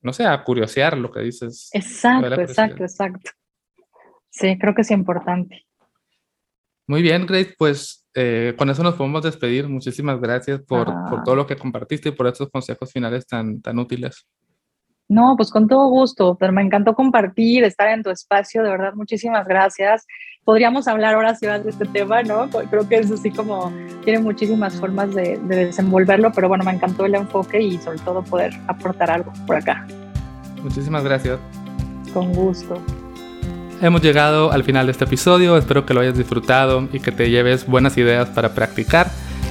no 0.02 0.14
sé, 0.14 0.26
a 0.26 0.44
curiosear 0.44 0.98
lo 0.98 1.12
que 1.12 1.22
dices. 1.22 1.70
Exacto, 1.74 2.40
exacto, 2.40 2.84
exacto. 2.84 3.32
Sí, 4.30 4.58
creo 4.60 4.76
que 4.76 4.82
es 4.82 4.92
importante. 4.92 5.66
Muy 6.88 7.02
bien, 7.02 7.26
Grace, 7.26 7.56
pues 7.58 8.06
eh, 8.14 8.54
con 8.58 8.70
eso 8.70 8.84
nos 8.84 8.96
podemos 8.96 9.24
despedir. 9.24 9.68
Muchísimas 9.68 10.22
gracias 10.22 10.62
por, 10.62 10.86
por, 11.10 11.24
todo 11.24 11.36
lo 11.36 11.48
que 11.48 11.56
compartiste 11.56 12.10
y 12.10 12.12
por 12.12 12.28
estos 12.28 12.50
consejos 12.50 12.92
finales 12.92 13.26
tan, 13.26 13.62
tan 13.62 13.80
útiles. 13.80 14.28
No, 15.08 15.36
pues 15.36 15.52
con 15.52 15.68
todo 15.68 15.88
gusto, 15.90 16.36
pero 16.38 16.52
me 16.52 16.62
encantó 16.62 16.94
compartir, 16.94 17.64
estar 17.64 17.90
en 17.90 18.04
tu 18.04 18.10
espacio, 18.10 18.64
de 18.64 18.70
verdad, 18.70 18.94
muchísimas 18.94 19.48
gracias. 19.48 20.06
Podríamos 20.46 20.88
hablar 20.88 21.16
horas 21.16 21.42
y 21.42 21.48
horas 21.48 21.64
de 21.64 21.72
este 21.72 21.86
tema, 21.86 22.22
¿no? 22.22 22.48
Creo 22.70 22.88
que 22.88 22.98
es 22.98 23.10
así 23.10 23.32
como 23.32 23.74
tiene 24.04 24.20
muchísimas 24.20 24.76
formas 24.76 25.16
de, 25.16 25.40
de 25.44 25.66
desenvolverlo, 25.66 26.32
pero 26.34 26.48
bueno, 26.48 26.64
me 26.64 26.72
encantó 26.72 27.04
el 27.08 27.16
enfoque 27.16 27.60
y 27.60 27.80
sobre 27.80 27.98
todo 27.98 28.22
poder 28.24 28.54
aportar 28.68 29.10
algo 29.10 29.34
por 29.48 29.56
acá. 29.56 29.88
Muchísimas 30.62 31.04
gracias. 31.04 31.40
Con 32.14 32.32
gusto. 32.32 32.80
Hemos 33.82 34.04
llegado 34.04 34.52
al 34.52 34.64
final 34.64 34.86
de 34.86 34.92
este 34.92 35.06
episodio, 35.06 35.58
espero 35.58 35.84
que 35.88 35.96
lo 35.96 36.02
hayas 36.02 36.16
disfrutado 36.16 36.88
y 36.94 37.00
que 37.00 37.12
te 37.12 37.32
lleves 37.32 37.66
buenas 37.66 37.98
ideas 37.98 38.30
para 38.30 38.54
practicar. 38.54 39.10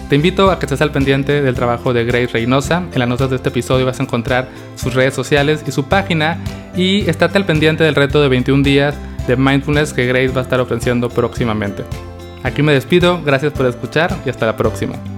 Te 0.09 0.14
invito 0.14 0.53
a 0.53 0.61
que 0.61 0.66
estés 0.66 0.80
al 0.80 0.92
pendiente 0.92 1.42
del 1.42 1.57
trabajo 1.57 1.92
de 1.92 2.05
Grace 2.05 2.28
Reynosa. 2.28 2.84
En 2.92 3.01
las 3.01 3.09
notas 3.09 3.30
de 3.30 3.36
este 3.36 3.49
episodio 3.49 3.84
vas 3.84 3.99
a 3.99 4.05
encontrar 4.05 4.47
sus 4.76 4.95
redes 4.95 5.14
sociales 5.14 5.64
y 5.66 5.72
su 5.72 5.88
página 5.88 6.38
y 6.76 7.11
estate 7.11 7.36
al 7.36 7.47
pendiente 7.47 7.82
del 7.82 7.97
reto 7.97 8.22
de 8.22 8.28
21 8.28 8.62
días 8.62 8.95
de 9.27 9.37
mindfulness 9.37 9.93
que 9.93 10.07
Grace 10.07 10.29
va 10.29 10.41
a 10.41 10.45
estar 10.45 10.61
ofreciendo 10.61 11.09
próximamente. 11.09 11.85
Aquí 12.43 12.62
me 12.62 12.72
despido, 12.72 13.22
gracias 13.22 13.53
por 13.53 13.66
escuchar 13.66 14.14
y 14.27 14.31
hasta 14.31 14.47
la 14.47 14.57
próxima. 14.57 15.14